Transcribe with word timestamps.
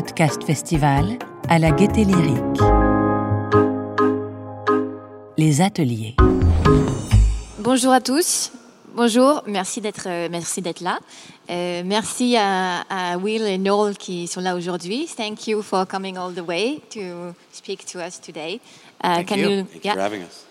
Podcast 0.00 0.42
Festival 0.44 1.18
à 1.50 1.58
la 1.58 1.72
Gaieté 1.72 2.04
Lyrique. 2.04 2.60
Les 5.36 5.60
ateliers. 5.60 6.16
Bonjour 7.58 7.92
à 7.92 8.00
tous. 8.00 8.50
Bonjour, 8.94 9.42
merci 9.46 9.82
d'être 9.82 10.04
euh, 10.06 10.28
merci 10.30 10.62
d'être 10.62 10.80
là. 10.80 11.00
Euh, 11.50 11.82
merci 11.84 12.34
à, 12.38 12.80
à, 12.88 13.18
Will 13.18 13.42
et 13.42 13.58
Noel 13.58 13.94
qui 13.98 14.26
sont 14.26 14.40
là 14.40 14.56
aujourd'hui. 14.56 15.06
Thank 15.14 15.46
you 15.46 15.60
for 15.60 15.86
coming 15.86 16.16
all 16.16 16.32
the 16.32 16.48
way 16.48 16.80
to 16.94 17.34
speak 17.52 17.84
to 17.92 17.98
us 17.98 18.18
today. 18.18 18.58
Uh, 19.04 19.16
Thank 19.16 19.28
can 19.28 19.36
you. 19.36 19.50
you 19.50 19.64
Thank 19.64 19.84
yeah. 19.84 19.92
you 19.92 19.96
for 19.96 20.02
having 20.02 20.22
us. 20.22 20.49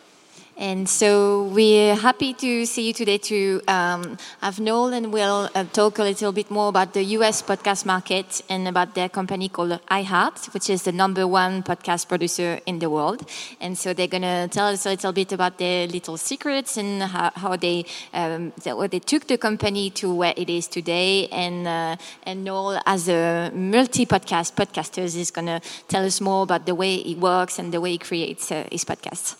And 0.60 0.89
so 0.89 1.44
we're 1.44 1.96
happy 1.96 2.34
to 2.34 2.66
see 2.66 2.88
you 2.88 2.94
today 2.94 3.17
to 3.17 3.62
um, 3.70 4.17
have 4.41 4.59
Noel 4.59 4.91
and 4.91 5.13
Will 5.13 5.50
uh, 5.55 5.63
talk 5.63 6.00
a 6.00 6.04
little 6.04 6.34
bit 6.34 6.52
more 6.52 6.67
about 6.67 6.94
the 6.94 7.02
US 7.16 7.41
podcast 7.41 7.86
market 7.86 8.41
and 8.50 8.67
about 8.67 8.94
their 8.94 9.08
company 9.08 9.48
called 9.48 9.80
iHeart, 9.90 10.53
which 10.53 10.70
is 10.70 10.84
the 10.84 10.91
number 10.91 11.26
one 11.26 11.64
podcast 11.64 12.09
producer 12.09 12.59
in 12.66 12.80
the 12.80 12.90
world. 12.90 13.26
And 13.62 13.77
so 13.77 13.94
they're 13.94 14.08
going 14.08 14.23
to 14.23 14.50
tell 14.52 14.67
us 14.67 14.86
a 14.86 14.90
little 14.90 15.14
bit 15.14 15.31
about 15.31 15.59
their 15.59 15.88
little 15.88 16.17
secrets 16.17 16.76
and 16.76 17.03
how, 17.03 17.31
how 17.36 17.55
they 17.55 17.86
um, 18.14 18.52
what 18.66 18.91
they 18.91 19.00
took 19.00 19.28
the 19.28 19.38
company 19.38 19.89
to 19.91 20.14
where 20.14 20.34
it 20.36 20.50
is 20.50 20.67
today. 20.67 21.30
And 21.31 21.67
uh, 21.67 21.95
and 22.23 22.44
Noel, 22.44 22.81
as 22.86 23.08
a 23.08 23.50
multi-podcast 23.55 24.55
podcaster, 24.55 25.03
is 25.03 25.31
going 25.31 25.48
to 25.48 25.62
tell 25.88 26.03
us 26.03 26.20
more 26.20 26.44
about 26.44 26.66
the 26.66 26.76
way 26.76 26.98
he 26.98 27.16
works 27.16 27.59
and 27.59 27.73
the 27.73 27.80
way 27.80 27.91
he 27.91 27.98
creates 27.98 28.52
uh, 28.52 28.67
his 28.70 28.84
podcasts. 28.84 29.38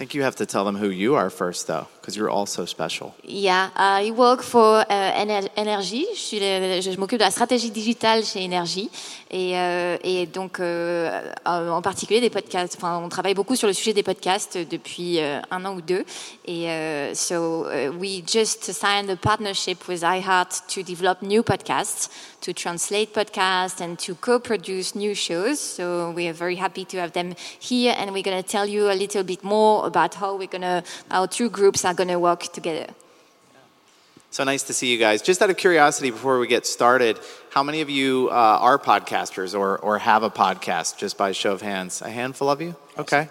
I 0.00 0.02
think 0.02 0.14
you 0.14 0.22
have 0.22 0.36
to 0.36 0.46
tell 0.46 0.64
them 0.64 0.76
who 0.76 0.88
you 0.88 1.14
are 1.14 1.28
first, 1.28 1.66
though, 1.66 1.86
because 2.00 2.16
you're 2.16 2.30
all 2.30 2.46
so 2.46 2.64
special. 2.64 3.14
Yeah, 3.22 3.68
uh, 3.76 4.00
I 4.00 4.10
work 4.12 4.40
for 4.40 4.80
uh, 4.88 5.54
Energy. 5.56 6.06
Je, 6.14 6.80
je 6.80 6.96
m'occupe 6.96 7.18
de 7.18 7.24
la 7.24 7.30
stratégie 7.30 7.70
digitale 7.70 8.24
chez 8.24 8.48
NRJ. 8.48 8.88
Et, 9.30 9.52
euh, 9.56 9.96
et 10.02 10.26
donc, 10.26 10.58
euh, 10.58 11.32
en 11.46 11.82
particulier 11.82 12.20
des 12.20 12.30
podcasts. 12.30 12.74
Enfin, 12.76 13.00
on 13.02 13.08
travaille 13.08 13.34
beaucoup 13.34 13.54
sur 13.54 13.68
le 13.68 13.72
sujet 13.72 13.92
des 13.92 14.02
podcasts 14.02 14.58
depuis 14.58 15.20
euh, 15.20 15.40
un 15.50 15.64
an 15.64 15.74
ou 15.74 15.80
deux. 15.80 16.04
Et 16.46 16.68
euh, 16.68 17.14
so, 17.14 17.66
we 17.98 18.22
just 18.26 18.72
signed 18.72 19.08
a 19.08 19.16
partnership 19.16 19.86
with 19.88 20.02
iHeart 20.02 20.62
to 20.68 20.82
develop 20.82 21.22
new 21.22 21.42
podcasts. 21.42 22.10
to 22.40 22.52
translate 22.52 23.12
podcasts 23.12 23.80
and 23.80 23.98
to 23.98 24.14
co-produce 24.14 24.94
new 24.94 25.14
shows. 25.14 25.60
So 25.60 26.10
we 26.12 26.26
are 26.28 26.32
very 26.32 26.56
happy 26.56 26.84
to 26.86 26.98
have 26.98 27.12
them 27.12 27.34
here, 27.58 27.94
and 27.96 28.12
we're 28.12 28.22
going 28.22 28.42
to 28.42 28.48
tell 28.48 28.66
you 28.66 28.90
a 28.90 28.94
little 28.94 29.22
bit 29.22 29.44
more 29.44 29.86
about 29.86 30.14
how 30.14 30.36
we're 30.36 30.48
going 30.48 30.62
to, 30.62 30.82
our 31.10 31.26
two 31.26 31.50
groups 31.50 31.84
are 31.84 31.94
going 31.94 32.08
to 32.08 32.18
work 32.18 32.50
together. 32.52 32.86
So 34.32 34.44
nice 34.44 34.62
to 34.64 34.72
see 34.72 34.92
you 34.92 34.96
guys. 34.96 35.22
Just 35.22 35.42
out 35.42 35.50
of 35.50 35.56
curiosity, 35.56 36.12
before 36.12 36.38
we 36.38 36.46
get 36.46 36.64
started, 36.64 37.18
how 37.50 37.64
many 37.64 37.80
of 37.80 37.90
you 37.90 38.28
uh, 38.30 38.34
are 38.34 38.78
podcasters 38.78 39.58
or, 39.58 39.76
or 39.78 39.98
have 39.98 40.22
a 40.22 40.30
podcast? 40.30 40.96
Just 40.96 41.18
by 41.18 41.32
show 41.32 41.50
of 41.50 41.62
hands, 41.62 42.00
a 42.00 42.08
handful 42.08 42.48
of 42.48 42.62
you. 42.62 42.76
Okay. 42.96 43.28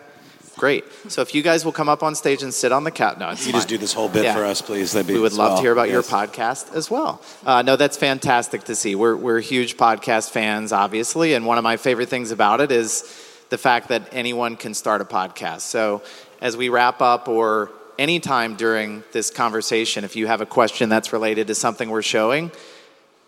Great. 0.57 0.83
So 1.07 1.21
if 1.21 1.33
you 1.33 1.41
guys 1.41 1.63
will 1.63 1.71
come 1.71 1.87
up 1.87 2.03
on 2.03 2.15
stage 2.15 2.43
and 2.43 2.53
sit 2.53 2.73
on 2.73 2.83
the 2.83 2.91
couch. 2.91 3.17
No, 3.17 3.29
it's 3.29 3.45
you 3.45 3.53
fine. 3.53 3.59
just 3.59 3.69
do 3.69 3.77
this 3.77 3.93
whole 3.93 4.09
bit 4.09 4.25
yeah. 4.25 4.35
for 4.35 4.43
us, 4.43 4.61
please. 4.61 4.91
That'd 4.91 5.07
be 5.07 5.13
we 5.13 5.21
would 5.21 5.31
love 5.31 5.51
well. 5.51 5.57
to 5.59 5.61
hear 5.61 5.71
about 5.71 5.87
yes. 5.87 5.93
your 5.93 6.03
podcast 6.03 6.75
as 6.75 6.91
well. 6.91 7.21
Uh, 7.45 7.61
no, 7.61 7.77
that's 7.77 7.95
fantastic 7.95 8.65
to 8.65 8.75
see. 8.75 8.93
We're, 8.93 9.15
we're 9.15 9.39
huge 9.39 9.77
podcast 9.77 10.31
fans, 10.31 10.73
obviously. 10.73 11.33
And 11.33 11.45
one 11.45 11.57
of 11.57 11.63
my 11.63 11.77
favorite 11.77 12.09
things 12.09 12.31
about 12.31 12.59
it 12.59 12.73
is 12.73 13.03
the 13.47 13.57
fact 13.57 13.87
that 13.87 14.09
anyone 14.11 14.57
can 14.57 14.73
start 14.73 14.99
a 14.99 15.05
podcast. 15.05 15.61
So 15.61 16.01
as 16.41 16.57
we 16.57 16.67
wrap 16.67 17.01
up 17.01 17.29
or 17.29 17.71
anytime 17.99 18.55
during 18.55 19.03
this 19.11 19.29
conversation, 19.29 20.05
if 20.05 20.15
you 20.15 20.25
have 20.25 20.39
a 20.39 20.45
question 20.45 20.87
that's 20.87 21.11
related 21.11 21.47
to 21.47 21.55
something 21.55 21.89
we're 21.89 22.01
showing, 22.01 22.49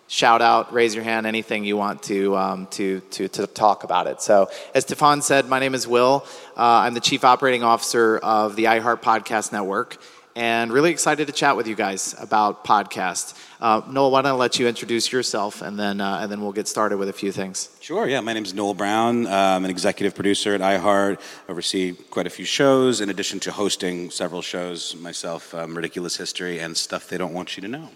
shout 0.08 0.42
out, 0.42 0.74
raise 0.74 0.96
your 0.96 1.04
hand, 1.04 1.28
anything 1.28 1.66
you 1.66 1.76
want 1.76 2.02
to, 2.04 2.36
um, 2.38 2.68
to, 2.68 3.02
to, 3.12 3.28
to, 3.28 3.48
talk 3.48 3.84
about 3.84 4.08
it. 4.08 4.22
So, 4.22 4.50
as 4.74 4.84
Stefan 4.84 5.22
said, 5.22 5.48
my 5.50 5.60
name 5.60 5.76
is 5.76 5.88
Will. 5.88 6.26
Uh, 6.58 6.86
I'm 6.86 6.94
the 6.94 7.02
Chief 7.02 7.26
Operating 7.26 7.64
Officer 7.64 8.18
of 8.20 8.56
the 8.56 8.64
iHeart 8.64 9.02
Podcast 9.02 9.52
Network, 9.52 9.98
and 10.36 10.72
really 10.72 10.92
excited 10.92 11.28
to 11.28 11.34
chat 11.34 11.58
with 11.58 11.68
you 11.68 11.76
guys 11.76 12.16
about 12.20 12.64
podcasts. 12.64 13.34
Uh, 13.60 13.82
Noel, 13.88 14.12
why 14.12 14.22
don't 14.22 14.32
I 14.32 14.36
let 14.36 14.60
you 14.60 14.68
introduce 14.68 15.12
yourself, 15.12 15.62
and 15.62 15.78
then, 15.78 16.02
uh, 16.02 16.20
and 16.22 16.32
then 16.32 16.42
we'll 16.42 16.52
get 16.52 16.68
started 16.68 16.98
with 16.98 17.10
a 17.10 17.14
few 17.14 17.32
things. 17.32 17.70
Sure, 17.80 18.08
yeah. 18.08 18.20
My 18.22 18.34
name 18.34 18.44
is 18.44 18.54
Noel 18.54 18.74
Brown. 18.74 19.28
I'm 19.28 19.66
an 19.66 19.72
executive 19.72 20.16
producer 20.16 20.56
at 20.56 20.62
iHeart. 20.62 21.20
I 21.48 21.52
oversee 21.52 21.94
quite 21.94 22.28
a 22.28 22.32
few 22.32 22.46
shows, 22.46 23.02
in 23.02 23.10
addition 23.10 23.40
to 23.42 23.52
hosting 23.52 24.10
several 24.10 24.42
shows 24.42 24.96
myself, 24.96 25.54
um, 25.54 25.76
Ridiculous 25.76 26.18
History 26.18 26.60
and 26.60 26.76
Stuff 26.76 27.08
They 27.08 27.18
Don't 27.18 27.34
Want 27.34 27.56
You 27.58 27.62
to 27.62 27.68
Know. 27.68 27.90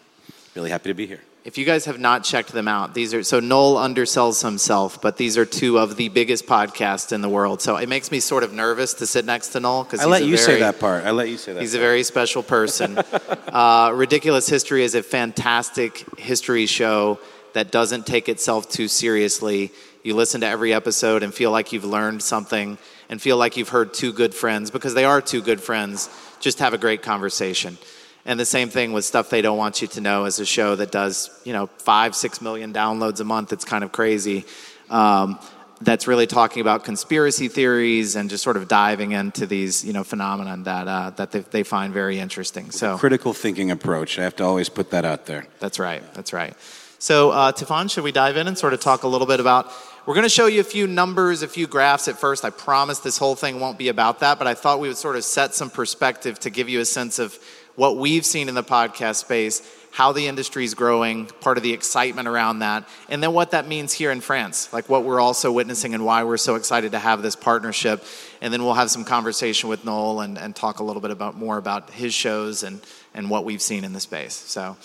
Really 0.56 0.70
happy 0.70 0.90
to 0.90 0.94
be 0.94 1.08
here. 1.08 1.22
If 1.46 1.60
you 1.60 1.66
guys 1.66 1.86
have 1.86 2.00
not 2.00 2.24
checked 2.24 2.54
them 2.54 2.68
out, 2.68 2.96
these 2.96 3.14
are 3.14 3.22
so 3.22 3.40
Noel 3.40 3.76
undersells 3.76 4.42
himself, 4.42 5.00
but 5.00 5.18
these 5.18 5.38
are 5.38 5.46
two 5.46 5.78
of 5.78 5.96
the 5.96 6.10
biggest 6.10 6.48
podcasts 6.48 7.12
in 7.12 7.22
the 7.22 7.30
world. 7.30 7.62
So 7.62 7.76
it 7.76 7.88
makes 7.88 8.10
me 8.10 8.20
sort 8.20 8.42
of 8.42 8.52
nervous 8.52 8.96
to 8.96 9.06
sit 9.06 9.26
next 9.26 9.50
to 9.50 9.60
Noel 9.60 9.84
because 9.84 10.00
I 10.00 10.06
let 10.06 10.24
you 10.24 10.38
very, 10.38 10.40
say 10.40 10.60
that 10.62 10.80
part. 10.80 11.06
I 11.06 11.12
let 11.12 11.30
you 11.30 11.38
say 11.38 11.54
that. 11.54 11.62
He's 11.62 11.74
part. 11.74 11.84
a 11.84 11.86
very 11.86 12.02
special 12.02 12.42
person. 12.42 12.98
uh, 13.48 13.92
Ridiculous 13.94 14.50
History 14.50 14.84
is 14.84 14.96
a 14.96 15.04
fantastic 15.04 16.18
history 16.18 16.66
show 16.66 17.20
that 17.54 17.70
doesn't 17.70 18.08
take 18.08 18.28
itself 18.28 18.68
too 18.68 18.88
seriously. 18.88 19.72
You 20.02 20.16
listen 20.16 20.42
to 20.42 20.48
every 20.48 20.74
episode 20.74 21.22
and 21.22 21.32
feel 21.32 21.52
like 21.52 21.72
you've 21.72 21.86
learned 21.86 22.24
something 22.24 22.80
and 23.08 23.22
feel 23.22 23.38
like 23.38 23.56
you've 23.56 23.70
heard 23.70 23.94
two 23.94 24.14
good 24.14 24.34
friends 24.34 24.72
because 24.72 24.96
they 24.96 25.06
are 25.06 25.22
two 25.22 25.44
good 25.44 25.62
friends. 25.62 26.10
Just 26.40 26.58
have 26.58 26.74
a 26.74 26.80
great 26.80 27.04
conversation. 27.04 27.78
And 28.26 28.40
the 28.40 28.46
same 28.46 28.70
thing 28.70 28.92
with 28.92 29.06
stuff 29.06 29.30
they 29.30 29.42
don't 29.42 29.58
want 29.58 29.82
you 29.82 29.88
to 29.90 30.02
know 30.02 30.26
as 30.26 30.40
a 30.40 30.46
show 30.46 30.76
that 30.76 30.92
does, 30.92 31.30
you 31.44 31.54
know, 31.54 31.68
five, 31.78 32.16
six 32.16 32.42
million 32.42 32.74
downloads 32.74 33.20
a 33.20 33.24
month. 33.24 33.54
It's 33.54 33.66
kind 33.66 33.84
of 33.84 33.92
crazy. 33.92 34.46
Um, 34.90 35.40
that's 35.82 36.08
really 36.08 36.26
talking 36.26 36.62
about 36.62 36.84
conspiracy 36.84 37.48
theories 37.48 38.16
and 38.16 38.30
just 38.30 38.44
sort 38.44 38.58
of 38.58 38.68
diving 38.68 39.12
into 39.12 39.46
these, 39.46 39.84
you 39.84 39.94
know, 39.94 40.04
phenomenon 40.04 40.64
that 40.64 40.88
uh, 40.88 41.10
that 41.12 41.32
they, 41.32 41.40
they, 41.42 41.64
find 41.64 41.94
very 41.94 42.18
interesting. 42.18 42.72
So 42.72 42.98
critical 42.98 43.34
thinking 43.34 43.72
approach. 43.72 44.18
I 44.18 44.24
have 44.24 44.36
to 44.38 44.44
always 44.44 44.70
put 44.70 44.92
that 44.92 45.06
out 45.06 45.26
there. 45.26 45.46
That's 45.60 45.78
right. 45.78 46.02
That's 46.14 46.34
right. 46.34 46.56
So, 46.98 47.32
uh, 47.32 47.52
Stefan, 47.54 47.90
should 47.90 48.04
we 48.04 48.12
dive 48.12 48.38
in 48.38 48.48
and 48.48 48.58
sort 48.58 48.74
of 48.74 48.80
talk 48.80 49.04
a 49.04 49.08
little 49.08 49.28
bit 49.28 49.40
about? 49.40 49.72
We're 50.06 50.14
going 50.14 50.24
to 50.24 50.30
show 50.30 50.46
you 50.46 50.62
a 50.62 50.64
few 50.64 50.88
numbers, 50.88 51.42
a 51.42 51.48
few 51.48 51.68
graphs 51.68 52.08
at 52.08 52.18
first. 52.18 52.46
I 52.46 52.52
promise 52.52 53.00
this 53.00 53.18
whole 53.18 53.36
thing 53.36 53.60
won't 53.60 53.78
be 53.78 53.90
about 53.90 54.20
that, 54.20 54.38
but 54.38 54.48
I 54.48 54.54
thought 54.54 54.80
we 54.80 54.88
would 54.88 54.98
sort 54.98 55.16
of 55.16 55.24
set 55.24 55.54
some 55.54 55.70
perspective 55.70 56.40
to 56.40 56.50
give 56.50 56.70
you 56.70 56.80
a 56.80 56.86
sense 56.86 57.20
of 57.20 57.38
what 57.76 57.98
we've 57.98 58.26
seen 58.26 58.50
in 58.50 58.56
the 58.56 58.64
podcast 58.64 59.16
space, 59.16 59.62
how 59.92 60.12
the 60.12 60.28
industry 60.28 60.66
is 60.66 60.74
growing, 60.74 61.26
part 61.26 61.58
of 61.58 61.64
the 61.64 61.72
excitement 61.72 62.28
around 62.28 62.60
that, 62.60 62.88
and 63.08 63.24
then 63.24 63.32
what 63.32 63.52
that 63.52 63.68
means 63.68 63.94
here 63.94 64.12
in 64.12 64.20
France, 64.20 64.72
like 64.74 64.90
what 64.90 65.04
we're 65.04 65.22
also 65.22 65.52
witnessing 65.52 65.94
and 65.94 66.06
why 66.06 66.24
we're 66.24 66.36
so 66.36 66.56
excited 66.56 66.92
to 66.92 67.00
have 67.00 67.22
this 67.22 67.36
partnership. 67.36 68.04
And 68.42 68.54
then 68.54 68.64
we'll 68.64 68.74
have 68.74 68.92
some 68.92 69.06
conversation 69.06 69.70
with 69.70 69.86
Noel 69.86 70.22
and, 70.22 70.38
and 70.38 70.54
talk 70.54 70.80
a 70.80 70.84
little 70.84 71.02
bit 71.02 71.12
about 71.12 71.38
more 71.38 71.58
about 71.58 71.92
his 71.92 72.14
shows 72.14 72.64
and, 72.64 72.82
and 73.14 73.30
what 73.30 73.46
we've 73.46 73.62
seen 73.62 73.84
in 73.84 73.94
the 73.94 74.02
space. 74.02 74.34
So. 74.34 74.76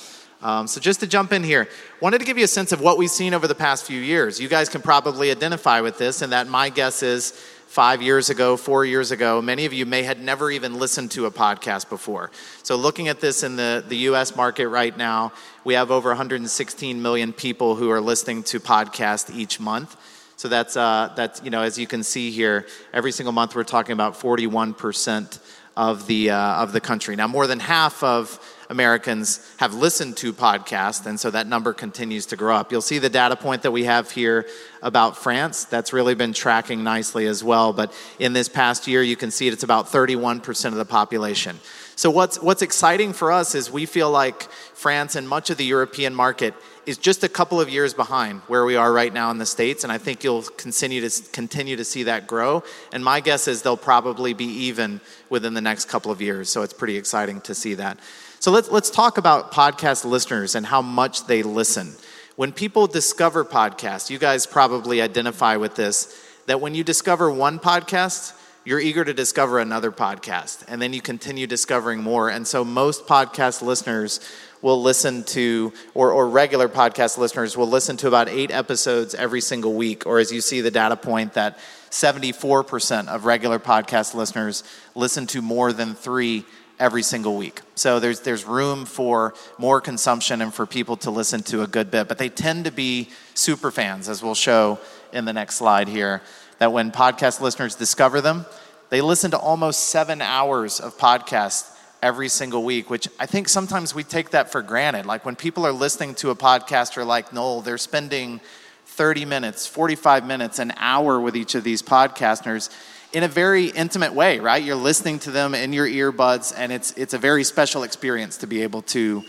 Um, 0.42 0.66
so 0.66 0.80
just 0.80 1.00
to 1.00 1.06
jump 1.06 1.34
in 1.34 1.42
here, 1.42 1.68
wanted 2.00 2.20
to 2.20 2.24
give 2.24 2.38
you 2.38 2.44
a 2.44 2.48
sense 2.48 2.72
of 2.72 2.80
what 2.80 2.96
we've 2.96 3.10
seen 3.10 3.34
over 3.34 3.46
the 3.46 3.54
past 3.54 3.84
few 3.84 4.00
years. 4.00 4.40
You 4.40 4.48
guys 4.48 4.70
can 4.70 4.80
probably 4.80 5.30
identify 5.30 5.82
with 5.82 5.98
this, 5.98 6.22
and 6.22 6.32
that 6.32 6.48
my 6.48 6.70
guess 6.70 7.02
is 7.02 7.38
five 7.70 8.02
years 8.02 8.30
ago, 8.30 8.56
four 8.56 8.84
years 8.84 9.12
ago, 9.12 9.40
many 9.40 9.64
of 9.64 9.72
you 9.72 9.86
may 9.86 10.02
had 10.02 10.20
never 10.20 10.50
even 10.50 10.74
listened 10.80 11.08
to 11.12 11.26
a 11.26 11.30
podcast 11.30 11.88
before. 11.88 12.32
So, 12.64 12.74
looking 12.74 13.06
at 13.06 13.20
this 13.20 13.44
in 13.44 13.54
the, 13.54 13.84
the 13.86 13.96
US 14.08 14.34
market 14.34 14.66
right 14.66 14.96
now, 14.96 15.32
we 15.62 15.74
have 15.74 15.92
over 15.92 16.08
116 16.08 17.00
million 17.00 17.32
people 17.32 17.76
who 17.76 17.88
are 17.90 18.00
listening 18.00 18.42
to 18.44 18.58
podcasts 18.58 19.32
each 19.32 19.60
month. 19.60 19.96
So 20.34 20.48
that's, 20.48 20.76
uh, 20.76 21.12
that's, 21.14 21.44
you 21.44 21.50
know, 21.50 21.62
as 21.62 21.78
you 21.78 21.86
can 21.86 22.02
see 22.02 22.32
here, 22.32 22.66
every 22.92 23.12
single 23.12 23.32
month 23.32 23.54
we're 23.54 23.62
talking 23.62 23.92
about 23.92 24.14
41% 24.14 25.38
of 25.76 26.08
the, 26.08 26.30
uh, 26.30 26.62
of 26.62 26.72
the 26.72 26.80
country. 26.80 27.14
Now, 27.14 27.28
more 27.28 27.46
than 27.46 27.60
half 27.60 28.02
of 28.02 28.40
Americans 28.70 29.44
have 29.56 29.74
listened 29.74 30.16
to 30.18 30.32
podcasts, 30.32 31.04
and 31.04 31.18
so 31.18 31.28
that 31.32 31.48
number 31.48 31.72
continues 31.72 32.24
to 32.26 32.36
grow 32.36 32.54
up. 32.54 32.70
You'll 32.70 32.80
see 32.80 33.00
the 33.00 33.10
data 33.10 33.34
point 33.34 33.62
that 33.62 33.72
we 33.72 33.84
have 33.84 34.12
here 34.12 34.46
about 34.80 35.16
France. 35.16 35.64
That's 35.64 35.92
really 35.92 36.14
been 36.14 36.32
tracking 36.32 36.84
nicely 36.84 37.26
as 37.26 37.42
well. 37.42 37.72
But 37.72 37.92
in 38.20 38.32
this 38.32 38.48
past 38.48 38.86
year, 38.86 39.02
you 39.02 39.16
can 39.16 39.32
see 39.32 39.48
it's 39.48 39.64
about 39.64 39.88
31% 39.88 40.66
of 40.66 40.74
the 40.74 40.84
population. 40.84 41.58
So, 41.96 42.10
what's, 42.10 42.40
what's 42.40 42.62
exciting 42.62 43.12
for 43.12 43.32
us 43.32 43.56
is 43.56 43.72
we 43.72 43.86
feel 43.86 44.10
like 44.10 44.44
France 44.72 45.16
and 45.16 45.28
much 45.28 45.50
of 45.50 45.56
the 45.56 45.64
European 45.64 46.14
market 46.14 46.54
is 46.86 46.96
just 46.96 47.24
a 47.24 47.28
couple 47.28 47.60
of 47.60 47.68
years 47.68 47.92
behind 47.92 48.40
where 48.46 48.64
we 48.64 48.76
are 48.76 48.92
right 48.92 49.12
now 49.12 49.32
in 49.32 49.38
the 49.38 49.44
States. 49.44 49.82
And 49.82 49.92
I 49.92 49.98
think 49.98 50.22
you'll 50.22 50.42
continue 50.42 51.06
to, 51.06 51.30
continue 51.32 51.76
to 51.76 51.84
see 51.84 52.04
that 52.04 52.28
grow. 52.28 52.62
And 52.92 53.04
my 53.04 53.20
guess 53.20 53.48
is 53.48 53.62
they'll 53.62 53.76
probably 53.76 54.32
be 54.32 54.46
even 54.46 55.00
within 55.28 55.54
the 55.54 55.60
next 55.60 55.88
couple 55.88 56.10
of 56.12 56.22
years. 56.22 56.48
So, 56.48 56.62
it's 56.62 56.72
pretty 56.72 56.96
exciting 56.96 57.40
to 57.42 57.54
see 57.54 57.74
that. 57.74 57.98
So 58.40 58.50
let's, 58.50 58.70
let's 58.70 58.88
talk 58.88 59.18
about 59.18 59.52
podcast 59.52 60.06
listeners 60.06 60.54
and 60.54 60.64
how 60.64 60.80
much 60.80 61.26
they 61.26 61.42
listen. 61.42 61.92
When 62.36 62.52
people 62.52 62.86
discover 62.86 63.44
podcasts, 63.44 64.08
you 64.08 64.18
guys 64.18 64.46
probably 64.46 65.02
identify 65.02 65.56
with 65.56 65.74
this 65.74 66.18
that 66.46 66.58
when 66.58 66.74
you 66.74 66.82
discover 66.82 67.30
one 67.30 67.58
podcast, 67.58 68.32
you're 68.64 68.80
eager 68.80 69.04
to 69.04 69.12
discover 69.12 69.58
another 69.58 69.92
podcast, 69.92 70.64
and 70.68 70.80
then 70.80 70.94
you 70.94 71.02
continue 71.02 71.46
discovering 71.46 72.02
more. 72.02 72.30
And 72.30 72.46
so, 72.46 72.64
most 72.64 73.06
podcast 73.06 73.60
listeners 73.60 74.20
will 74.62 74.80
listen 74.80 75.24
to, 75.24 75.72
or, 75.92 76.10
or 76.10 76.26
regular 76.26 76.68
podcast 76.68 77.18
listeners 77.18 77.58
will 77.58 77.68
listen 77.68 77.98
to 77.98 78.08
about 78.08 78.30
eight 78.30 78.50
episodes 78.50 79.14
every 79.14 79.42
single 79.42 79.74
week, 79.74 80.06
or 80.06 80.18
as 80.18 80.32
you 80.32 80.40
see 80.40 80.62
the 80.62 80.70
data 80.70 80.96
point 80.96 81.34
that 81.34 81.58
74% 81.90 83.08
of 83.08 83.26
regular 83.26 83.58
podcast 83.58 84.14
listeners 84.14 84.64
listen 84.94 85.26
to 85.26 85.42
more 85.42 85.72
than 85.72 85.94
three 85.94 86.44
every 86.80 87.02
single 87.02 87.36
week. 87.36 87.60
So 87.76 88.00
there's 88.00 88.20
there's 88.20 88.44
room 88.44 88.86
for 88.86 89.34
more 89.58 89.80
consumption 89.80 90.40
and 90.40 90.52
for 90.52 90.66
people 90.66 90.96
to 90.98 91.10
listen 91.10 91.42
to 91.44 91.62
a 91.62 91.66
good 91.66 91.90
bit, 91.90 92.08
but 92.08 92.18
they 92.18 92.30
tend 92.30 92.64
to 92.64 92.72
be 92.72 93.10
super 93.34 93.70
fans 93.70 94.08
as 94.08 94.22
we'll 94.22 94.34
show 94.34 94.80
in 95.12 95.26
the 95.26 95.32
next 95.32 95.56
slide 95.56 95.86
here 95.88 96.22
that 96.58 96.72
when 96.72 96.90
podcast 96.90 97.40
listeners 97.40 97.74
discover 97.74 98.20
them, 98.20 98.46
they 98.88 99.00
listen 99.00 99.30
to 99.30 99.38
almost 99.38 99.90
7 99.90 100.20
hours 100.20 100.80
of 100.80 100.98
podcasts 100.98 101.76
every 102.02 102.28
single 102.28 102.64
week, 102.64 102.90
which 102.90 103.08
I 103.18 103.26
think 103.26 103.48
sometimes 103.48 103.94
we 103.94 104.02
take 104.02 104.30
that 104.30 104.50
for 104.50 104.62
granted. 104.62 105.06
Like 105.06 105.24
when 105.24 105.36
people 105.36 105.66
are 105.66 105.72
listening 105.72 106.14
to 106.16 106.30
a 106.30 106.34
podcaster 106.34 107.06
like 107.06 107.32
Noel, 107.32 107.60
they're 107.60 107.78
spending 107.78 108.40
30 108.86 109.24
minutes, 109.26 109.66
45 109.66 110.26
minutes, 110.26 110.58
an 110.58 110.72
hour 110.76 111.20
with 111.20 111.36
each 111.36 111.54
of 111.54 111.62
these 111.62 111.82
podcasters 111.82 112.70
in 113.12 113.22
a 113.22 113.28
very 113.28 113.66
intimate 113.66 114.14
way, 114.14 114.38
right? 114.38 114.62
You're 114.62 114.76
listening 114.76 115.18
to 115.20 115.30
them 115.30 115.54
in 115.54 115.72
your 115.72 115.86
earbuds, 115.86 116.52
and 116.56 116.72
it's, 116.72 116.92
it's 116.92 117.14
a 117.14 117.18
very 117.18 117.44
special 117.44 117.82
experience 117.82 118.38
to 118.38 118.46
be 118.46 118.62
able 118.62 118.82
to, 118.82 119.24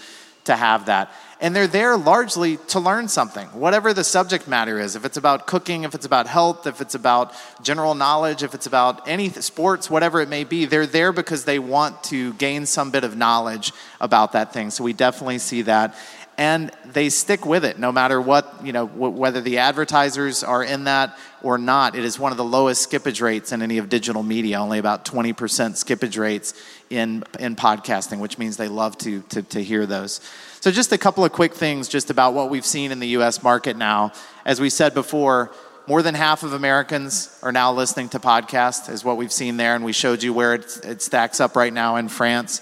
to 0.46 0.56
have 0.56 0.86
that. 0.86 1.12
And 1.40 1.56
they're 1.56 1.66
there 1.66 1.98
largely 1.98 2.58
to 2.68 2.80
learn 2.80 3.08
something, 3.08 3.48
whatever 3.48 3.96
the 3.96 4.04
subject 4.04 4.48
matter 4.48 4.80
is. 4.80 4.96
If 4.96 5.06
it's 5.06 5.18
about 5.18 5.48
cooking, 5.48 5.86
if 5.86 5.96
it's 5.96 6.06
about 6.06 6.28
health, 6.28 6.68
if 6.68 6.82
it's 6.82 6.94
about 6.94 7.34
general 7.64 7.96
knowledge, 7.96 8.44
if 8.44 8.54
it's 8.54 8.68
about 8.68 9.08
any 9.08 9.30
sports, 9.30 9.90
whatever 9.90 10.22
it 10.22 10.30
may 10.30 10.44
be, 10.44 10.66
they're 10.66 10.86
there 10.86 11.12
because 11.12 11.46
they 11.46 11.58
want 11.58 12.04
to 12.06 12.34
gain 12.34 12.68
some 12.68 12.92
bit 12.92 13.04
of 13.04 13.18
knowledge 13.18 13.74
about 14.00 14.34
that 14.34 14.54
thing. 14.54 14.70
So 14.70 14.84
we 14.84 14.94
definitely 14.94 15.40
see 15.40 15.64
that 15.64 15.96
and 16.38 16.72
they 16.86 17.10
stick 17.10 17.46
with 17.46 17.64
it 17.66 17.78
no 17.78 17.92
matter 17.92 18.20
what, 18.20 18.54
you 18.64 18.72
know, 18.72 18.88
w- 18.88 19.14
whether 19.14 19.42
the 19.42 19.60
advertisers 19.60 20.44
are 20.44 20.64
in 20.64 20.86
that 20.86 21.18
or 21.44 21.58
not. 21.58 21.96
It 21.96 22.04
is 22.04 22.18
one 22.18 22.32
of 22.32 22.38
the 22.38 22.44
lowest 22.44 22.90
skippage 22.90 23.22
rates 23.22 23.52
in 23.52 23.62
any 23.62 23.78
of 23.78 23.90
digital 23.90 24.24
media, 24.24 24.60
only 24.60 24.80
about 24.80 25.06
20% 25.06 25.34
skippage 25.36 26.18
rates 26.18 26.54
in, 26.90 27.24
in 27.40 27.56
podcasting, 27.56 28.20
which 28.20 28.38
means 28.38 28.58
they 28.58 28.68
love 28.68 28.98
to, 29.00 29.22
to, 29.30 29.42
to 29.44 29.64
hear 29.64 29.86
those. 29.86 30.22
So, 30.62 30.72
just 30.72 30.92
a 30.92 30.98
couple 30.98 31.26
of 31.26 31.32
quick 31.32 31.54
things 31.54 31.88
just 31.88 32.10
about 32.10 32.34
what 32.34 32.50
we've 32.50 32.66
seen 32.66 32.92
in 32.92 33.00
the 33.00 33.10
US 33.10 33.44
market 33.44 33.78
now. 33.78 34.12
As 34.46 34.62
we 34.62 34.70
said 34.70 34.94
before, 34.94 35.52
more 35.88 36.02
than 36.02 36.16
half 36.16 36.44
of 36.44 36.54
Americans 36.54 37.38
are 37.42 37.52
now 37.52 37.74
listening 37.74 38.10
to 38.10 38.20
podcasts, 38.20 38.90
is 38.90 39.04
what 39.04 39.18
we've 39.18 39.32
seen 39.32 39.58
there, 39.58 39.76
and 39.76 39.84
we 39.84 39.94
showed 39.94 40.24
you 40.24 40.34
where 40.34 40.54
it, 40.54 40.80
it 40.84 41.02
stacks 41.02 41.40
up 41.40 41.56
right 41.56 41.74
now 41.74 41.96
in 41.96 42.08
France. 42.08 42.62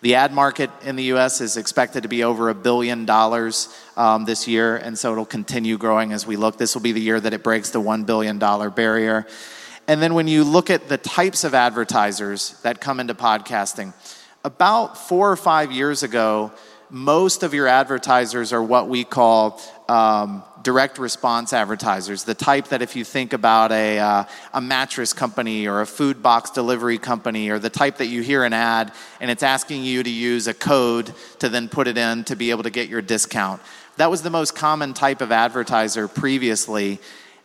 The 0.00 0.14
ad 0.14 0.32
market 0.32 0.70
in 0.84 0.94
the 0.94 1.04
US 1.14 1.40
is 1.40 1.56
expected 1.56 2.04
to 2.04 2.08
be 2.08 2.22
over 2.22 2.50
a 2.50 2.54
billion 2.54 3.04
dollars 3.04 3.68
um, 3.96 4.26
this 4.26 4.46
year, 4.46 4.76
and 4.76 4.96
so 4.96 5.10
it'll 5.10 5.26
continue 5.26 5.76
growing 5.76 6.12
as 6.12 6.24
we 6.24 6.36
look. 6.36 6.56
This 6.56 6.74
will 6.74 6.82
be 6.82 6.92
the 6.92 7.00
year 7.00 7.18
that 7.18 7.32
it 7.32 7.42
breaks 7.42 7.70
the 7.70 7.80
$1 7.80 8.06
billion 8.06 8.38
barrier. 8.38 9.26
And 9.88 10.00
then 10.00 10.14
when 10.14 10.28
you 10.28 10.44
look 10.44 10.70
at 10.70 10.88
the 10.88 10.98
types 10.98 11.42
of 11.42 11.52
advertisers 11.52 12.60
that 12.62 12.80
come 12.80 13.00
into 13.00 13.14
podcasting, 13.14 13.92
about 14.44 14.96
four 14.96 15.32
or 15.32 15.36
five 15.36 15.72
years 15.72 16.04
ago, 16.04 16.52
most 16.90 17.42
of 17.42 17.52
your 17.52 17.66
advertisers 17.66 18.52
are 18.52 18.62
what 18.62 18.88
we 18.88 19.02
call 19.02 19.60
um, 19.88 20.42
direct 20.62 20.98
response 20.98 21.52
advertisers, 21.52 22.24
the 22.24 22.34
type 22.34 22.68
that 22.68 22.82
if 22.82 22.94
you 22.94 23.04
think 23.04 23.32
about 23.32 23.72
a, 23.72 23.98
uh, 23.98 24.24
a 24.52 24.60
mattress 24.60 25.12
company 25.12 25.66
or 25.66 25.80
a 25.80 25.86
food 25.86 26.22
box 26.22 26.50
delivery 26.50 26.98
company, 26.98 27.48
or 27.48 27.58
the 27.58 27.70
type 27.70 27.96
that 27.98 28.06
you 28.06 28.22
hear 28.22 28.44
an 28.44 28.52
ad 28.52 28.92
and 29.20 29.30
it's 29.30 29.42
asking 29.42 29.82
you 29.84 30.02
to 30.02 30.10
use 30.10 30.46
a 30.46 30.54
code 30.54 31.12
to 31.38 31.48
then 31.48 31.68
put 31.68 31.88
it 31.88 31.96
in 31.96 32.24
to 32.24 32.36
be 32.36 32.50
able 32.50 32.62
to 32.64 32.70
get 32.70 32.88
your 32.88 33.00
discount. 33.00 33.62
That 33.96 34.10
was 34.10 34.22
the 34.22 34.30
most 34.30 34.54
common 34.54 34.94
type 34.94 35.20
of 35.20 35.32
advertiser 35.32 36.06
previously, 36.06 37.00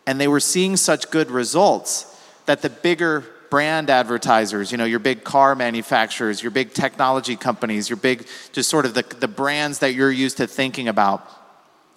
and 0.05 0.19
they 0.19 0.27
were 0.27 0.41
seeing 0.41 0.75
such 0.75 1.09
good 1.09 1.31
results 1.31 2.09
that 2.45 2.61
the 2.61 2.69
bigger 2.69 3.23
brand 3.49 3.89
advertisers, 3.89 4.71
you 4.71 4.77
know, 4.77 4.83
your 4.83 4.99
big 4.99 5.23
car 5.23 5.55
manufacturers, 5.55 6.41
your 6.41 6.51
big 6.51 6.73
technology 6.73 7.35
companies, 7.35 7.87
your 7.87 7.97
big, 7.97 8.25
just 8.51 8.69
sort 8.69 8.83
of 8.83 8.95
the, 8.95 9.03
the 9.19 9.27
brands 9.27 9.79
that 9.79 9.93
you're 9.93 10.11
used 10.11 10.37
to 10.37 10.47
thinking 10.47 10.87
about, 10.87 11.29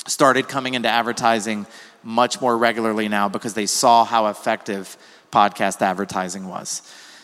started 0.06 0.48
coming 0.48 0.74
into 0.74 0.88
advertising 0.88 1.66
much 2.02 2.40
more 2.40 2.56
regularly 2.56 3.08
now 3.08 3.28
because 3.28 3.54
they 3.54 3.66
saw 3.66 4.04
how 4.04 4.26
effective 4.26 4.96
podcast 5.32 5.82
advertising 5.82 6.48
was. 6.48 6.82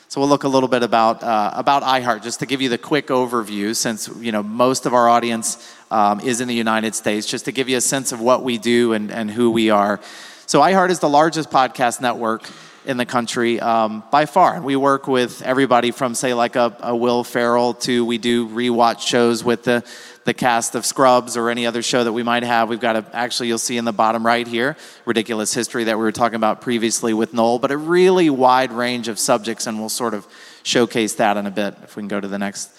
So 0.08 0.20
we'll 0.20 0.29
look 0.29 0.44
a 0.44 0.49
little 0.49 0.69
bit 0.69 0.82
about 0.82 1.23
uh, 1.23 1.52
about 1.55 1.82
iHeart 1.82 2.23
just 2.23 2.40
to 2.40 2.46
give 2.46 2.61
you 2.61 2.69
the 2.69 2.76
quick 2.76 3.06
overview, 3.06 3.75
since 3.75 4.08
you 4.20 4.31
know 4.31 4.43
most 4.43 4.84
of 4.84 4.93
our 4.93 5.08
audience 5.08 5.75
um, 5.90 6.20
is 6.20 6.43
in 6.43 6.49
the 6.49 6.55
United 6.55 6.94
States, 6.94 7.26
just 7.26 7.46
to 7.46 7.52
give 7.52 7.70
you 7.70 7.79
a 7.79 7.81
sense 7.81 8.12
of 8.12 8.20
what 8.20 8.43
we 8.43 8.58
do 8.58 8.93
and, 8.93 9.11
and 9.11 9.31
who 9.31 9.50
we 9.50 9.70
are. 9.70 10.00
So 10.44 10.61
iHeart 10.61 10.90
is 10.90 10.99
the 10.99 11.08
largest 11.08 11.49
podcast 11.49 12.02
network 12.02 12.46
in 12.84 12.96
the 12.96 13.06
country 13.06 13.61
um, 13.61 14.02
by 14.11 14.26
far. 14.26 14.55
And 14.55 14.64
we 14.64 14.76
work 14.76 15.06
with 15.06 15.40
everybody 15.43 15.93
from 15.93 16.14
say 16.14 16.34
like 16.34 16.56
a, 16.56 16.76
a 16.81 16.94
Will 16.94 17.25
Ferrell 17.25 17.75
to 17.75 18.05
we 18.05 18.19
do 18.19 18.49
rewatch 18.49 19.06
shows 19.06 19.44
with 19.44 19.62
the 19.62 19.84
the 20.25 20.35
cast 20.35 20.75
of 20.75 20.87
Scrubs 20.87 21.37
or 21.37 21.51
any 21.51 21.67
other 21.67 21.83
show 21.83 22.05
that 22.05 22.13
we 22.13 22.23
might 22.23 22.43
have. 22.43 22.69
We've 22.69 22.81
got 22.81 22.97
a, 22.97 23.05
actually, 23.13 23.49
you'll 23.49 23.59
see 23.59 23.77
in 23.77 23.85
the 23.85 23.93
bottom 23.93 24.25
right 24.25 24.47
here, 24.47 24.77
Ridiculous 25.05 25.53
History 25.53 25.85
that 25.85 25.99
we 25.99 26.05
were 26.05 26.13
talking 26.13 26.37
about 26.37 26.61
previously 26.61 27.13
with 27.13 27.35
Noel, 27.35 27.59
but 27.59 27.71
a 27.71 27.77
really 27.77 28.31
wide 28.31 28.73
range 28.73 29.09
of 29.09 29.19
subjects, 29.19 29.67
and 29.67 29.79
we'll 29.79 29.89
sort 29.89 30.15
of 30.15 30.27
showcase 30.63 31.15
that 31.15 31.37
in 31.37 31.47
a 31.47 31.51
bit 31.51 31.75
if 31.83 31.97
we 31.97 32.03
can 32.03 32.09
go 32.09 32.21
to 32.21 32.29
the 32.29 32.39
next 32.39 32.71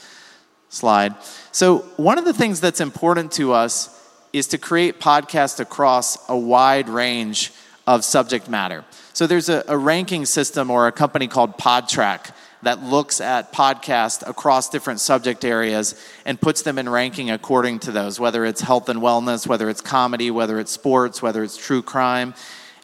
slide. 0.70 1.16
So, 1.52 1.80
one 1.98 2.18
of 2.18 2.26
the 2.26 2.34
things 2.34 2.62
that's 2.62 2.82
important 2.82 3.32
to 3.34 3.54
us 3.54 3.90
is 4.32 4.48
to 4.48 4.58
create 4.58 5.00
podcasts 5.00 5.60
across 5.60 6.18
a 6.30 6.38
wide 6.38 6.90
range 6.90 7.52
of 7.86 8.04
subject 8.04 8.50
matter. 8.50 8.86
So, 9.14 9.28
there's 9.28 9.50
a, 9.50 9.64
a 9.68 9.78
ranking 9.78 10.26
system 10.26 10.72
or 10.72 10.88
a 10.88 10.92
company 10.92 11.28
called 11.28 11.58
Podtrac 11.58 12.34
that 12.64 12.84
looks 12.84 13.22
at 13.22 13.54
podcasts 13.54 14.28
across 14.28 14.70
different 14.70 15.00
subject 15.00 15.46
areas 15.46 15.96
and 16.26 16.40
puts 16.40 16.62
them 16.62 16.78
in 16.78 16.90
ranking 16.90 17.30
according 17.30 17.80
to 17.80 17.92
those, 17.92 18.20
whether 18.20 18.46
it's 18.46 18.62
health 18.62 18.90
and 18.90 19.02
wellness, 19.02 19.46
whether 19.46 19.70
it's 19.70 19.82
comedy, 19.82 20.32
whether 20.32 20.60
it's 20.60 20.72
sports, 20.72 21.22
whether 21.22 21.44
it's 21.44 21.58
true 21.58 21.82
crime. 21.82 22.34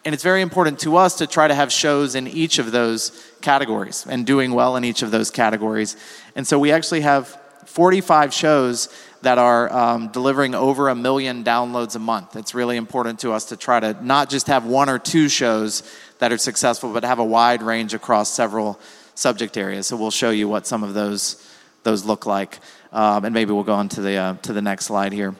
And 0.05 0.13
it's 0.13 0.23
very 0.23 0.41
important 0.41 0.79
to 0.79 0.95
us 0.95 1.17
to 1.17 1.27
try 1.27 1.47
to 1.47 1.55
have 1.55 1.71
shows 1.71 2.15
in 2.15 2.27
each 2.27 2.59
of 2.59 2.71
those 2.71 3.11
categories 3.41 4.05
and 4.07 4.25
doing 4.25 4.51
well 4.53 4.75
in 4.75 4.83
each 4.83 5.01
of 5.01 5.11
those 5.11 5.29
categories. 5.29 5.97
And 6.35 6.47
so 6.47 6.57
we 6.57 6.71
actually 6.71 7.01
have 7.01 7.27
45 7.65 8.33
shows 8.33 8.89
that 9.21 9.37
are 9.37 9.71
um, 9.71 10.07
delivering 10.07 10.55
over 10.55 10.89
a 10.89 10.95
million 10.95 11.43
downloads 11.43 11.95
a 11.95 11.99
month. 11.99 12.35
It's 12.35 12.53
really 12.53 12.77
important 12.77 13.19
to 13.19 13.33
us 13.33 13.45
to 13.45 13.57
try 13.57 13.79
to 13.79 13.97
not 14.05 14.29
just 14.29 14.47
have 14.47 14.65
one 14.65 14.89
or 14.89 14.97
two 14.97 15.27
shows 15.27 15.83
that 16.19 16.31
are 16.31 16.37
successful, 16.37 16.93
but 16.93 17.03
have 17.03 17.19
a 17.19 17.25
wide 17.25 17.61
range 17.61 17.93
across 17.93 18.31
several 18.31 18.79
subject 19.19 19.57
areas. 19.57 19.87
So 19.87 19.97
we'll 19.97 20.11
show 20.11 20.29
you 20.29 20.47
what 20.47 20.65
some 20.65 20.83
of 20.83 20.93
those 20.93 21.45
those 21.83 22.03
look 22.03 22.25
like, 22.25 22.59
um, 22.91 23.25
and 23.25 23.33
maybe 23.33 23.51
we'll 23.51 23.63
go 23.63 23.73
on 23.73 23.89
to 23.89 24.01
the 24.01 24.15
uh, 24.15 24.33
to 24.41 24.53
the 24.53 24.61
next 24.61 24.85
slide 24.85 25.13
here. 25.13 25.35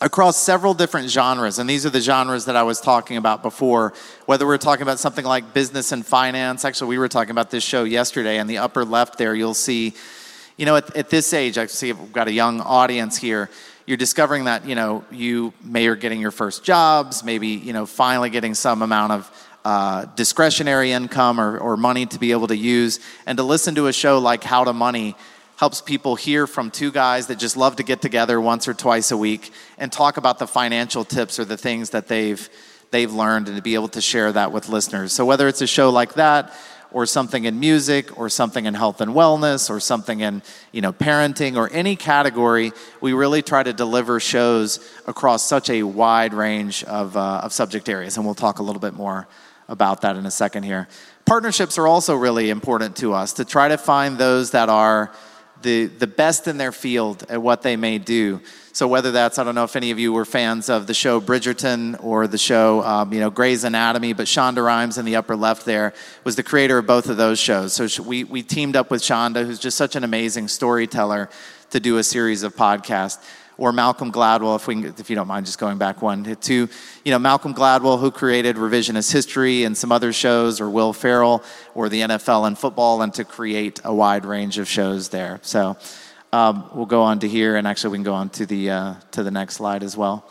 Across 0.00 0.36
several 0.36 0.74
different 0.74 1.10
genres, 1.10 1.58
and 1.58 1.68
these 1.68 1.84
are 1.84 1.90
the 1.90 2.00
genres 2.00 2.44
that 2.44 2.54
I 2.54 2.62
was 2.62 2.80
talking 2.80 3.16
about 3.16 3.42
before. 3.42 3.94
Whether 4.26 4.46
we're 4.46 4.58
talking 4.58 4.82
about 4.82 5.00
something 5.00 5.24
like 5.24 5.52
business 5.52 5.90
and 5.90 6.06
finance, 6.06 6.64
actually, 6.64 6.88
we 6.88 6.98
were 6.98 7.08
talking 7.08 7.32
about 7.32 7.50
this 7.50 7.64
show 7.64 7.82
yesterday. 7.84 8.38
In 8.38 8.46
the 8.46 8.58
upper 8.58 8.84
left 8.84 9.18
there, 9.18 9.34
you'll 9.34 9.54
see, 9.54 9.94
you 10.56 10.66
know, 10.66 10.76
at, 10.76 10.94
at 10.94 11.10
this 11.10 11.32
age, 11.32 11.58
I 11.58 11.66
see 11.66 11.92
we've 11.92 12.12
got 12.12 12.28
a 12.28 12.32
young 12.32 12.60
audience 12.60 13.16
here 13.16 13.48
you're 13.86 13.96
discovering 13.96 14.44
that 14.44 14.66
you 14.66 14.74
know 14.74 15.02
you 15.10 15.54
may 15.64 15.86
are 15.86 15.96
getting 15.96 16.20
your 16.20 16.30
first 16.30 16.62
jobs 16.62 17.24
maybe 17.24 17.48
you 17.48 17.72
know 17.72 17.86
finally 17.86 18.28
getting 18.28 18.54
some 18.54 18.82
amount 18.82 19.12
of 19.12 19.37
uh, 19.64 20.06
discretionary 20.16 20.92
income 20.92 21.40
or, 21.40 21.58
or 21.58 21.76
money 21.76 22.06
to 22.06 22.18
be 22.18 22.32
able 22.32 22.46
to 22.46 22.56
use. 22.56 23.00
And 23.26 23.36
to 23.38 23.44
listen 23.44 23.74
to 23.74 23.86
a 23.86 23.92
show 23.92 24.18
like 24.18 24.44
How 24.44 24.64
to 24.64 24.72
Money 24.72 25.16
helps 25.56 25.80
people 25.80 26.14
hear 26.14 26.46
from 26.46 26.70
two 26.70 26.92
guys 26.92 27.26
that 27.26 27.38
just 27.38 27.56
love 27.56 27.76
to 27.76 27.82
get 27.82 28.00
together 28.00 28.40
once 28.40 28.68
or 28.68 28.74
twice 28.74 29.10
a 29.10 29.16
week 29.16 29.50
and 29.76 29.90
talk 29.90 30.16
about 30.16 30.38
the 30.38 30.46
financial 30.46 31.04
tips 31.04 31.38
or 31.38 31.44
the 31.44 31.56
things 31.56 31.90
that 31.90 32.06
they've 32.06 32.48
they've 32.90 33.12
learned 33.12 33.48
and 33.48 33.56
to 33.56 33.62
be 33.62 33.74
able 33.74 33.88
to 33.88 34.00
share 34.00 34.32
that 34.32 34.52
with 34.52 34.68
listeners. 34.68 35.12
So 35.12 35.26
whether 35.26 35.46
it's 35.48 35.60
a 35.60 35.66
show 35.66 35.90
like 35.90 36.14
that 36.14 36.54
or 36.90 37.04
something 37.04 37.44
in 37.44 37.60
music 37.60 38.18
or 38.18 38.28
something 38.28 38.64
in 38.64 38.74
health 38.74 39.00
and 39.00 39.12
wellness 39.12 39.68
or 39.68 39.80
something 39.80 40.20
in 40.20 40.42
you 40.72 40.80
know 40.80 40.92
parenting 40.92 41.56
or 41.56 41.70
any 41.72 41.96
category 41.96 42.72
we 43.00 43.12
really 43.12 43.42
try 43.42 43.62
to 43.62 43.72
deliver 43.72 44.18
shows 44.20 44.80
across 45.06 45.46
such 45.46 45.68
a 45.68 45.82
wide 45.82 46.32
range 46.32 46.82
of, 46.84 47.16
uh, 47.16 47.40
of 47.44 47.52
subject 47.52 47.88
areas 47.88 48.16
and 48.16 48.24
we'll 48.24 48.34
talk 48.34 48.58
a 48.58 48.62
little 48.62 48.80
bit 48.80 48.94
more 48.94 49.28
about 49.68 50.00
that 50.00 50.16
in 50.16 50.26
a 50.26 50.30
second 50.30 50.62
here. 50.62 50.88
Partnerships 51.24 51.78
are 51.78 51.86
also 51.86 52.14
really 52.14 52.50
important 52.50 52.96
to 52.96 53.12
us 53.12 53.34
to 53.34 53.44
try 53.44 53.68
to 53.68 53.78
find 53.78 54.16
those 54.18 54.52
that 54.52 54.68
are 54.68 55.12
the, 55.62 55.86
the 55.86 56.06
best 56.06 56.46
in 56.46 56.56
their 56.56 56.72
field 56.72 57.24
at 57.28 57.42
what 57.42 57.62
they 57.62 57.76
may 57.76 57.98
do. 57.98 58.40
So 58.72 58.86
whether 58.86 59.10
that's, 59.10 59.38
I 59.38 59.44
don't 59.44 59.56
know 59.56 59.64
if 59.64 59.74
any 59.74 59.90
of 59.90 59.98
you 59.98 60.12
were 60.12 60.24
fans 60.24 60.68
of 60.68 60.86
the 60.86 60.94
show 60.94 61.20
Bridgerton 61.20 62.02
or 62.02 62.28
the 62.28 62.38
show, 62.38 62.82
um, 62.84 63.12
you 63.12 63.18
know, 63.18 63.28
Grey's 63.28 63.64
Anatomy, 63.64 64.12
but 64.12 64.26
Shonda 64.26 64.64
Rhimes 64.64 64.98
in 64.98 65.04
the 65.04 65.16
upper 65.16 65.34
left 65.34 65.64
there 65.64 65.94
was 66.22 66.36
the 66.36 66.44
creator 66.44 66.78
of 66.78 66.86
both 66.86 67.08
of 67.08 67.16
those 67.16 67.40
shows. 67.40 67.72
So 67.72 68.02
we, 68.02 68.22
we 68.22 68.42
teamed 68.42 68.76
up 68.76 68.90
with 68.90 69.02
Shonda, 69.02 69.44
who's 69.44 69.58
just 69.58 69.76
such 69.76 69.96
an 69.96 70.04
amazing 70.04 70.46
storyteller, 70.46 71.28
to 71.70 71.80
do 71.80 71.98
a 71.98 72.04
series 72.04 72.44
of 72.44 72.54
podcasts 72.54 73.18
or 73.58 73.72
Malcolm 73.72 74.12
Gladwell, 74.12 74.54
if, 74.54 74.68
we 74.68 74.76
can, 74.76 74.94
if 74.98 75.10
you 75.10 75.16
don't 75.16 75.26
mind 75.26 75.44
just 75.44 75.58
going 75.58 75.78
back 75.78 76.00
one, 76.00 76.36
to, 76.36 76.54
you 77.04 77.10
know, 77.10 77.18
Malcolm 77.18 77.52
Gladwell, 77.52 77.98
who 77.98 78.12
created 78.12 78.54
Revisionist 78.54 79.12
History 79.12 79.64
and 79.64 79.76
some 79.76 79.90
other 79.90 80.12
shows, 80.12 80.60
or 80.60 80.70
Will 80.70 80.92
Ferrell, 80.92 81.42
or 81.74 81.88
the 81.88 82.02
NFL 82.02 82.46
and 82.46 82.56
football, 82.56 83.02
and 83.02 83.12
to 83.14 83.24
create 83.24 83.80
a 83.82 83.92
wide 83.92 84.24
range 84.24 84.58
of 84.58 84.68
shows 84.68 85.08
there. 85.08 85.40
So 85.42 85.76
um, 86.32 86.70
we'll 86.72 86.86
go 86.86 87.02
on 87.02 87.18
to 87.18 87.28
here, 87.28 87.56
and 87.56 87.66
actually 87.66 87.90
we 87.90 87.96
can 87.98 88.04
go 88.04 88.14
on 88.14 88.30
to 88.30 88.46
the, 88.46 88.70
uh, 88.70 88.94
to 89.10 89.24
the 89.24 89.32
next 89.32 89.56
slide 89.56 89.82
as 89.82 89.96
well. 89.96 90.30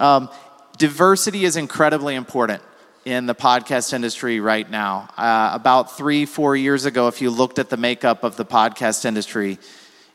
Um, 0.00 0.28
diversity 0.78 1.44
is 1.44 1.56
incredibly 1.56 2.16
important 2.16 2.60
in 3.04 3.26
the 3.26 3.34
podcast 3.36 3.92
industry 3.92 4.40
right 4.40 4.68
now. 4.68 5.08
Uh, 5.16 5.50
about 5.52 5.96
three, 5.96 6.26
four 6.26 6.56
years 6.56 6.86
ago, 6.86 7.06
if 7.06 7.22
you 7.22 7.30
looked 7.30 7.60
at 7.60 7.70
the 7.70 7.76
makeup 7.76 8.24
of 8.24 8.36
the 8.36 8.44
podcast 8.44 9.04
industry, 9.04 9.58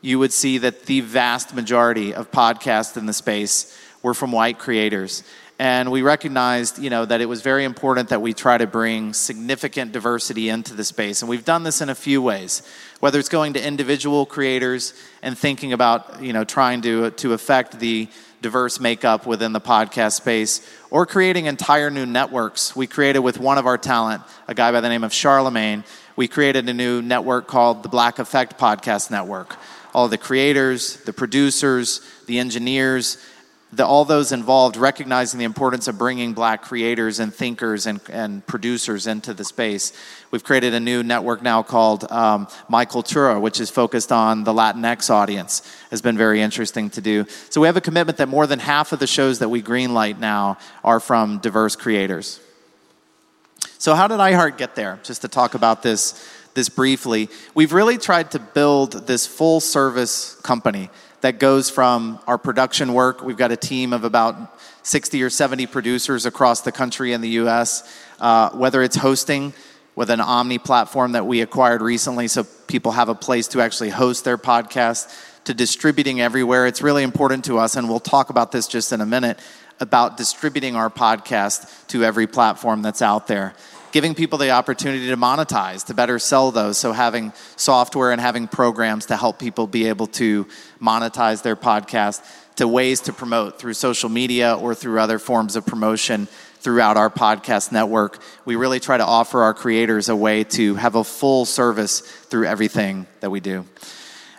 you 0.04 0.18
would 0.18 0.34
see 0.34 0.58
that 0.58 0.82
the 0.82 1.00
vast 1.00 1.54
majority 1.54 2.12
of 2.12 2.30
podcasts 2.30 2.98
in 2.98 3.06
the 3.06 3.12
space 3.14 3.74
were 4.02 4.12
from 4.12 4.32
white 4.32 4.58
creators. 4.58 5.24
And 5.58 5.90
we 5.90 6.02
recognized, 6.02 6.78
you 6.78 6.90
know, 6.90 7.06
that 7.06 7.22
it 7.22 7.26
was 7.26 7.40
very 7.40 7.64
important 7.64 8.10
that 8.10 8.20
we 8.20 8.34
try 8.34 8.58
to 8.58 8.66
bring 8.66 9.14
significant 9.14 9.92
diversity 9.92 10.50
into 10.50 10.74
the 10.74 10.84
space. 10.84 11.22
And 11.22 11.28
we've 11.30 11.44
done 11.46 11.62
this 11.62 11.80
in 11.80 11.88
a 11.88 11.94
few 11.94 12.20
ways, 12.20 12.62
whether 13.00 13.18
it's 13.18 13.30
going 13.30 13.54
to 13.54 13.66
individual 13.66 14.26
creators 14.26 14.92
and 15.22 15.38
thinking 15.38 15.72
about, 15.72 16.22
you 16.22 16.34
know, 16.34 16.44
trying 16.44 16.82
to, 16.82 17.10
to 17.12 17.32
affect 17.32 17.80
the 17.80 18.06
diverse 18.42 18.78
makeup 18.78 19.26
within 19.26 19.54
the 19.54 19.60
podcast 19.60 20.16
space 20.16 20.70
or 20.90 21.06
creating 21.06 21.46
entire 21.46 21.90
new 21.90 22.04
networks. 22.04 22.76
We 22.76 22.86
created 22.86 23.20
with 23.20 23.38
one 23.38 23.56
of 23.56 23.64
our 23.64 23.78
talent, 23.78 24.22
a 24.48 24.54
guy 24.54 24.70
by 24.70 24.82
the 24.82 24.90
name 24.90 25.02
of 25.02 25.14
Charlemagne, 25.14 25.82
we 26.14 26.28
created 26.28 26.68
a 26.68 26.74
new 26.74 27.00
network 27.00 27.48
called 27.48 27.82
the 27.82 27.88
Black 27.88 28.18
Effect 28.18 28.58
Podcast 28.58 29.10
Network 29.10 29.56
all 29.94 30.08
the 30.08 30.18
creators, 30.18 30.96
the 31.04 31.12
producers, 31.12 32.00
the 32.26 32.38
engineers, 32.38 33.18
the, 33.76 33.86
all 33.86 34.04
those 34.04 34.32
involved 34.32 34.76
recognizing 34.76 35.38
the 35.38 35.44
importance 35.44 35.88
of 35.88 35.98
bringing 35.98 36.32
black 36.32 36.62
creators 36.62 37.18
and 37.18 37.34
thinkers 37.34 37.86
and, 37.86 38.00
and 38.10 38.46
producers 38.46 39.06
into 39.06 39.34
the 39.34 39.44
space. 39.44 39.92
We've 40.30 40.44
created 40.44 40.74
a 40.74 40.80
new 40.80 41.02
network 41.02 41.42
now 41.42 41.62
called 41.62 42.10
um, 42.10 42.48
My 42.68 42.86
Cultura, 42.86 43.40
which 43.40 43.60
is 43.60 43.70
focused 43.70 44.12
on 44.12 44.44
the 44.44 44.52
Latinx 44.52 45.10
audience. 45.10 45.62
Has 45.90 46.02
been 46.02 46.16
very 46.16 46.40
interesting 46.40 46.90
to 46.90 47.00
do. 47.00 47.26
So 47.50 47.60
we 47.60 47.66
have 47.66 47.76
a 47.76 47.80
commitment 47.80 48.18
that 48.18 48.28
more 48.28 48.46
than 48.46 48.58
half 48.58 48.92
of 48.92 48.98
the 48.98 49.06
shows 49.06 49.38
that 49.40 49.48
we 49.48 49.62
greenlight 49.62 50.18
now 50.18 50.58
are 50.82 51.00
from 51.00 51.38
diverse 51.38 51.76
creators. 51.76 52.40
So 53.78 53.94
how 53.94 54.08
did 54.08 54.18
iHeart 54.18 54.56
get 54.56 54.74
there? 54.74 54.98
Just 55.02 55.22
to 55.22 55.28
talk 55.28 55.54
about 55.54 55.82
this 55.82 56.28
this 56.54 56.68
briefly, 56.68 57.28
we've 57.54 57.72
really 57.72 57.98
tried 57.98 58.30
to 58.30 58.38
build 58.38 59.06
this 59.06 59.26
full 59.26 59.60
service 59.60 60.36
company 60.36 60.88
that 61.20 61.38
goes 61.38 61.70
from 61.70 62.20
our 62.26 62.38
production 62.38 62.92
work. 62.92 63.22
We've 63.22 63.36
got 63.36 63.50
a 63.50 63.56
team 63.56 63.92
of 63.92 64.04
about 64.04 64.60
60 64.84 65.22
or 65.22 65.30
70 65.30 65.66
producers 65.66 66.26
across 66.26 66.60
the 66.60 66.72
country 66.72 67.12
and 67.12 67.24
the 67.24 67.30
US, 67.40 67.82
uh, 68.20 68.50
whether 68.50 68.82
it's 68.82 68.96
hosting 68.96 69.52
with 69.96 70.10
an 70.10 70.20
Omny 70.20 70.62
platform 70.62 71.12
that 71.12 71.26
we 71.26 71.40
acquired 71.40 71.80
recently 71.80 72.28
so 72.28 72.44
people 72.66 72.92
have 72.92 73.08
a 73.08 73.14
place 73.14 73.48
to 73.48 73.60
actually 73.60 73.90
host 73.90 74.24
their 74.24 74.38
podcast, 74.38 75.12
to 75.44 75.54
distributing 75.54 76.20
everywhere. 76.20 76.66
It's 76.66 76.82
really 76.82 77.02
important 77.02 77.44
to 77.46 77.58
us, 77.58 77.76
and 77.76 77.88
we'll 77.88 78.00
talk 78.00 78.30
about 78.30 78.52
this 78.52 78.66
just 78.66 78.92
in 78.92 79.00
a 79.00 79.06
minute 79.06 79.38
about 79.80 80.16
distributing 80.16 80.76
our 80.76 80.88
podcast 80.88 81.86
to 81.88 82.04
every 82.04 82.26
platform 82.26 82.82
that's 82.82 83.02
out 83.02 83.26
there 83.26 83.54
giving 83.94 84.12
people 84.12 84.38
the 84.38 84.50
opportunity 84.50 85.06
to 85.06 85.16
monetize, 85.16 85.86
to 85.86 85.94
better 85.94 86.18
sell 86.18 86.50
those. 86.50 86.76
So, 86.76 86.90
having 86.90 87.32
software 87.54 88.10
and 88.10 88.20
having 88.20 88.48
programs 88.48 89.06
to 89.06 89.16
help 89.16 89.38
people 89.38 89.68
be 89.68 89.86
able 89.86 90.08
to 90.18 90.48
monetize 90.82 91.42
their 91.42 91.54
podcast, 91.54 92.20
to 92.56 92.66
ways 92.66 93.02
to 93.02 93.12
promote 93.12 93.60
through 93.60 93.74
social 93.74 94.08
media 94.08 94.56
or 94.56 94.74
through 94.74 94.98
other 94.98 95.20
forms 95.20 95.54
of 95.54 95.64
promotion 95.64 96.26
throughout 96.58 96.96
our 96.96 97.08
podcast 97.08 97.70
network. 97.70 98.18
We 98.44 98.56
really 98.56 98.80
try 98.80 98.96
to 98.96 99.04
offer 99.04 99.44
our 99.44 99.54
creators 99.54 100.08
a 100.08 100.16
way 100.16 100.42
to 100.42 100.74
have 100.74 100.96
a 100.96 101.04
full 101.04 101.44
service 101.44 102.00
through 102.00 102.46
everything 102.46 103.06
that 103.20 103.30
we 103.30 103.38
do. 103.38 103.64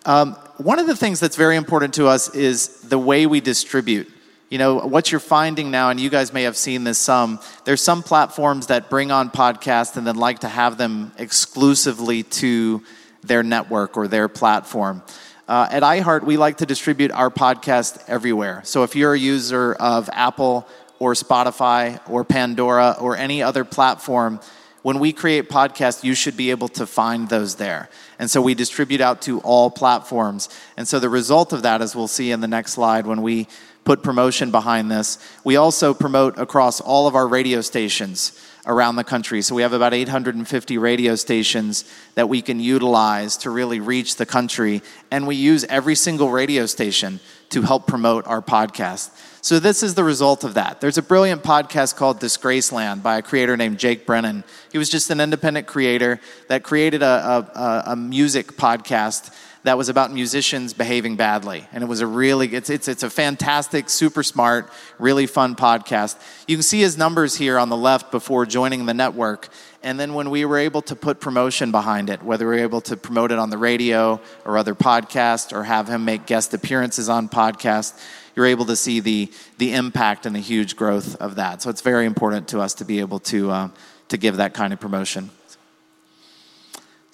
Um, 0.05 0.33
one 0.57 0.79
of 0.79 0.88
the 0.88 0.97
things 0.97 1.21
that's 1.21 1.38
very 1.38 1.55
important 1.55 1.93
to 1.93 2.07
us 2.07 2.33
is 2.35 2.81
the 2.81 3.00
way 3.00 3.25
we 3.25 3.39
distribute 3.39 4.12
you 4.49 4.57
know 4.57 4.75
what 4.75 5.11
you're 5.11 5.19
finding 5.19 5.71
now 5.71 5.89
and 5.89 5.99
you 5.99 6.09
guys 6.09 6.31
may 6.31 6.43
have 6.43 6.55
seen 6.55 6.83
this 6.83 6.97
some 6.97 7.39
there's 7.63 7.81
some 7.81 8.03
platforms 8.03 8.67
that 8.67 8.89
bring 8.89 9.11
on 9.11 9.29
podcasts 9.29 9.97
and 9.97 10.05
then 10.05 10.15
like 10.15 10.39
to 10.39 10.47
have 10.47 10.77
them 10.77 11.11
exclusively 11.17 12.23
to 12.23 12.83
their 13.23 13.43
network 13.43 13.97
or 13.97 14.07
their 14.07 14.27
platform 14.27 15.01
uh, 15.47 15.67
at 15.71 15.83
iheart 15.83 16.23
we 16.23 16.37
like 16.37 16.57
to 16.57 16.65
distribute 16.65 17.11
our 17.11 17.29
podcast 17.29 18.03
everywhere 18.07 18.61
so 18.63 18.83
if 18.83 18.95
you're 18.95 19.13
a 19.13 19.19
user 19.19 19.73
of 19.73 20.09
apple 20.13 20.67
or 20.99 21.13
spotify 21.13 21.99
or 22.09 22.23
pandora 22.23 22.95
or 22.99 23.17
any 23.17 23.41
other 23.41 23.65
platform 23.65 24.39
when 24.85 24.99
we 24.99 25.11
create 25.11 25.49
podcasts, 25.49 26.03
you 26.03 26.13
should 26.13 26.37
be 26.37 26.51
able 26.51 26.67
to 26.67 26.85
find 26.85 27.27
those 27.27 27.55
there. 27.55 27.89
And 28.19 28.29
so 28.29 28.39
we 28.39 28.53
distribute 28.53 29.01
out 29.01 29.19
to 29.23 29.39
all 29.39 29.71
platforms. 29.71 30.47
And 30.77 30.87
so 30.87 30.99
the 30.99 31.09
result 31.09 31.53
of 31.53 31.63
that, 31.63 31.81
as 31.81 31.95
we'll 31.95 32.07
see 32.07 32.29
in 32.29 32.39
the 32.39 32.47
next 32.47 32.73
slide, 32.73 33.07
when 33.07 33.23
we 33.23 33.47
put 33.85 34.03
promotion 34.03 34.51
behind 34.51 34.91
this. 34.91 35.17
We 35.43 35.55
also 35.55 35.93
promote 35.93 36.37
across 36.37 36.81
all 36.81 37.07
of 37.07 37.15
our 37.15 37.27
radio 37.27 37.61
stations 37.61 38.37
around 38.65 38.95
the 38.95 39.03
country. 39.03 39.43
So 39.43 39.53
we 39.53 39.61
have 39.61 39.73
about 39.73 39.93
850 39.93 40.77
radio 40.79 41.15
stations 41.15 41.85
that 42.15 42.27
we 42.27 42.41
can 42.41 42.59
utilize 42.59 43.37
to 43.37 43.51
really 43.51 43.79
reach 43.79 44.15
the 44.15 44.25
country. 44.25 44.81
And 45.11 45.27
we 45.27 45.35
use 45.35 45.63
every 45.65 45.93
single 45.95 46.31
radio 46.31 46.65
station 46.65 47.19
to 47.49 47.61
help 47.61 47.85
promote 47.85 48.25
our 48.25 48.41
podcast. 48.41 49.11
So 49.41 49.59
this 49.59 49.83
is 49.83 49.93
the 49.93 50.03
result 50.03 50.43
of 50.43 50.55
that. 50.55 50.81
There's 50.81 50.97
a 50.97 51.03
brilliant 51.03 51.43
podcast 51.43 51.95
called 51.95 52.19
Disgraceland 52.19 53.03
by 53.03 53.19
a 53.19 53.21
creator 53.21 53.55
named 53.55 53.77
Jake 53.77 54.07
Brennan. 54.07 54.43
He 54.71 54.79
was 54.79 54.89
just 54.89 55.11
an 55.11 55.21
independent 55.21 55.67
creator 55.67 56.19
that 56.47 56.63
created 56.63 57.03
a, 57.03 57.47
a, 57.85 57.91
a 57.91 57.95
music 57.95 58.53
podcast 58.53 59.31
that 59.65 59.79
was 59.79 59.89
about 59.89 60.13
musicians 60.13 60.75
behaving 60.75 61.15
badly. 61.15 61.67
And 61.74 61.84
it 61.84 61.88
was 61.88 62.00
a 62.00 62.05
really, 62.05 62.53
it's, 62.53 62.69
it's, 62.69 62.88
it's 62.88 63.01
a 63.01 63.10
fantastic, 63.10 63.89
super 63.89 64.22
smart, 64.22 64.69
really 65.00 65.25
fun 65.25 65.55
podcast. 65.55 66.22
You 66.48 66.55
can 66.55 66.63
see 66.63 66.81
his 66.81 67.00
numbers 67.00 67.36
here 67.36 67.57
on 67.57 67.69
the 67.69 67.75
left 67.75 68.12
before 68.12 68.45
joining 68.45 68.86
the 68.86 68.93
network. 68.93 69.50
And 69.81 70.00
then 70.00 70.13
when 70.13 70.29
we 70.29 70.45
were 70.45 70.60
able 70.60 70.84
to 70.84 70.95
put 70.95 71.19
promotion 71.19 71.72
behind 71.72 72.12
it, 72.12 72.22
whether 72.22 72.48
we 72.48 72.57
were 72.57 72.62
able 72.62 72.81
to 72.81 72.95
promote 72.95 73.31
it 73.31 73.39
on 73.39 73.50
the 73.50 73.57
radio 73.57 74.22
or 74.45 74.60
other 74.60 74.75
podcasts 74.75 75.51
or 75.51 75.63
have 75.63 75.88
him 75.88 76.05
make 76.05 76.27
guest 76.27 76.53
appearances 76.53 77.10
on 77.10 77.27
podcasts, 77.27 78.00
you're 78.36 78.45
able 78.45 78.65
to 78.65 78.75
see 78.75 79.00
the, 79.00 79.31
the 79.57 79.74
impact 79.74 80.27
and 80.27 80.36
the 80.36 80.39
huge 80.41 80.75
growth 80.75 81.15
of 81.15 81.36
that. 81.36 81.63
So 81.63 81.72
it's 81.72 81.81
very 81.81 82.05
important 82.05 82.50
to 82.50 82.60
us 82.60 82.75
to 82.75 82.86
be 82.86 83.00
able 83.00 83.19
to, 83.22 83.50
uh, 83.50 83.69
to 84.10 84.17
give 84.17 84.38
that 84.38 84.53
kind 84.53 84.74
of 84.74 84.79
promotion. 84.79 85.31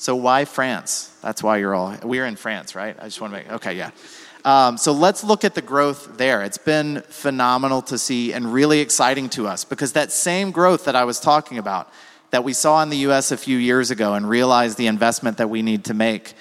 So 0.02 0.16
why 0.16 0.46
France? 0.46 1.16
That's 1.22 1.44
why 1.44 1.58
you're 1.58 1.76
all. 1.76 1.96
We're 2.02 2.26
in 2.26 2.36
France, 2.36 2.74
right? 2.74 2.98
I 3.00 3.04
just 3.04 3.22
want 3.22 3.34
to 3.34 3.38
make. 3.38 3.52
Okay, 3.52 3.78
yeah. 3.78 3.92
Um, 4.44 4.80
so 4.80 4.94
let's 4.94 5.24
look 5.24 5.46
at 5.46 5.54
the 5.54 5.62
growth 5.62 6.18
there. 6.18 6.42
It's 6.42 6.58
been 6.58 7.04
phenomenal 7.10 7.84
to 7.84 8.00
see 8.00 8.34
and 8.34 8.52
really 8.52 8.80
exciting 8.80 9.30
to 9.30 9.46
us 9.46 9.64
because 9.64 9.94
that 9.94 10.12
same 10.12 10.50
growth 10.50 10.86
that 10.86 10.96
I 10.96 11.04
was 11.04 11.20
talking 11.20 11.60
about, 11.60 11.88
that 12.32 12.44
we 12.44 12.54
saw 12.54 12.82
in 12.82 12.90
the 12.90 12.98
U.S. 12.98 13.32
a 13.32 13.38
few 13.38 13.60
years 13.60 13.92
ago, 13.92 14.16
and 14.16 14.28
realized 14.28 14.76
the 14.80 14.88
investment 14.88 15.38
that 15.38 15.52
we 15.52 15.62
need 15.62 15.86
to 15.86 15.94
make, 15.94 16.34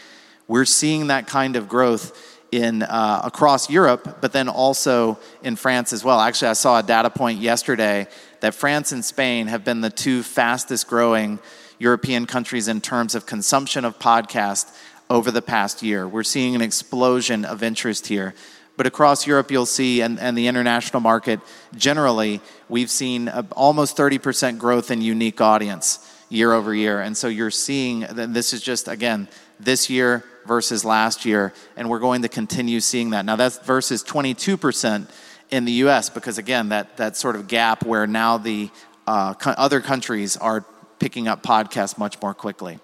we're 0.49 0.65
seeing 0.65 1.09
that 1.09 1.27
kind 1.27 1.55
of 1.55 1.69
growth 1.69 2.39
in 2.51 2.83
uh, 2.83 3.21
across 3.25 3.69
Europe, 3.69 4.23
but 4.23 4.33
then 4.33 4.49
also 4.49 5.19
in 5.43 5.55
France 5.55 5.93
as 5.93 6.03
well. 6.03 6.19
Actually, 6.19 6.49
I 6.49 6.55
saw 6.55 6.79
a 6.79 6.83
data 6.83 7.11
point 7.11 7.41
yesterday 7.41 8.07
that 8.41 8.55
France 8.55 8.93
and 8.93 9.05
Spain 9.05 9.49
have 9.49 9.67
been 9.67 9.83
the 9.83 9.91
two 9.91 10.23
fastest 10.23 10.87
growing 10.87 11.39
European 11.81 12.27
countries 12.27 12.69
in 12.69 12.81
terms 12.81 13.17
of 13.17 13.27
consumption 13.27 13.85
of 13.85 13.99
podcast 13.99 14.73
over 15.09 15.33
the 15.33 15.43
past 15.43 15.83
year. 15.83 16.07
We're 16.07 16.23
seeing 16.23 16.55
an 16.55 16.61
explosion 16.61 17.45
of 17.45 17.65
interest 17.65 18.07
here. 18.07 18.35
But 18.77 18.87
across 18.87 19.27
Europe, 19.27 19.51
you'll 19.51 19.67
see, 19.67 20.01
and, 20.01 20.21
and 20.21 20.39
the 20.39 20.47
international 20.47 21.01
market 21.01 21.41
generally, 21.75 22.41
we've 22.69 22.91
seen 22.91 23.29
almost 23.29 23.97
30% 23.97 24.59
growth 24.59 24.91
in 24.91 25.03
unique 25.03 25.41
audience 25.41 25.99
year 26.29 26.53
over 26.53 26.75
year. 26.75 27.01
And 27.01 27.17
so 27.17 27.29
you're 27.29 27.51
seeing, 27.51 28.07
this 28.11 28.53
is 28.53 28.63
just, 28.63 28.87
again, 28.87 29.29
this 29.59 29.91
year 29.91 30.25
versus 30.47 30.85
last 30.85 31.25
year, 31.25 31.53
and 31.77 31.89
we're 31.91 31.99
going 31.99 32.23
to 32.23 32.29
continue 32.29 32.81
seeing 32.81 33.11
that. 33.11 33.25
Now, 33.25 33.37
that's 33.37 33.59
versus 33.59 34.05
22% 34.05 35.09
in 35.51 35.65
the 35.65 35.73
US, 35.73 36.09
because 36.09 36.39
again, 36.39 36.69
that, 36.69 36.97
that 36.99 37.17
sort 37.17 37.37
of 37.37 37.49
gap 37.49 37.85
where 37.85 38.07
now 38.07 38.39
the 38.39 38.71
uh, 39.07 39.35
other 39.45 39.81
countries 39.81 40.37
are 40.37 40.65
picking 41.01 41.27
up 41.27 41.43
podcasts 41.43 41.99
much 41.99 42.21
more 42.23 42.35
quickly. 42.35 42.79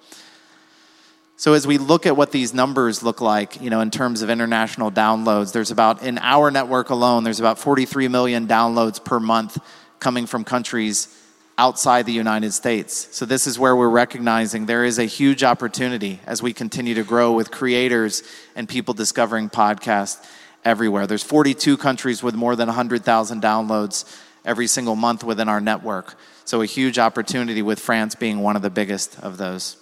So 1.39 1.53
as 1.53 1.67
we 1.67 1.77
look 1.77 2.07
at 2.07 2.17
what 2.17 2.33
these 2.33 2.55
numbers 2.55 3.03
look 3.03 3.21
like, 3.21 3.61
you 3.61 3.69
know, 3.69 3.81
in 3.81 3.91
terms 3.91 4.23
of 4.23 4.31
international 4.31 4.91
downloads, 4.91 5.53
there's 5.53 5.71
about 5.71 6.03
in 6.03 6.19
our 6.19 6.51
network 6.51 6.89
alone, 6.89 7.25
there's 7.25 7.41
about 7.41 7.59
43 7.59 8.09
million 8.09 8.49
downloads 8.49 9.05
per 9.05 9.21
month 9.21 9.59
coming 10.01 10.27
from 10.27 10.45
countries 10.45 11.15
outside 11.59 12.07
the 12.07 12.13
United 12.13 12.53
States. 12.53 13.09
So 13.15 13.27
this 13.27 13.47
is 13.47 13.59
where 13.59 13.77
we're 13.77 13.91
recognizing 13.91 14.65
there 14.65 14.85
is 14.85 14.99
a 14.99 15.05
huge 15.05 15.45
opportunity 15.45 16.21
as 16.27 16.43
we 16.43 16.55
continue 16.55 16.95
to 16.95 17.05
grow 17.05 17.33
with 17.33 17.51
creators 17.51 18.23
and 18.55 18.69
people 18.69 18.95
discovering 18.95 19.51
podcasts 19.51 20.27
everywhere. 20.65 21.07
There's 21.07 21.23
42 21.23 21.77
countries 21.77 22.23
with 22.23 22.35
more 22.35 22.57
than 22.57 22.69
100,000 22.69 23.43
downloads 23.43 24.05
every 24.45 24.67
single 24.67 24.97
month 24.97 25.23
within 25.25 25.49
our 25.49 25.61
network. 25.61 26.17
So 26.47 26.63
a 26.63 26.67
huge 26.67 26.99
opportunity 26.99 27.61
with 27.61 27.81
France 27.81 28.15
being 28.15 28.41
one 28.41 28.55
of 28.55 28.63
the 28.63 28.71
biggest 28.71 29.19
of 29.19 29.37
those. 29.37 29.77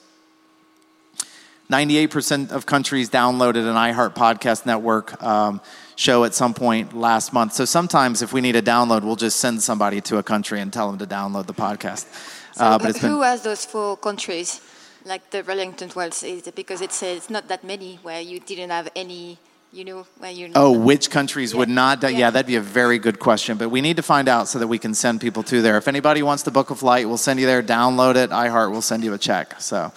98% 1.71 2.53
of 2.53 2.65
countries 2.65 3.11
downloaded 3.11 3.69
an 3.69 3.77
iHeart 3.77 4.15
Podcast 4.15 4.65
Network 4.65 5.23
um, 5.23 5.61
show 5.97 6.25
at 6.25 6.35
some 6.35 6.55
point 6.55 6.95
last 6.95 7.35
month. 7.35 7.53
So 7.53 7.67
sometimes 7.67 8.23
if 8.23 8.33
we 8.33 8.41
need 8.41 8.57
a 8.57 8.63
download, 8.63 9.03
we'll 9.03 9.17
just 9.17 9.41
send 9.41 9.63
somebody 9.63 10.01
to 10.03 10.17
a 10.17 10.23
country 10.23 10.61
and 10.61 10.73
tell 10.73 10.91
them 10.91 10.99
to 10.99 11.07
download 11.07 11.47
the 11.47 11.55
podcast. 11.55 12.07
So 12.55 12.65
uh, 12.65 12.79
but 12.79 12.97
who 12.97 13.19
been... 13.19 13.23
has 13.23 13.43
those 13.43 13.67
four 13.67 13.99
countries, 13.99 14.63
like 15.05 15.31
the 15.31 15.43
Wellington 15.43 15.91
Wells? 15.95 16.25
Because 16.55 16.81
it's, 16.81 17.03
uh, 17.03 17.07
it's 17.07 17.29
not 17.29 17.47
that 17.49 17.63
many 17.63 17.99
where 18.03 18.23
you 18.23 18.41
didn't 18.41 18.71
have 18.71 18.89
any 18.97 19.39
you 19.75 19.85
know 19.85 20.07
where 20.19 20.31
you're 20.31 20.49
oh 20.55 20.71
which 20.71 21.11
countries 21.11 21.53
yeah. 21.53 21.59
would 21.59 21.69
not 21.69 22.03
yeah. 22.03 22.09
yeah. 22.11 22.31
that'd 22.31 22.47
be 22.47 22.57
a 22.57 22.61
very 22.61 22.99
good 22.99 23.19
question 23.19 23.59
but 23.59 23.69
we 23.69 23.81
need 23.81 23.97
to 23.97 24.03
find 24.03 24.29
out 24.29 24.47
so 24.47 24.59
that 24.59 24.69
we 24.69 24.79
can 24.79 24.95
send 24.95 25.21
people 25.21 25.43
to 25.43 25.63
there 25.63 25.77
if 25.77 25.89
anybody 25.89 26.23
wants 26.23 26.45
to 26.45 26.51
book 26.51 26.71
a 26.71 26.75
flight 26.75 27.09
we'll 27.09 27.17
send 27.17 27.41
you 27.41 27.47
there 27.47 27.63
download 27.63 28.15
it 28.15 28.31
iheart 28.31 28.71
will 28.71 28.83
send 28.83 29.03
you 29.03 29.13
a 29.13 29.19
check 29.19 29.61
so 29.61 29.93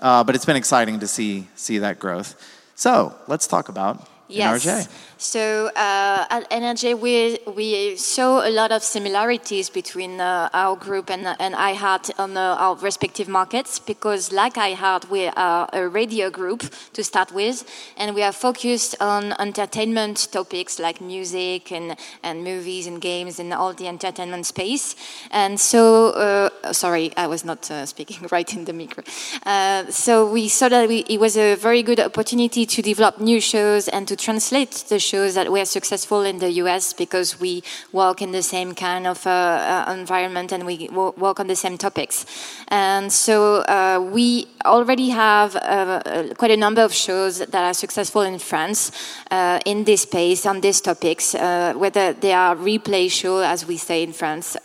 uh, 0.00 0.22
but 0.22 0.34
it's 0.34 0.44
been 0.44 0.56
exciting 0.56 1.00
to 1.00 1.08
see 1.08 1.48
see 1.56 1.78
that 1.78 1.98
growth 1.98 2.40
so 2.76 3.14
let's 3.26 3.46
talk 3.46 3.68
about 3.68 4.08
yes. 4.28 4.64
NRJ. 4.64 5.15
So 5.18 5.68
uh, 5.68 6.26
at 6.28 6.50
NRJ, 6.50 7.00
we, 7.00 7.38
we 7.50 7.96
saw 7.96 8.46
a 8.46 8.50
lot 8.50 8.70
of 8.70 8.82
similarities 8.82 9.70
between 9.70 10.20
uh, 10.20 10.50
our 10.52 10.76
group 10.76 11.08
and, 11.08 11.26
and 11.40 11.54
iHeart 11.54 12.10
on 12.18 12.36
uh, 12.36 12.54
our 12.58 12.76
respective 12.76 13.26
markets 13.26 13.78
because, 13.78 14.30
like 14.30 14.54
iHeart, 14.56 15.08
we 15.08 15.28
are 15.28 15.70
a 15.72 15.88
radio 15.88 16.28
group 16.28 16.64
to 16.92 17.02
start 17.02 17.32
with, 17.32 17.64
and 17.96 18.14
we 18.14 18.22
are 18.22 18.32
focused 18.32 18.94
on 19.00 19.32
entertainment 19.38 20.28
topics 20.32 20.78
like 20.78 21.00
music 21.00 21.72
and, 21.72 21.96
and 22.22 22.44
movies 22.44 22.86
and 22.86 23.00
games 23.00 23.38
and 23.38 23.54
all 23.54 23.72
the 23.72 23.88
entertainment 23.88 24.44
space. 24.44 24.96
And 25.30 25.58
so, 25.58 26.10
uh, 26.10 26.72
sorry, 26.74 27.16
I 27.16 27.26
was 27.26 27.42
not 27.42 27.70
uh, 27.70 27.86
speaking 27.86 28.26
right 28.30 28.52
in 28.54 28.66
the 28.66 28.74
micro. 28.74 29.02
Uh, 29.46 29.86
so 29.86 30.30
we 30.30 30.48
saw 30.48 30.68
that 30.68 30.90
we, 30.90 30.98
it 31.08 31.20
was 31.20 31.38
a 31.38 31.54
very 31.54 31.82
good 31.82 32.00
opportunity 32.00 32.66
to 32.66 32.82
develop 32.82 33.18
new 33.18 33.40
shows 33.40 33.88
and 33.88 34.06
to 34.08 34.14
translate 34.14 34.84
the 34.90 35.05
shows 35.06 35.34
that 35.34 35.46
we 35.52 35.60
are 35.60 35.70
successful 35.78 36.22
in 36.22 36.38
the 36.38 36.50
US 36.62 36.92
because 36.92 37.28
we 37.40 37.62
work 37.92 38.20
in 38.20 38.32
the 38.32 38.42
same 38.42 38.74
kind 38.74 39.06
of 39.06 39.26
uh, 39.26 39.30
uh, 39.30 39.92
environment 39.92 40.52
and 40.52 40.66
we 40.66 40.88
work 40.92 41.40
on 41.40 41.46
the 41.46 41.56
same 41.56 41.76
topics. 41.78 42.26
And 42.68 43.12
so 43.12 43.62
uh, 43.62 44.00
we 44.12 44.46
already 44.64 45.10
have 45.10 45.56
uh, 45.56 45.58
uh, 45.58 46.34
quite 46.34 46.50
a 46.50 46.56
number 46.56 46.82
of 46.82 46.92
shows 46.92 47.38
that 47.38 47.54
are 47.54 47.74
successful 47.74 48.22
in 48.22 48.38
France 48.38 48.90
uh, 49.30 49.60
in 49.64 49.84
this 49.84 50.02
space 50.02 50.46
on 50.46 50.60
these 50.60 50.80
topics, 50.80 51.34
whether 51.34 52.12
they 52.12 52.32
are 52.32 52.56
replay 52.56 53.10
shows, 53.10 53.44
as 53.44 53.66
we 53.66 53.76
say 53.76 54.02
in 54.02 54.12
France, 54.12 54.56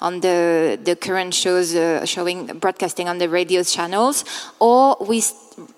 on 0.00 0.20
the 0.20 0.78
the 0.82 0.96
current 0.96 1.34
shows 1.34 1.72
showing 2.08 2.46
broadcasting 2.58 3.08
on 3.08 3.18
the 3.18 3.28
radio 3.28 3.62
channels, 3.62 4.24
or 4.58 4.96
we 5.00 5.20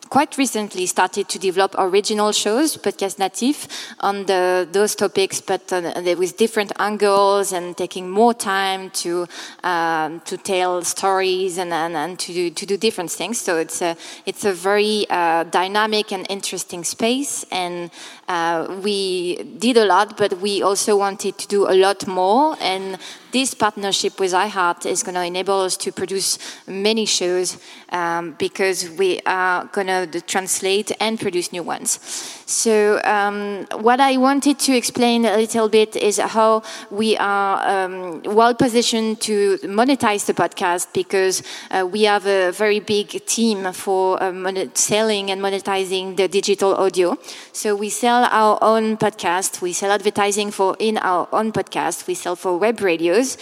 quite 0.09 0.39
recently 0.39 0.87
started 0.87 1.29
to 1.29 1.39
develop 1.39 1.75
original 1.77 2.31
shows, 2.33 2.77
podcast 2.77 3.19
native, 3.19 3.67
on 4.01 4.27
the, 4.27 4.69
those 4.71 4.95
topics, 4.95 5.41
but 5.41 5.73
uh, 5.73 6.15
with 6.17 6.37
different 6.37 6.71
angles 6.79 7.53
and 7.53 7.77
taking 7.77 8.09
more 8.11 8.33
time 8.35 8.91
to 8.91 9.27
um, 9.65 10.21
to 10.21 10.37
tell 10.37 10.83
stories 10.83 11.59
and, 11.59 11.73
and, 11.73 11.97
and 11.97 12.19
to, 12.19 12.33
do, 12.33 12.51
to 12.51 12.67
do 12.67 12.77
different 12.77 13.11
things. 13.11 13.41
So 13.41 13.59
it's 13.59 13.83
a 13.83 13.97
it's 14.25 14.45
a 14.45 14.53
very 14.53 15.07
uh, 15.11 15.45
dynamic 15.45 16.13
and 16.13 16.27
interesting 16.31 16.85
space, 16.85 17.45
and 17.51 17.91
uh, 18.29 18.81
we 18.83 19.43
did 19.59 19.77
a 19.77 19.85
lot, 19.85 20.17
but 20.17 20.41
we 20.41 20.63
also 20.63 20.97
wanted 20.97 21.39
to 21.39 21.49
do 21.49 21.69
a 21.69 21.75
lot 21.75 22.07
more. 22.07 22.57
And 22.61 22.99
this 23.35 23.53
partnership 23.53 24.21
with 24.21 24.33
iHeart 24.33 24.87
is 24.87 25.03
going 25.03 25.17
to 25.17 25.25
enable 25.25 25.61
us 25.63 25.77
to 25.77 25.91
produce 25.91 26.39
many 26.69 27.05
shows 27.05 27.59
um, 27.91 28.37
because 28.39 28.89
we 28.91 29.21
are 29.27 29.65
going 29.73 29.89
to 29.89 30.21
translate 30.21 30.93
and 31.01 31.19
produce 31.19 31.53
new 31.53 31.65
ones. 31.65 31.99
So, 32.47 33.01
um, 33.03 33.67
what 33.89 33.99
I 34.01 34.19
wanted 34.19 34.59
to 34.67 34.77
explain 34.77 35.25
a 35.25 35.37
little 35.37 35.69
bit 35.69 35.97
is 35.97 36.19
how 36.19 36.63
we 36.91 37.17
are 37.17 37.57
um, 37.73 38.23
well 38.23 38.55
positioned 38.55 39.21
to 39.23 39.59
monetize 39.65 40.27
the 40.27 40.35
podcast 40.35 40.93
because 40.93 41.43
uh, 41.71 41.89
we 41.91 42.03
have 42.05 42.27
a 42.27 42.53
very 42.53 42.81
big 42.81 43.09
team 43.27 43.73
for 43.73 44.23
uh, 44.23 44.67
selling 44.75 45.31
and 45.33 45.41
monetizing 45.41 46.17
the 46.17 46.29
digital 46.29 46.75
audio. 46.77 47.19
So, 47.53 47.75
we 47.75 47.89
sell 47.89 48.25
our 48.31 48.59
own 48.63 48.97
podcast, 48.97 49.61
we 49.61 49.73
sell 49.73 49.91
advertising 49.91 50.53
for 50.53 50.77
in 50.79 50.99
our 50.99 51.27
own 51.33 51.51
podcast, 51.51 52.07
we 52.07 52.15
sell 52.15 52.37
for 52.37 52.59
web 52.59 52.81
radios 52.81 53.24
years 53.25 53.37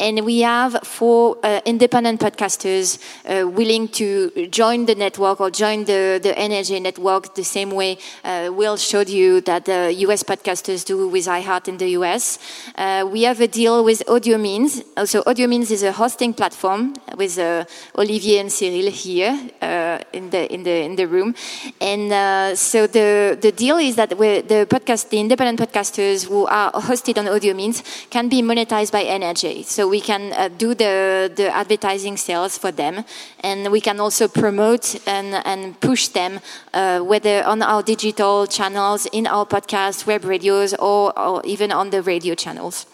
and 0.00 0.24
we 0.24 0.40
have 0.40 0.78
four 0.84 1.36
uh, 1.42 1.60
independent 1.64 2.20
podcasters 2.20 2.98
uh, 3.26 3.48
willing 3.48 3.88
to 3.88 4.46
join 4.48 4.86
the 4.86 4.94
network 4.94 5.40
or 5.40 5.50
join 5.50 5.84
the, 5.84 6.20
the 6.22 6.32
NRJ 6.36 6.82
network 6.82 7.34
the 7.34 7.44
same 7.44 7.70
way 7.70 7.98
uh, 8.24 8.50
Will 8.52 8.76
showed 8.76 9.08
you 9.08 9.40
that 9.42 9.64
the 9.64 9.92
US 9.98 10.22
podcasters 10.22 10.84
do 10.84 11.08
with 11.08 11.26
iHeart 11.26 11.68
in 11.68 11.78
the 11.78 11.88
US. 11.90 12.38
Uh, 12.76 13.08
we 13.10 13.22
have 13.22 13.40
a 13.40 13.48
deal 13.48 13.84
with 13.84 14.04
Audiomeans. 14.06 14.84
Also, 14.96 15.22
Audiomeans 15.22 15.70
is 15.70 15.82
a 15.82 15.92
hosting 15.92 16.32
platform 16.32 16.94
with 17.16 17.38
uh, 17.38 17.64
Olivier 17.96 18.38
and 18.38 18.52
Cyril 18.52 18.90
here 18.90 19.38
uh, 19.60 19.98
in, 20.12 20.30
the, 20.30 20.52
in, 20.52 20.62
the, 20.62 20.84
in 20.84 20.96
the 20.96 21.06
room. 21.06 21.34
And 21.80 22.56
so 22.56 22.86
the, 22.86 23.36
the 23.40 23.52
deal 23.52 23.78
is 23.78 23.96
that 23.96 24.10
the 24.10 24.66
podcast, 24.70 25.08
the 25.10 25.18
independent 25.18 25.58
podcasters 25.58 26.26
who 26.26 26.46
are 26.46 26.70
hosted 26.72 27.18
on 27.18 27.26
Audiomeans 27.26 27.82
can 28.10 28.28
be 28.28 28.42
monetized 28.42 28.92
by 28.92 29.04
NRJ. 29.04 29.64
So 29.64 29.87
we 29.88 30.00
can 30.00 30.32
uh, 30.32 30.48
do 30.48 30.74
the, 30.74 31.30
the 31.34 31.54
advertising 31.54 32.16
sales 32.16 32.58
for 32.58 32.70
them, 32.70 33.04
and 33.40 33.70
we 33.70 33.80
can 33.80 34.00
also 34.00 34.28
promote 34.28 35.00
and, 35.06 35.34
and 35.44 35.80
push 35.80 36.08
them, 36.08 36.40
uh, 36.74 37.00
whether 37.00 37.44
on 37.44 37.62
our 37.62 37.82
digital 37.82 38.46
channels, 38.46 39.06
in 39.12 39.26
our 39.26 39.46
podcast, 39.46 40.06
web 40.06 40.24
radios, 40.24 40.74
or, 40.74 41.18
or 41.18 41.42
even 41.44 41.72
on 41.72 41.90
the 41.90 42.02
radio 42.02 42.34
channels. 42.34 42.86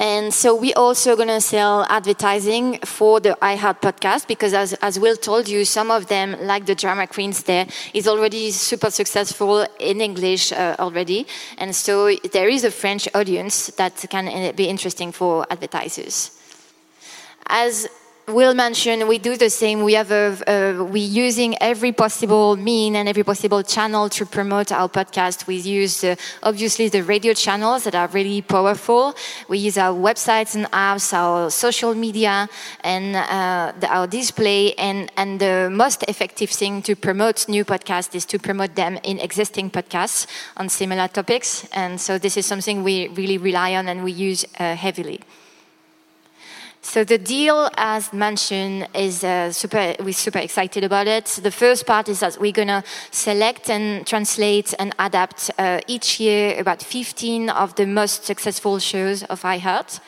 And 0.00 0.34
so 0.34 0.56
we 0.56 0.74
also 0.74 1.14
going 1.14 1.28
to 1.28 1.40
sell 1.40 1.84
advertising 1.88 2.78
for 2.80 3.20
the 3.20 3.38
iHeart 3.40 3.80
podcast 3.80 4.26
because 4.26 4.52
as, 4.52 4.72
as 4.74 4.98
Will 4.98 5.16
told 5.16 5.48
you, 5.48 5.64
some 5.64 5.90
of 5.90 6.08
them, 6.08 6.36
like 6.42 6.66
the 6.66 6.74
drama 6.74 7.06
queens 7.06 7.44
there, 7.44 7.66
is 7.92 8.08
already 8.08 8.50
super 8.50 8.90
successful 8.90 9.66
in 9.78 10.00
English 10.00 10.50
uh, 10.50 10.74
already. 10.80 11.26
And 11.58 11.74
so 11.74 12.14
there 12.32 12.48
is 12.48 12.64
a 12.64 12.72
French 12.72 13.08
audience 13.14 13.68
that 13.76 14.04
can 14.10 14.26
uh, 14.26 14.52
be 14.52 14.68
interesting 14.68 15.12
for 15.12 15.46
advertisers. 15.48 16.32
As 17.46 17.86
Will 18.26 18.54
mention 18.54 19.06
we 19.06 19.18
do 19.18 19.36
the 19.36 19.50
same. 19.50 19.82
We 19.82 19.92
have 19.92 20.10
a, 20.10 20.32
uh, 20.48 20.82
we 20.84 21.00
using 21.00 21.58
every 21.60 21.92
possible 21.92 22.56
mean 22.56 22.96
and 22.96 23.06
every 23.06 23.22
possible 23.22 23.62
channel 23.62 24.08
to 24.08 24.24
promote 24.24 24.72
our 24.72 24.88
podcast. 24.88 25.46
We 25.46 25.56
use 25.56 26.02
uh, 26.02 26.16
obviously 26.42 26.88
the 26.88 27.02
radio 27.02 27.34
channels 27.34 27.84
that 27.84 27.94
are 27.94 28.06
really 28.08 28.40
powerful. 28.40 29.14
We 29.46 29.58
use 29.58 29.76
our 29.76 29.92
websites 29.92 30.54
and 30.54 30.64
apps, 30.72 31.12
our 31.12 31.50
social 31.50 31.94
media, 31.94 32.48
and 32.80 33.14
uh, 33.14 33.72
the, 33.78 33.88
our 33.88 34.06
display. 34.06 34.72
And 34.78 35.12
and 35.18 35.38
the 35.38 35.68
most 35.70 36.02
effective 36.08 36.48
thing 36.48 36.80
to 36.82 36.96
promote 36.96 37.46
new 37.46 37.62
podcasts 37.66 38.14
is 38.14 38.24
to 38.26 38.38
promote 38.38 38.74
them 38.74 38.98
in 39.02 39.18
existing 39.18 39.70
podcasts 39.70 40.26
on 40.56 40.70
similar 40.70 41.08
topics. 41.08 41.68
And 41.72 42.00
so 42.00 42.16
this 42.16 42.38
is 42.38 42.46
something 42.46 42.82
we 42.82 43.08
really 43.08 43.36
rely 43.36 43.74
on 43.74 43.86
and 43.86 44.02
we 44.02 44.12
use 44.12 44.46
uh, 44.58 44.74
heavily. 44.76 45.20
So 46.84 47.02
the 47.02 47.16
deal, 47.16 47.70
as 47.78 48.12
mentioned, 48.12 48.88
is 48.94 49.24
uh, 49.24 49.50
super. 49.52 49.94
We're 50.00 50.12
super 50.12 50.38
excited 50.38 50.84
about 50.84 51.06
it. 51.06 51.24
The 51.42 51.50
first 51.50 51.86
part 51.86 52.10
is 52.10 52.20
that 52.20 52.36
we're 52.38 52.52
gonna 52.52 52.84
select 53.10 53.70
and 53.70 54.06
translate 54.06 54.74
and 54.78 54.94
adapt 54.98 55.50
uh, 55.58 55.80
each 55.86 56.20
year 56.20 56.60
about 56.60 56.82
15 56.82 57.48
of 57.48 57.74
the 57.76 57.86
most 57.86 58.24
successful 58.24 58.78
shows 58.78 59.22
of 59.24 59.40
iHeart. 59.42 59.98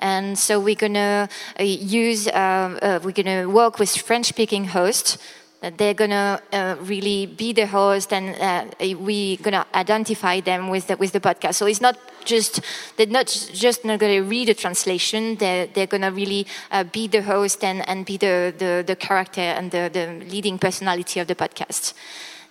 And 0.00 0.36
so 0.36 0.58
we're 0.58 0.74
gonna 0.74 1.28
uh, 1.58 1.62
use, 1.62 2.26
uh, 2.26 2.78
uh, 2.82 2.98
we're 3.04 3.12
gonna 3.12 3.48
work 3.48 3.78
with 3.78 3.96
French-speaking 3.96 4.64
hosts 4.66 5.18
that 5.64 5.78
they're 5.78 5.94
gonna 5.94 6.42
uh, 6.52 6.76
really 6.82 7.24
be 7.24 7.54
the 7.54 7.66
host, 7.66 8.12
and 8.12 8.36
uh, 8.38 8.96
we're 8.98 9.38
gonna 9.38 9.64
identify 9.74 10.40
them 10.40 10.68
with 10.68 10.88
the, 10.88 10.96
with 10.98 11.12
the 11.12 11.20
podcast. 11.20 11.54
So 11.54 11.64
it's 11.64 11.80
not 11.80 11.96
just 12.26 12.60
they're 12.96 13.06
not 13.06 13.28
just 13.54 13.82
not 13.82 13.98
gonna 13.98 14.22
read 14.22 14.50
a 14.50 14.54
translation; 14.54 15.36
they're 15.36 15.66
they're 15.66 15.86
gonna 15.86 16.10
really 16.10 16.46
uh, 16.70 16.84
be 16.84 17.08
the 17.08 17.22
host 17.22 17.64
and, 17.64 17.88
and 17.88 18.04
be 18.04 18.18
the, 18.18 18.52
the 18.58 18.84
the 18.86 18.94
character 18.94 19.40
and 19.40 19.70
the, 19.70 19.88
the 19.90 20.22
leading 20.30 20.58
personality 20.58 21.18
of 21.18 21.28
the 21.28 21.34
podcast. 21.34 21.94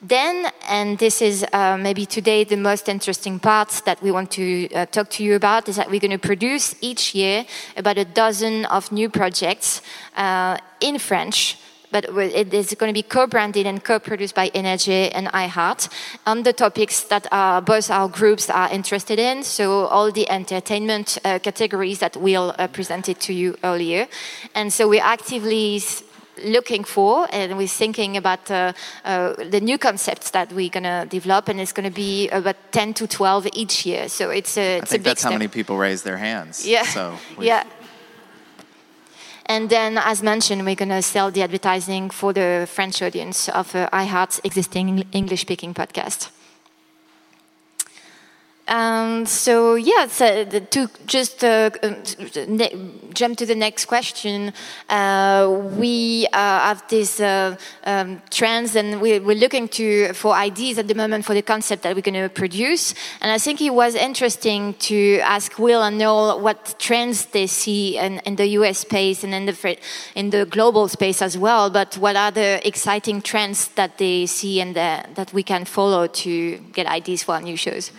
Then, 0.01 0.51
and 0.67 0.97
this 0.97 1.21
is 1.21 1.45
uh, 1.53 1.77
maybe 1.77 2.05
today 2.07 2.43
the 2.43 2.57
most 2.57 2.89
interesting 2.89 3.39
part 3.39 3.69
that 3.85 4.01
we 4.01 4.11
want 4.11 4.31
to 4.31 4.67
uh, 4.73 4.85
talk 4.87 5.09
to 5.11 5.23
you 5.23 5.35
about, 5.35 5.69
is 5.69 5.75
that 5.75 5.89
we're 5.89 6.01
going 6.01 6.19
to 6.19 6.27
produce 6.27 6.75
each 6.81 7.13
year 7.15 7.45
about 7.77 7.97
a 7.97 8.05
dozen 8.05 8.65
of 8.65 8.91
new 8.91 9.09
projects 9.09 9.81
uh, 10.17 10.57
in 10.81 10.97
French. 10.97 11.57
But 11.93 12.05
it 12.05 12.53
is 12.53 12.73
going 12.73 12.89
to 12.89 12.97
be 13.01 13.03
co-branded 13.03 13.65
and 13.67 13.83
co-produced 13.83 14.35
by 14.35 14.49
NRJ 14.49 15.11
and 15.13 15.27
iHeart 15.27 15.89
on 16.25 16.43
the 16.43 16.51
topics 16.51 17.03
that 17.03 17.27
are, 17.31 17.61
both 17.61 17.91
our 17.91 18.09
groups 18.09 18.49
are 18.49 18.69
interested 18.71 19.19
in. 19.19 19.43
So 19.43 19.85
all 19.85 20.11
the 20.11 20.27
entertainment 20.29 21.19
uh, 21.23 21.37
categories 21.37 21.99
that 21.99 22.17
Will 22.17 22.55
uh, 22.57 22.67
presented 22.67 23.19
to 23.21 23.33
you 23.33 23.55
earlier, 23.63 24.07
and 24.55 24.73
so 24.73 24.89
we're 24.89 25.03
actively 25.15 25.79
looking 26.43 26.83
for 26.83 27.27
and 27.31 27.57
we're 27.57 27.67
thinking 27.67 28.17
about 28.17 28.49
uh, 28.49 28.73
uh, 29.05 29.33
the 29.51 29.61
new 29.61 29.77
concepts 29.77 30.31
that 30.31 30.51
we're 30.51 30.69
going 30.69 30.83
to 30.83 31.05
develop. 31.09 31.47
And 31.47 31.59
it's 31.59 31.73
going 31.73 31.89
to 31.89 31.95
be 31.95 32.29
about 32.29 32.55
10 32.71 32.95
to 32.95 33.07
12 33.07 33.49
each 33.53 33.85
year. 33.85 34.09
So 34.09 34.29
it's 34.31 34.57
a, 34.57 34.77
it's 34.77 34.83
I 34.83 34.85
think 34.85 34.89
a 34.89 34.97
big 34.97 35.03
that's 35.03 35.21
step. 35.21 35.31
how 35.31 35.37
many 35.37 35.47
people 35.47 35.77
raise 35.77 36.03
their 36.03 36.17
hands. 36.17 36.67
Yeah. 36.67 36.83
So 36.83 37.17
yeah 37.39 37.63
and 39.45 39.69
then, 39.69 39.97
as 39.97 40.23
mentioned, 40.23 40.65
we're 40.65 40.75
going 40.75 40.89
to 40.89 41.01
sell 41.01 41.31
the 41.31 41.41
advertising 41.41 42.09
for 42.09 42.33
the 42.33 42.67
French 42.69 43.01
audience 43.01 43.49
of 43.49 43.75
uh, 43.75 43.89
iHeart's 43.91 44.39
existing 44.43 45.05
English-speaking 45.11 45.73
podcast. 45.73 46.29
Um, 48.67 49.25
so 49.25 49.75
yeah, 49.75 50.07
so 50.07 50.45
to 50.45 50.89
just 51.05 51.43
uh, 51.43 51.69
um, 51.83 52.01
jump 53.13 53.37
to 53.39 53.45
the 53.45 53.55
next 53.55 53.85
question, 53.85 54.53
uh, 54.89 55.69
we 55.77 56.27
uh, 56.31 56.37
have 56.37 56.87
these 56.87 57.19
uh, 57.19 57.57
um, 57.83 58.21
trends, 58.29 58.77
and 58.77 59.01
we, 59.01 59.19
we're 59.19 59.35
looking 59.35 59.67
to 59.69 60.13
for 60.13 60.33
ideas 60.33 60.77
at 60.77 60.87
the 60.87 60.95
moment 60.95 61.25
for 61.25 61.33
the 61.33 61.41
concept 61.41 61.83
that 61.83 61.93
we're 61.93 62.01
going 62.01 62.21
to 62.21 62.29
produce. 62.29 62.95
And 63.19 63.31
I 63.31 63.37
think 63.37 63.59
it 63.59 63.71
was 63.71 63.95
interesting 63.95 64.75
to 64.75 65.19
ask 65.19 65.59
Will 65.59 65.83
and 65.83 65.97
Noel 65.97 66.39
what 66.39 66.75
trends 66.79 67.25
they 67.25 67.47
see 67.47 67.97
in, 67.97 68.19
in 68.19 68.37
the 68.37 68.47
U.S. 68.59 68.79
space 68.79 69.25
and 69.25 69.33
in 69.33 69.45
the 69.45 69.77
in 70.15 70.29
the 70.29 70.45
global 70.45 70.87
space 70.87 71.21
as 71.21 71.37
well. 71.37 71.69
But 71.69 71.97
what 71.97 72.15
are 72.15 72.31
the 72.31 72.65
exciting 72.65 73.21
trends 73.21 73.67
that 73.69 73.97
they 73.97 74.25
see 74.25 74.61
and 74.61 74.73
the, 74.73 75.03
that 75.15 75.33
we 75.33 75.43
can 75.43 75.65
follow 75.65 76.07
to 76.07 76.57
get 76.71 76.87
ideas 76.87 77.23
for 77.23 77.35
our 77.35 77.41
new 77.41 77.57
shows? 77.57 77.91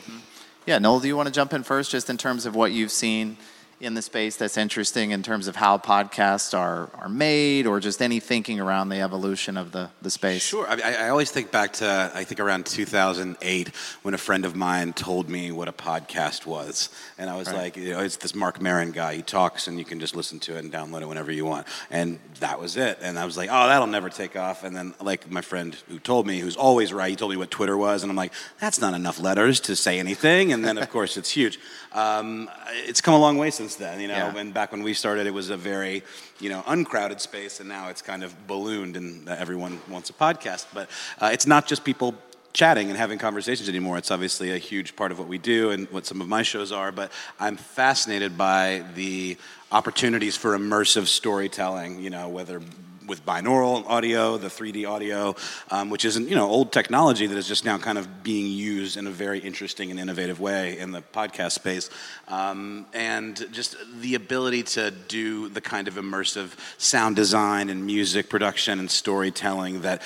Yeah, 0.67 0.79
Noel, 0.79 1.01
do 1.01 1.09
you 1.09 1.17
want 1.17 1.27
to 1.27 1.33
jump 1.33 1.53
in 1.53 1.63
first, 1.63 1.91
just 1.91 2.09
in 2.09 2.17
terms 2.17 2.47
of 2.47 2.55
what 2.55 2.73
you've 2.73 2.91
seen 2.91 3.37
in 3.81 3.95
the 3.95 4.03
space 4.03 4.37
that's 4.37 4.57
interesting 4.57 5.11
in 5.11 5.23
terms 5.23 5.49
of 5.49 5.57
how 5.57 5.79
podcasts 5.79 6.57
are, 6.57 6.89
are 6.95 7.09
made, 7.09 7.67
or 7.67 7.81
just 7.81 8.01
any 8.01 8.21
thinking 8.21 8.61
around 8.61 8.89
the 8.89 9.01
evolution 9.01 9.57
of 9.57 9.73
the, 9.73 9.91
the 10.01 10.11
space? 10.11 10.43
Sure. 10.43 10.67
I, 10.69 11.07
I 11.07 11.09
always 11.09 11.31
think 11.31 11.51
back 11.51 11.73
to, 11.75 12.11
I 12.15 12.25
think 12.25 12.41
around 12.41 12.67
2008, 12.67 13.69
when 14.03 14.15
a 14.15 14.19
friend 14.19 14.45
of 14.45 14.55
mine 14.57 14.93
told 14.93 15.29
me 15.29 15.53
what 15.53 15.69
a 15.69 15.73
podcast 15.73 16.47
was. 16.47 16.89
And 17.19 17.29
I 17.29 17.37
was 17.37 17.49
Right. 17.49 17.57
like, 17.57 17.77
you 17.77 17.91
know, 17.91 18.01
it's 18.01 18.17
this 18.17 18.35
Marc 18.35 18.61
Maron 18.61 18.91
guy. 18.93 19.17
He 19.17 19.23
talks 19.23 19.69
and 19.69 19.79
you 19.79 19.85
can 19.85 20.01
just 20.01 20.17
listen 20.17 20.41
to 20.41 20.57
it 20.57 20.61
and 20.65 20.73
download 20.73 21.03
it 21.03 21.09
whenever 21.09 21.31
you 21.31 21.45
want. 21.45 21.67
And 21.91 22.19
that 22.41 22.59
was 22.61 22.77
it. 22.77 22.99
And 23.03 23.19
I 23.19 23.25
was 23.27 23.37
like, 23.37 23.51
oh, 23.53 23.67
that'll 23.67 23.87
never 23.87 24.09
take 24.09 24.35
off. 24.37 24.65
And 24.65 24.75
then, 24.75 24.95
like, 25.01 25.31
my 25.31 25.41
friend 25.43 25.77
who 25.89 25.99
told 25.99 26.27
me, 26.27 26.39
who's 26.39 26.57
always 26.57 26.93
right, 26.93 27.11
he 27.11 27.17
told 27.17 27.31
me 27.33 27.37
what 27.37 27.51
Twitter 27.51 27.77
was. 27.77 28.03
And 28.03 28.11
I'm 28.11 28.17
like, 28.17 28.33
that's 28.61 28.81
not 28.81 28.95
enough 28.95 29.21
letters 29.21 29.61
to 29.61 29.77
say 29.77 29.99
anything. 29.99 30.53
And 30.53 30.65
then, 30.65 30.79
of 30.79 30.89
course, 30.91 31.17
it's 31.17 31.31
huge. 31.31 31.59
Um, 31.95 32.51
it's 32.73 33.01
come 33.01 33.15
a 33.15 33.19
long 33.19 33.39
way 33.39 33.51
since 33.51 33.77
then, 33.77 34.01
you 34.01 34.09
know. 34.09 34.15
Yeah. 34.15 34.35
When 34.35 34.51
back 34.51 34.73
when 34.73 34.83
we 34.83 34.95
started, 34.95 35.27
it 35.27 35.33
was 35.33 35.51
a 35.51 35.57
very, 35.57 36.03
you 36.41 36.51
know, 36.51 36.65
uncrowded 36.67 37.21
space, 37.21 37.61
and 37.61 37.69
now 37.69 37.89
it's 37.89 38.03
kind 38.03 38.25
of 38.25 38.47
ballooned, 38.47 38.97
and 38.97 39.29
everyone 39.29 39.81
wants 39.89 40.11
a 40.11 40.13
podcast. 40.13 40.67
But 40.75 40.91
uh, 41.21 41.31
it's 41.33 41.47
not 41.47 41.67
just 41.67 41.85
people 41.85 42.15
chatting 42.53 42.89
and 42.89 42.99
having 42.99 43.19
conversations 43.19 43.69
anymore. 43.69 43.97
It's 43.99 44.11
obviously 44.11 44.51
a 44.51 44.59
huge 44.59 44.97
part 44.97 45.13
of 45.13 45.19
what 45.19 45.29
we 45.29 45.39
do 45.39 45.71
and 45.71 45.91
what 45.91 46.05
some 46.07 46.21
of 46.21 46.29
my 46.29 46.43
shows 46.43 46.73
are. 46.73 46.91
But 46.91 47.13
I'm 47.39 47.57
fascinated 47.57 48.37
by 48.37 48.85
the 48.95 49.37
opportunities 49.71 50.37
for 50.37 50.59
immersive 50.59 51.07
storytelling. 51.07 52.01
You 52.01 52.11
know, 52.11 52.29
whether 52.29 52.61
with 53.07 53.25
binaural 53.25 53.87
audio, 53.87 54.37
the 54.39 54.49
3D 54.49 54.89
audio, 54.89 55.35
um, 55.71 55.91
which 55.91 56.05
isn't 56.05 56.29
you 56.29 56.35
know 56.35 56.49
old 56.49 56.73
technology 56.73 57.27
that 57.27 57.37
is 57.37 57.47
just 57.47 57.65
now 57.65 57.79
kind 57.79 57.99
of 57.99 58.23
being 58.23 58.47
used 58.47 58.97
in 58.97 59.07
a 59.07 59.11
very 59.11 59.39
interesting 59.39 59.91
and 59.91 60.01
innovative 60.01 60.41
way 60.41 60.79
in 60.79 60.93
the 60.93 61.03
podcast 61.03 61.53
space, 61.53 61.91
um, 62.29 62.87
and 62.93 63.47
just 63.53 63.77
the 64.01 64.15
ability 64.15 64.63
to 64.63 64.91
do 64.91 65.49
the 65.49 65.61
kind 65.61 65.89
of 65.89 65.95
immersive 65.95 66.57
sound 66.79 67.17
design 67.17 67.69
and 67.71 67.85
music 67.85 68.29
production 68.29 68.79
and 68.79 68.91
storytelling 68.91 69.83
that 69.83 70.03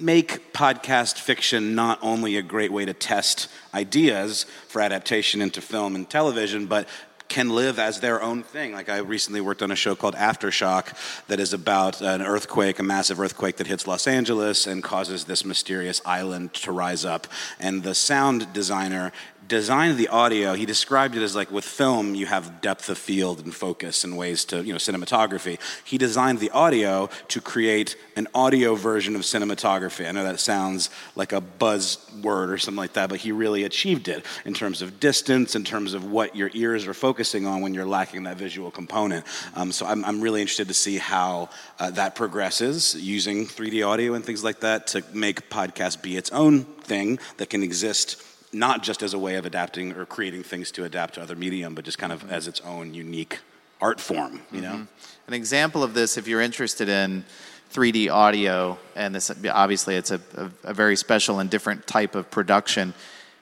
make 0.00 0.52
podcast 0.52 1.18
fiction 1.18 1.74
not 1.74 1.98
only 2.02 2.36
a 2.36 2.42
great 2.42 2.72
way 2.72 2.84
to 2.84 2.92
test 2.92 3.48
ideas 3.74 4.44
for 4.68 4.80
adaptation 4.80 5.42
into 5.42 5.60
film 5.60 5.94
and 5.94 6.08
television, 6.08 6.66
but 6.66 6.86
can 7.28 7.50
live 7.50 7.78
as 7.78 8.00
their 8.00 8.22
own 8.22 8.42
thing. 8.42 8.72
Like 8.72 8.88
I 8.88 8.98
recently 8.98 9.40
worked 9.40 9.62
on 9.62 9.70
a 9.70 9.76
show 9.76 9.94
called 9.94 10.14
Aftershock 10.14 10.94
that 11.26 11.38
is 11.38 11.52
about 11.52 12.00
an 12.00 12.22
earthquake, 12.22 12.78
a 12.78 12.82
massive 12.82 13.20
earthquake 13.20 13.56
that 13.56 13.66
hits 13.66 13.86
Los 13.86 14.06
Angeles 14.06 14.66
and 14.66 14.82
causes 14.82 15.24
this 15.24 15.44
mysterious 15.44 16.00
island 16.04 16.54
to 16.54 16.72
rise 16.72 17.04
up. 17.04 17.26
And 17.60 17.82
the 17.82 17.94
sound 17.94 18.52
designer 18.52 19.12
designed 19.48 19.96
the 19.96 20.08
audio. 20.08 20.52
He 20.52 20.66
described 20.66 21.16
it 21.16 21.22
as 21.22 21.34
like 21.34 21.50
with 21.50 21.64
film, 21.64 22.14
you 22.14 22.26
have 22.26 22.60
depth 22.60 22.88
of 22.90 22.98
field 22.98 23.40
and 23.40 23.54
focus 23.54 24.04
and 24.04 24.16
ways 24.16 24.44
to, 24.46 24.62
you 24.62 24.72
know, 24.72 24.78
cinematography. 24.78 25.58
He 25.84 25.96
designed 25.96 26.38
the 26.38 26.50
audio 26.50 27.08
to 27.28 27.40
create 27.40 27.96
an 28.14 28.28
audio 28.34 28.74
version 28.74 29.16
of 29.16 29.22
cinematography. 29.22 30.06
I 30.06 30.12
know 30.12 30.24
that 30.24 30.38
sounds 30.38 30.90
like 31.16 31.32
a 31.32 31.40
buzzword 31.40 32.48
or 32.48 32.58
something 32.58 32.78
like 32.78 32.92
that, 32.92 33.08
but 33.08 33.20
he 33.20 33.32
really 33.32 33.64
achieved 33.64 34.08
it 34.08 34.24
in 34.44 34.52
terms 34.52 34.82
of 34.82 35.00
distance, 35.00 35.56
in 35.56 35.64
terms 35.64 35.94
of 35.94 36.04
what 36.04 36.36
your 36.36 36.50
ears 36.52 36.86
are 36.86 36.94
focusing 36.94 37.46
on 37.46 37.62
when 37.62 37.72
you're 37.72 37.86
lacking 37.86 38.24
that 38.24 38.36
visual 38.36 38.70
component. 38.70 39.24
Um, 39.54 39.72
so 39.72 39.86
I'm, 39.86 40.04
I'm 40.04 40.20
really 40.20 40.42
interested 40.42 40.68
to 40.68 40.74
see 40.74 40.98
how 40.98 41.48
uh, 41.78 41.90
that 41.92 42.14
progresses 42.14 42.94
using 42.94 43.46
3D 43.46 43.86
audio 43.86 44.12
and 44.14 44.24
things 44.24 44.44
like 44.44 44.60
that 44.60 44.88
to 44.88 45.02
make 45.14 45.48
podcast 45.48 46.02
be 46.02 46.16
its 46.16 46.30
own 46.32 46.64
thing 46.64 47.18
that 47.38 47.48
can 47.48 47.62
exist 47.62 48.22
not 48.52 48.82
just 48.82 49.02
as 49.02 49.14
a 49.14 49.18
way 49.18 49.36
of 49.36 49.46
adapting 49.46 49.92
or 49.92 50.06
creating 50.06 50.42
things 50.42 50.70
to 50.72 50.84
adapt 50.84 51.14
to 51.14 51.22
other 51.22 51.36
medium, 51.36 51.74
but 51.74 51.84
just 51.84 51.98
kind 51.98 52.12
of 52.12 52.30
as 52.30 52.48
its 52.48 52.60
own 52.62 52.94
unique 52.94 53.38
art 53.80 54.00
form, 54.00 54.40
you 54.50 54.60
know? 54.60 54.86
An 55.26 55.34
example 55.34 55.82
of 55.82 55.94
this, 55.94 56.16
if 56.16 56.26
you're 56.26 56.40
interested 56.40 56.88
in 56.88 57.24
3D 57.72 58.10
audio, 58.10 58.78
and 58.96 59.14
this 59.14 59.30
obviously 59.50 59.94
it's 59.94 60.10
a, 60.10 60.20
a, 60.36 60.70
a 60.70 60.74
very 60.74 60.96
special 60.96 61.38
and 61.38 61.50
different 61.50 61.86
type 61.86 62.14
of 62.14 62.30
production. 62.30 62.94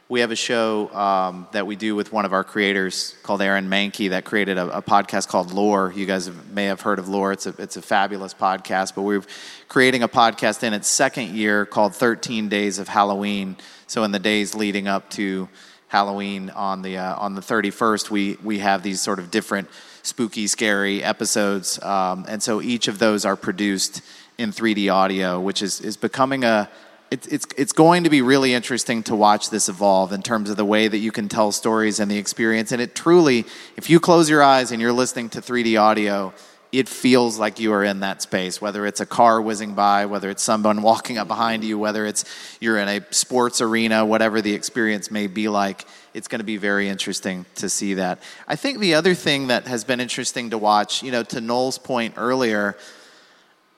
We 0.09 0.21
have 0.21 0.31
a 0.31 0.37
show 0.37 0.93
um, 0.95 1.49
that 1.53 1.67
we 1.67 1.75
do 1.75 1.97
with 1.97 2.13
one 2.13 2.25
of 2.25 2.33
our 2.33 2.45
creators 2.45 3.17
called 3.23 3.43
Aaron 3.43 3.69
Mahnke 3.69 4.11
that 4.11 4.25
created 4.25 4.57
a, 4.57 4.79
a 4.79 4.83
podcast 4.83 5.27
called 5.29 5.53
Lore. 5.53 5.93
You 5.95 6.07
guys 6.07 6.27
have, 6.27 6.53
may 6.53 6.67
have 6.67 6.81
heard 6.81 6.99
of 6.99 7.09
Lore. 7.09 7.33
It's 7.33 7.47
a, 7.47 7.55
it's 7.59 7.77
a 7.77 7.83
fabulous 7.83 8.33
podcast, 8.33 8.95
but 8.95 9.03
we're 9.03 9.23
creating 9.69 10.03
a 10.03 10.09
podcast 10.09 10.63
in 10.63 10.75
its 10.75 10.87
second 10.89 11.31
year 11.31 11.67
called 11.67 11.95
13 11.95 12.49
Days 12.49 12.79
of 12.79 12.89
Halloween. 12.89 13.57
So 13.87 14.05
in 14.05 14.13
the 14.13 14.19
days 14.19 14.55
leading 14.55 14.89
up 14.89 15.09
to 15.11 15.49
Halloween 15.89 16.51
on 16.51 16.83
the 16.83 16.99
uh, 16.99 17.17
on 17.17 17.35
the 17.35 17.41
31st, 17.41 18.11
we 18.11 18.37
we 18.43 18.59
have 18.59 18.83
these 18.83 19.01
sort 19.01 19.19
of 19.19 19.31
different 19.31 19.69
spooky, 20.03 20.47
scary 20.47 21.03
episodes, 21.03 21.83
um, 21.83 22.25
and 22.29 22.43
so 22.43 22.61
each 22.61 22.89
of 22.89 22.99
those 22.99 23.25
are 23.25 23.37
produced 23.37 24.03
in 24.39 24.51
3D 24.51 24.93
audio, 24.93 25.39
which 25.39 25.63
is 25.63 25.81
is 25.81 25.97
becoming 25.97 26.43
a 26.45 26.69
it's, 27.11 27.27
it's, 27.29 27.47
it's 27.57 27.73
going 27.73 28.05
to 28.05 28.11
be 28.11 28.21
really 28.21 28.53
interesting 28.53 29.03
to 29.05 29.15
watch 29.15 29.51
this 29.51 29.69
evolve 29.69 30.13
in 30.13 30.23
terms 30.23 30.51
of 30.51 30.57
the 30.57 30.65
way 30.65 30.89
that 30.89 30.99
you 30.99 31.13
can 31.13 31.29
tell 31.29 31.53
stories 31.53 32.01
and 32.01 32.11
the 32.11 32.19
experience. 32.19 32.73
And 32.73 32.83
it 32.83 32.97
truly, 32.97 33.45
if 33.77 33.89
you 33.89 34.01
close 34.01 34.29
your 34.29 34.43
eyes 34.43 34.73
and 34.73 34.83
you're 34.83 34.93
listening 34.93 35.29
to 35.31 35.41
3D 35.41 35.81
audio, 35.81 36.35
it 36.73 36.89
feels 36.89 37.39
like 37.39 37.61
you 37.61 37.73
are 37.73 37.85
in 37.85 38.01
that 38.01 38.23
space, 38.23 38.61
whether 38.61 38.87
it's 38.87 39.01
a 39.01 39.07
car 39.07 39.41
whizzing 39.41 39.75
by, 39.75 40.07
whether 40.07 40.29
it's 40.29 40.43
someone 40.43 40.83
walking 40.83 41.17
up 41.17 41.29
behind 41.29 41.65
you, 41.65 41.79
whether 41.79 42.05
it's 42.05 42.25
you're 42.61 42.79
in 42.79 42.89
a 42.89 43.01
sports 43.13 43.61
arena, 43.61 44.05
whatever 44.05 44.43
the 44.43 44.53
experience 44.53 45.11
may 45.11 45.27
be 45.27 45.49
like, 45.49 45.85
it's 46.13 46.29
going 46.29 46.41
to 46.41 46.45
be 46.45 46.57
very 46.57 46.89
interesting 46.89 47.47
to 47.57 47.69
see 47.69 47.95
that. 47.95 48.21
I 48.49 48.57
think 48.57 48.79
the 48.79 48.95
other 48.95 49.15
thing 49.15 49.47
that 49.47 49.67
has 49.67 49.85
been 49.85 50.01
interesting 50.01 50.51
to 50.51 50.59
watch, 50.59 51.03
you 51.03 51.13
know, 51.13 51.23
to 51.25 51.41
Noel's 51.41 51.79
point 51.79 52.15
earlier, 52.17 52.77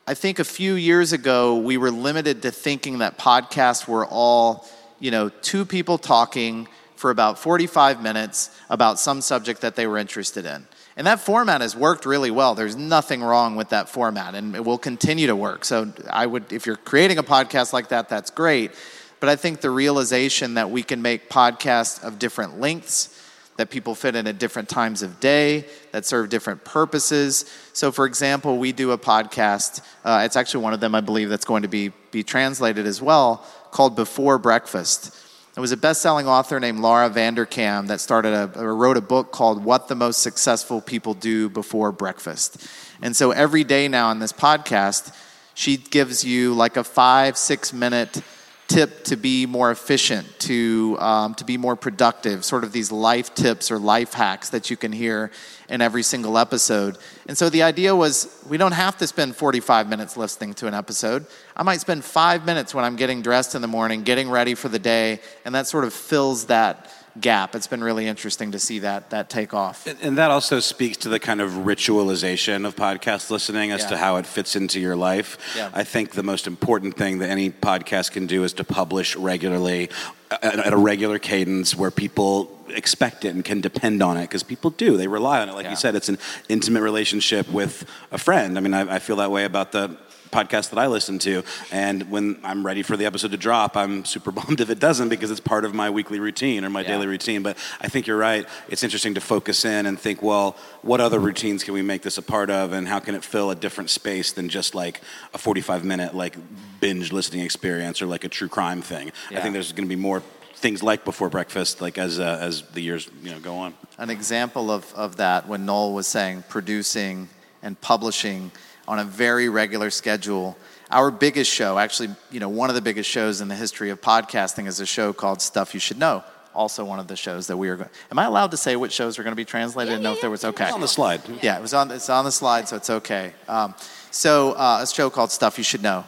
I 0.07 0.15
think 0.15 0.39
a 0.39 0.45
few 0.45 0.75
years 0.75 1.13
ago 1.13 1.59
we 1.59 1.77
were 1.77 1.91
limited 1.91 2.43
to 2.43 2.51
thinking 2.51 2.99
that 2.99 3.19
podcasts 3.19 3.87
were 3.87 4.07
all, 4.07 4.67
you 4.99 5.11
know, 5.11 5.29
two 5.29 5.67
people 5.67 5.99
talking 5.99 6.67
for 6.97 7.11
about 7.11 7.39
45 7.39 8.03
minutes 8.03 8.51
about 8.71 8.99
some 8.99 9.21
subject 9.21 9.61
that 9.61 9.77
they 9.77 9.87
were 9.87 9.99
interested 9.99 10.47
in. 10.47 10.67
And 10.99 11.07
that 11.07 11.21
format 11.21 11.61
has 11.61 11.77
worked 11.77 12.05
really 12.05 12.33
well. 12.33 12.57
There's 12.57 12.75
nothing 12.75 13.23
wrong 13.23 13.55
with 13.55 13.69
that 13.69 13.89
format, 13.89 14.35
and 14.35 14.57
it 14.57 14.65
will 14.65 14.79
continue 14.79 15.29
to 15.29 15.37
work. 15.37 15.65
So 15.65 15.93
I 16.11 16.27
would, 16.27 16.53
if 16.53 16.67
you're 16.67 16.77
creating 16.77 17.19
a 17.19 17.23
podcast 17.23 17.73
like 17.73 17.89
that, 17.91 18.09
that's 18.09 18.31
great. 18.31 18.73
But 19.21 19.29
I 19.29 19.37
think 19.37 19.61
the 19.61 19.71
realization 19.71 20.55
that 20.55 20.71
we 20.71 20.83
can 20.83 21.01
make 21.01 21.31
podcasts 21.31 22.03
of 22.03 22.19
different 22.19 22.59
lengths, 22.59 23.15
that 23.59 23.71
people 23.71 23.95
fit 23.95 24.17
in 24.17 24.27
at 24.27 24.39
different 24.39 24.69
times 24.69 25.03
of 25.03 25.21
day, 25.21 25.67
that 25.93 26.05
serve 26.05 26.31
different 26.31 26.65
purposes. 26.65 27.45
So, 27.73 27.93
for 27.93 28.05
example, 28.05 28.59
we 28.59 28.73
do 28.73 28.91
a 28.91 28.99
podcast. 28.99 29.83
Uh, 30.05 30.23
it's 30.25 30.35
actually 30.37 30.65
one 30.65 30.75
of 30.75 30.81
them, 30.81 30.97
I 30.97 31.01
believe, 31.01 31.29
that's 31.29 31.45
going 31.45 31.63
to 31.63 31.69
be 31.69 31.93
be 32.11 32.25
translated 32.25 32.87
as 32.87 33.01
well, 33.01 33.45
called 33.71 33.95
Before 33.95 34.39
Breakfast. 34.39 35.15
It 35.59 35.61
was 35.61 35.73
a 35.73 35.77
best-selling 35.77 36.29
author 36.29 36.61
named 36.61 36.79
Laura 36.79 37.11
Vanderkam 37.11 37.89
that 37.89 37.99
started 37.99 38.33
a, 38.33 38.65
wrote 38.65 38.97
a 38.97 39.01
book 39.01 39.33
called 39.33 39.65
"What 39.65 39.89
the 39.89 39.97
Most 39.97 40.23
Successful 40.23 40.81
People 40.81 41.15
Do 41.15 41.49
Before 41.49 41.91
Breakfast." 41.91 42.65
And 43.03 43.17
so 43.17 43.33
every 43.33 43.65
day 43.65 43.89
now 43.89 44.13
in 44.13 44.21
this 44.21 44.33
podcast, 44.33 45.13
she 45.55 45.77
gives 45.77 46.23
you 46.23 46.55
like 46.55 46.77
a 46.77 46.85
five, 46.85 47.37
six 47.37 47.73
minute 47.73 48.23
tip 48.69 49.03
to 49.07 49.17
be 49.17 49.47
more 49.47 49.73
efficient, 49.73 50.29
to, 50.39 50.97
um, 51.01 51.35
to 51.35 51.45
be 51.45 51.57
more 51.57 51.75
productive, 51.75 52.45
sort 52.45 52.63
of 52.63 52.71
these 52.71 52.93
life 52.93 53.35
tips 53.35 53.73
or 53.73 53.81
life 53.81 54.13
hacks 54.13 54.51
that 54.51 54.71
you 54.71 54.77
can 54.77 54.93
hear 54.93 55.33
in 55.69 55.81
every 55.81 56.05
single 56.05 56.39
episode. 56.39 56.97
And 57.29 57.37
so 57.37 57.51
the 57.51 57.63
idea 57.63 57.95
was 57.95 58.43
we 58.49 58.57
don't 58.57 58.73
have 58.73 58.97
to 58.99 59.07
spend 59.07 59.37
45 59.37 59.87
minutes 59.87 60.17
listening 60.17 60.55
to 60.55 60.67
an 60.67 60.73
episode. 60.73 61.27
I 61.55 61.63
might 61.63 61.81
spend 61.81 62.03
five 62.03 62.47
minutes 62.47 62.75
when 62.75 62.87
I'm 62.87 62.97
getting 62.97 63.21
dressed 63.21 63.55
in 63.55 63.61
the 63.61 63.69
morning, 63.69 64.03
getting 64.03 64.31
ready 64.31 64.55
for 64.55 64.71
the 64.71 64.79
day, 64.79 65.21
and 65.45 65.55
that 65.55 65.67
sort 65.67 65.85
of 65.85 65.93
fills 65.93 66.47
that 66.47 66.91
gap. 67.21 67.55
It's 67.55 67.67
been 67.67 67.83
really 67.83 68.07
interesting 68.07 68.53
to 68.53 68.59
see 68.59 68.79
that 68.81 69.11
that 69.11 69.29
take 69.31 69.53
off. 69.55 69.87
And, 69.87 69.99
and 70.03 70.19
that 70.19 70.31
also 70.31 70.61
speaks 70.61 70.97
to 70.99 71.09
the 71.09 71.19
kind 71.19 71.41
of 71.41 71.51
ritualization 71.53 72.67
of 72.67 72.77
podcast 72.77 73.31
listening 73.31 73.71
as 73.73 73.83
Yeah. 73.83 73.89
to 73.91 73.97
how 73.99 74.17
it 74.17 74.27
fits 74.27 74.57
into 74.57 74.81
your 74.81 74.97
life. 74.97 75.39
Yeah. 75.57 75.71
I 75.73 75.85
think 75.85 76.13
the 76.13 76.23
most 76.23 76.47
important 76.47 76.97
thing 76.97 77.19
that 77.19 77.31
any 77.31 77.51
podcast 77.51 78.13
can 78.13 78.27
do 78.27 78.45
is 78.45 78.53
to 78.55 78.65
publish 78.65 79.17
regularly 79.17 79.91
uh, 80.31 80.37
at, 80.43 80.59
at 80.67 80.73
a 80.73 80.77
regular 80.77 81.19
cadence 81.19 81.75
where 81.75 81.91
people 81.91 82.55
expect 82.71 83.25
it 83.25 83.35
and 83.35 83.45
can 83.45 83.61
depend 83.63 84.03
on 84.03 84.19
it 84.19 84.23
because 84.23 84.43
people 84.43 84.69
do 84.69 84.99
they 84.99 85.09
rely 85.09 85.41
on 85.41 85.49
it 85.49 85.55
like 85.55 85.65
Yeah. 85.65 85.71
you 85.71 85.77
said 85.77 85.95
it's 85.97 86.11
an 86.11 86.19
intimate 86.51 86.83
relationship 86.83 87.51
with 87.51 87.87
a 88.13 88.19
friend 88.19 88.59
i 88.59 88.61
mean 88.61 88.75
I, 88.75 88.97
I 88.97 88.99
feel 88.99 89.17
that 89.17 89.31
way 89.31 89.45
about 89.47 89.73
the 89.73 89.97
podcast 90.29 90.71
that 90.71 90.79
I 90.79 90.87
listen 90.87 91.19
to. 91.21 91.43
And 91.73 92.11
when 92.11 92.39
I'm 92.45 92.65
ready 92.65 92.83
for 92.83 92.97
the 92.97 93.07
episode 93.07 93.31
to 93.33 93.37
drop, 93.37 93.77
I'm 93.77 94.05
super 94.05 94.31
bummed 94.39 94.61
if 94.61 94.71
it 94.71 94.79
doesn't 94.79 95.09
because 95.09 95.31
it's 95.31 95.41
part 95.41 95.65
of 95.65 95.75
my 95.75 95.91
weekly 95.91 96.21
routine 96.21 96.65
or 96.65 96.71
my 96.71 96.83
Yeah. 96.83 96.89
daily 96.89 97.07
routine. 97.07 97.43
But 97.43 97.57
I 97.81 97.89
think 97.89 98.07
you're 98.07 98.17
right. 98.19 98.47
It's 98.69 98.83
interesting 98.83 99.15
to 99.15 99.21
focus 99.21 99.65
in 99.65 99.87
and 99.87 99.99
think, 99.99 100.23
well, 100.23 100.57
what 100.83 101.01
other 101.01 101.19
routines 101.19 101.65
can 101.65 101.75
we 101.75 101.83
make 101.83 102.03
this 102.03 102.19
a 102.19 102.23
part 102.23 102.51
of 102.51 102.73
and 102.73 102.87
how 102.89 102.99
can 103.01 103.15
it 103.15 103.25
fill 103.25 103.51
a 103.51 103.55
different 103.55 103.91
space 103.91 104.33
than 104.33 104.49
just 104.49 104.75
like 104.75 105.01
a 105.35 105.39
45 105.39 105.85
minute 105.85 106.15
like 106.15 106.37
binge 106.81 107.13
listening 107.13 107.43
experience 107.45 108.01
or 108.01 108.07
like 108.07 108.25
a 108.25 108.29
true 108.29 108.49
crime 108.49 108.83
thing. 108.83 109.11
I 109.31 109.41
think 109.41 109.53
there's 109.55 109.73
going 109.73 109.89
to 109.89 109.95
be 109.95 110.01
more 110.01 110.23
things 110.55 110.83
like 110.83 111.05
before 111.05 111.29
breakfast 111.29 111.81
like 111.81 111.99
as 111.99 112.19
uh, 112.19 112.39
as 112.41 112.63
the 112.73 112.81
years 112.81 113.09
you 113.23 113.31
know 113.31 113.39
go 113.39 113.55
on 113.59 113.73
An 113.97 114.11
example 114.11 114.73
of, 114.73 114.93
of 114.95 115.15
that 115.19 115.47
when 115.47 115.65
Noel 115.65 115.93
was 115.93 116.09
saying 116.09 116.43
producing 116.49 117.29
and 117.63 117.81
publishing 117.81 118.51
on 118.89 118.99
a 118.99 119.05
very 119.05 119.51
regular 119.51 119.91
schedule. 119.91 120.57
Our 120.91 121.11
biggest 121.11 121.51
show, 121.51 121.79
actually, 121.79 122.09
you 122.31 122.41
know, 122.41 122.49
one 122.49 122.71
of 122.71 122.75
the 122.75 122.81
biggest 122.81 123.09
shows 123.09 123.43
in 123.43 123.49
the 123.49 123.55
history 123.55 123.91
of 123.91 124.01
podcasting 124.01 124.67
is 124.67 124.81
a 124.81 124.87
show 124.87 125.13
called 125.13 125.43
Stuff 125.43 125.75
You 125.75 125.81
Should 125.81 125.99
Know. 125.99 126.25
Also, 126.55 126.85
one 126.85 126.99
of 126.99 127.07
the 127.07 127.15
shows 127.15 127.47
that 127.49 127.59
we 127.59 127.69
are 127.69 127.77
going. 127.77 127.91
Am 128.11 128.19
I 128.19 128.25
allowed 128.25 128.51
to 128.53 128.57
say 128.57 128.75
which 128.75 128.93
shows 128.93 129.19
are 129.19 129.23
going 129.23 129.33
to 129.33 129.37
be 129.37 129.45
translated? 129.45 129.93
I 129.93 129.97
didn't 129.97 130.05
know 130.05 130.15
if 130.15 130.23
there 130.23 130.31
was 130.31 130.45
okay. 130.45 130.65
It's 130.65 130.73
on 130.73 130.81
the 130.81 130.89
slide 130.89 131.21
Yeah, 131.43 131.59
it 131.59 131.63
was 131.63 131.75
on. 131.75 131.91
It's 131.91 132.09
on 132.09 132.25
the 132.25 132.33
slide, 132.33 132.67
so 132.67 132.77
it's 132.77 132.89
okay. 132.89 133.35
Um, 133.47 133.75
so 134.11 134.53
uh, 134.53 134.81
a 134.83 134.87
show 134.87 135.11
called 135.11 135.31
Stuff 135.31 135.59
You 135.59 135.65
Should 135.65 135.83
Know, 135.83 136.05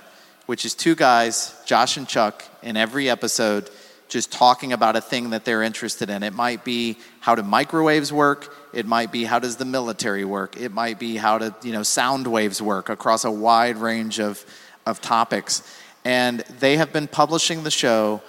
which 0.47 0.65
is 0.65 0.75
two 0.75 0.95
guys, 0.95 1.55
Josh 1.67 1.99
and 1.99 2.09
Chuck, 2.09 2.43
in 2.63 2.79
every 2.79 3.11
episode, 3.11 3.69
just 4.11 4.31
talking 4.31 4.73
about 4.73 4.97
a 4.97 5.01
thing 5.01 5.31
that 5.31 5.45
they're 5.45 5.63
interested 5.63 6.11
in. 6.11 6.23
It 6.23 6.35
might 6.35 6.65
be 6.65 6.99
how 7.21 7.35
do 7.35 7.43
microwaves 7.43 8.13
work. 8.13 8.55
It 8.75 8.85
might 8.85 9.11
be 9.11 9.25
how 9.25 9.39
does 9.39 9.57
the 9.57 9.65
military 9.65 10.25
work. 10.25 10.61
It 10.61 10.73
might 10.73 10.99
be 10.99 11.17
how 11.17 11.39
do 11.39 11.55
you 11.63 11.73
know 11.73 11.83
sound 11.83 12.27
waves 12.27 12.61
work 12.61 12.89
across 12.89 13.25
a 13.25 13.31
wide 13.31 13.79
range 13.79 14.21
of 14.21 14.45
of 14.85 15.01
topics. 15.01 15.63
And 16.05 16.41
they 16.59 16.77
have 16.77 16.93
been 16.93 17.07
publishing 17.07 17.63
the 17.63 17.71
show 17.71 18.21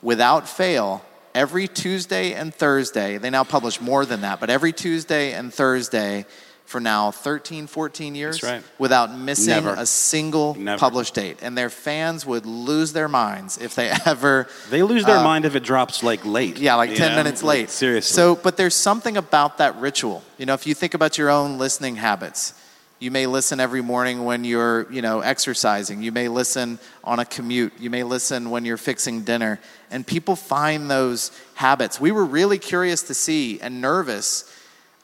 without 0.00 0.48
fail 0.48 1.04
every 1.34 1.68
Tuesday 1.68 2.32
and 2.32 2.54
Thursday. 2.54 3.18
They 3.18 3.30
now 3.30 3.44
publish 3.44 3.80
more 3.80 4.06
than 4.06 4.20
that, 4.22 4.40
but 4.40 4.48
every 4.48 4.72
Tuesday 4.72 5.32
and 5.32 5.52
Thursday 5.52 6.24
for 6.66 6.80
now 6.80 7.10
13, 7.12 7.66
14 7.68 8.14
years 8.14 8.42
right. 8.42 8.62
without 8.78 9.16
missing 9.16 9.50
Never. 9.54 9.74
a 9.78 9.86
single 9.86 10.54
Never. 10.54 10.78
published 10.78 11.14
date. 11.14 11.38
And 11.40 11.56
their 11.56 11.70
fans 11.70 12.26
would 12.26 12.44
lose 12.44 12.92
their 12.92 13.08
minds 13.08 13.56
if 13.58 13.74
they 13.74 13.90
ever. 14.06 14.48
they 14.70 14.82
lose 14.82 15.04
their 15.04 15.18
uh, 15.18 15.24
mind 15.24 15.44
if 15.44 15.54
it 15.54 15.62
drops 15.62 16.02
like 16.02 16.24
late 16.24 16.58
Yeah, 16.58 16.74
like 16.74 16.94
10 16.94 17.12
know? 17.12 17.16
minutes 17.16 17.42
late. 17.42 17.70
seriously 17.70 18.12
So, 18.14 18.34
but 18.34 18.56
there's 18.56 18.74
something 18.74 19.16
about 19.16 19.58
that 19.58 19.76
ritual. 19.76 20.22
You 20.38 20.46
know, 20.46 20.54
if 20.54 20.66
you 20.66 20.74
think 20.74 20.94
about 20.94 21.16
your 21.16 21.30
own 21.30 21.56
listening 21.58 21.96
habits, 21.96 22.52
you 22.98 23.10
may 23.10 23.26
listen 23.26 23.60
every 23.60 23.82
morning 23.82 24.24
when 24.24 24.42
you're, 24.42 24.90
you 24.90 25.02
know, 25.02 25.20
exercising. 25.20 26.02
You 26.02 26.12
may 26.12 26.28
listen 26.28 26.78
on 27.04 27.18
a 27.18 27.24
commute. 27.26 27.74
You 27.78 27.90
may 27.90 28.02
listen 28.02 28.48
when 28.50 28.64
you're 28.64 28.78
fixing 28.78 29.22
dinner. 29.22 29.60
And 29.90 30.06
people 30.06 30.34
find 30.34 30.90
those 30.90 31.30
habits. 31.54 32.00
We 32.00 32.10
were 32.10 32.24
really 32.24 32.58
curious 32.58 33.02
to 33.04 33.14
see 33.14 33.60
and 33.60 33.80
nervous 33.82 34.50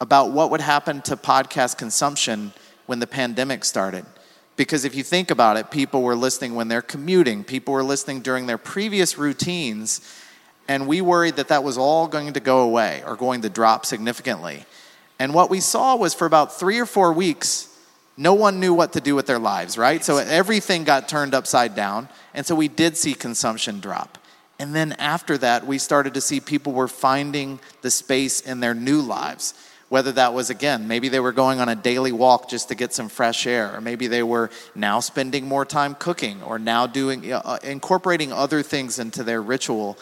about 0.02 0.32
what 0.32 0.50
would 0.50 0.60
happen 0.60 1.00
to 1.00 1.16
podcast 1.16 1.78
consumption 1.78 2.52
when 2.86 2.98
the 2.98 3.06
pandemic 3.06 3.64
started. 3.64 4.04
Because 4.56 4.84
if 4.84 4.96
you 4.96 5.04
think 5.04 5.30
about 5.30 5.56
it, 5.56 5.70
people 5.70 6.02
were 6.02 6.16
listening 6.16 6.56
when 6.56 6.66
they're 6.66 6.82
commuting, 6.82 7.44
people 7.44 7.72
were 7.72 7.84
listening 7.84 8.20
during 8.20 8.48
their 8.48 8.58
previous 8.58 9.16
routines, 9.16 10.00
and 10.66 10.88
we 10.88 11.00
worried 11.00 11.36
that 11.36 11.46
that 11.48 11.62
was 11.62 11.78
all 11.78 12.08
going 12.08 12.32
to 12.32 12.40
go 12.40 12.62
away 12.62 13.04
or 13.06 13.14
going 13.14 13.42
to 13.42 13.48
drop 13.48 13.86
significantly. 13.86 14.64
And 15.20 15.32
what 15.34 15.50
we 15.50 15.60
saw 15.60 15.94
was 15.94 16.14
for 16.14 16.26
about 16.26 16.52
three 16.52 16.80
or 16.80 16.86
four 16.86 17.12
weeks, 17.12 17.68
no 18.16 18.34
one 18.34 18.58
knew 18.58 18.74
what 18.74 18.94
to 18.94 19.00
do 19.00 19.14
with 19.14 19.26
their 19.26 19.38
lives, 19.38 19.78
right? 19.78 20.02
So 20.04 20.16
everything 20.16 20.82
got 20.82 21.08
turned 21.08 21.32
upside 21.32 21.76
down. 21.76 22.08
And 22.34 22.44
so 22.44 22.56
we 22.56 22.66
did 22.66 22.96
see 22.96 23.14
consumption 23.14 23.78
drop. 23.78 24.18
And 24.58 24.74
then 24.74 24.92
after 24.94 25.38
that, 25.38 25.64
we 25.64 25.78
started 25.78 26.14
to 26.14 26.20
see 26.20 26.40
people 26.40 26.72
were 26.72 26.88
finding 26.88 27.60
the 27.82 27.90
space 27.90 28.40
in 28.40 28.58
their 28.58 28.74
new 28.74 29.00
lives. 29.00 29.54
Whether 29.92 30.12
that 30.12 30.32
was, 30.32 30.48
again, 30.48 30.88
maybe 30.88 31.10
they 31.10 31.20
were 31.20 31.32
going 31.32 31.60
on 31.60 31.68
a 31.68 31.74
daily 31.74 32.12
walk 32.12 32.48
just 32.48 32.68
to 32.68 32.74
get 32.74 32.94
some 32.94 33.10
fresh 33.10 33.46
air, 33.46 33.76
or 33.76 33.82
maybe 33.82 34.06
they 34.06 34.22
were 34.22 34.48
now 34.74 35.00
spending 35.00 35.46
more 35.46 35.66
time 35.66 35.94
cooking, 35.94 36.42
or 36.42 36.58
now 36.58 36.86
doing, 36.86 37.30
uh, 37.30 37.58
incorporating 37.62 38.32
other 38.32 38.62
things 38.62 38.98
into 38.98 39.22
their 39.22 39.42
ritual. 39.42 39.98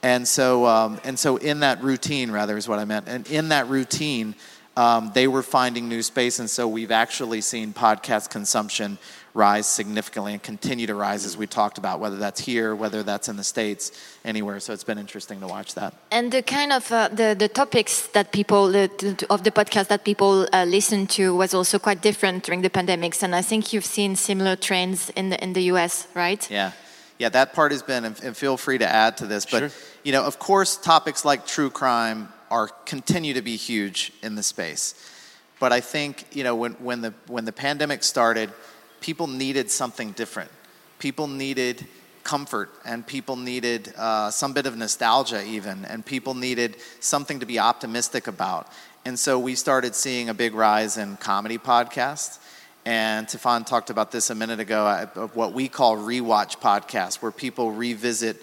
And 0.00 0.28
so, 0.28 0.64
um, 0.66 1.00
and 1.02 1.18
so 1.18 1.38
in 1.38 1.58
that 1.58 1.82
routine, 1.82 2.30
rather, 2.30 2.56
is 2.56 2.68
what 2.68 2.78
I 2.78 2.84
meant. 2.84 3.08
And 3.08 3.28
in 3.28 3.48
that 3.48 3.66
routine, 3.66 4.36
um, 4.76 5.10
they 5.12 5.26
were 5.26 5.42
finding 5.42 5.88
new 5.88 6.02
space. 6.02 6.38
And 6.38 6.48
so 6.48 6.68
we've 6.68 6.92
actually 6.92 7.40
seen 7.40 7.72
podcast 7.72 8.30
consumption 8.30 8.96
rise 9.34 9.66
significantly 9.66 10.32
and 10.34 10.42
continue 10.42 10.86
to 10.86 10.94
rise 10.94 11.24
as 11.24 11.36
we 11.38 11.46
talked 11.46 11.78
about, 11.78 12.00
whether 12.00 12.16
that's 12.16 12.40
here, 12.40 12.74
whether 12.76 13.02
that's 13.02 13.28
in 13.28 13.36
the 13.36 13.44
States, 13.44 13.90
anywhere. 14.24 14.60
So 14.60 14.72
it's 14.74 14.84
been 14.84 14.98
interesting 14.98 15.40
to 15.40 15.46
watch 15.46 15.74
that. 15.74 15.94
And 16.10 16.30
the 16.30 16.42
kind 16.42 16.72
of 16.72 16.92
uh, 16.92 17.08
the 17.08 17.34
the 17.38 17.48
topics 17.48 18.08
that 18.08 18.30
people 18.32 18.66
the, 18.68 18.90
the- 18.98 19.26
of 19.30 19.42
the 19.42 19.50
podcast 19.50 19.88
that 19.88 20.04
people 20.04 20.46
uh, 20.52 20.64
listen 20.64 21.06
to 21.18 21.34
was 21.34 21.54
also 21.54 21.78
quite 21.78 22.02
different 22.02 22.44
during 22.44 22.62
the 22.62 22.70
pandemics, 22.70 23.22
and 23.22 23.34
I 23.34 23.42
think 23.42 23.72
you've 23.72 23.86
seen 23.86 24.16
similar 24.16 24.56
trends 24.56 25.10
in 25.16 25.30
the 25.30 25.36
in 25.42 25.52
the 25.54 25.62
U.S. 25.72 26.06
Right? 26.14 26.50
Yeah. 26.50 26.72
Yeah, 27.18 27.30
that 27.30 27.52
part 27.54 27.72
has 27.72 27.82
been, 27.82 28.04
and 28.04 28.20
and 28.24 28.36
feel 28.36 28.56
free 28.56 28.78
to 28.78 28.86
add 28.88 29.16
to 29.18 29.26
this, 29.26 29.44
but 29.46 29.58
Sure. 29.58 29.70
you 30.02 30.12
know, 30.12 30.24
of 30.24 30.38
course, 30.38 30.76
topics 30.76 31.24
like 31.24 31.46
true 31.46 31.70
crime 31.70 32.28
are 32.50 32.68
continue 32.84 33.34
to 33.34 33.42
be 33.42 33.56
huge 33.56 34.12
in 34.22 34.34
the 34.34 34.42
space. 34.42 34.94
But 35.60 35.72
I 35.72 35.80
think 35.80 36.24
you 36.36 36.42
know 36.44 36.56
when 36.56 36.72
when 36.84 37.00
the 37.02 37.12
when 37.28 37.44
the 37.44 37.52
pandemic 37.52 38.02
started, 38.02 38.50
people 39.02 39.26
needed 39.26 39.70
something 39.70 40.12
different. 40.12 40.50
People 40.98 41.26
needed 41.26 41.86
comfort, 42.22 42.70
and 42.84 43.06
people 43.06 43.36
needed 43.36 43.92
uh, 43.98 44.30
some 44.30 44.52
bit 44.52 44.64
of 44.66 44.76
nostalgia, 44.76 45.44
even, 45.44 45.84
and 45.84 46.06
people 46.06 46.34
needed 46.34 46.76
something 47.00 47.40
to 47.40 47.46
be 47.46 47.58
optimistic 47.58 48.28
about. 48.28 48.68
And 49.04 49.18
so 49.18 49.38
we 49.38 49.56
started 49.56 49.96
seeing 49.96 50.28
a 50.28 50.34
big 50.34 50.54
rise 50.54 50.96
in 50.96 51.16
comedy 51.16 51.58
podcasts. 51.58 52.38
And 52.84 53.28
Stefan 53.28 53.64
talked 53.64 53.90
about 53.90 54.12
this 54.12 54.30
a 54.30 54.34
minute 54.34 54.60
ago 54.60 54.86
uh, 54.86 55.06
of 55.16 55.36
what 55.36 55.52
we 55.52 55.68
call 55.68 55.96
rewatch 55.96 56.58
podcasts, 56.58 57.20
where 57.20 57.32
people 57.32 57.72
revisit 57.72 58.40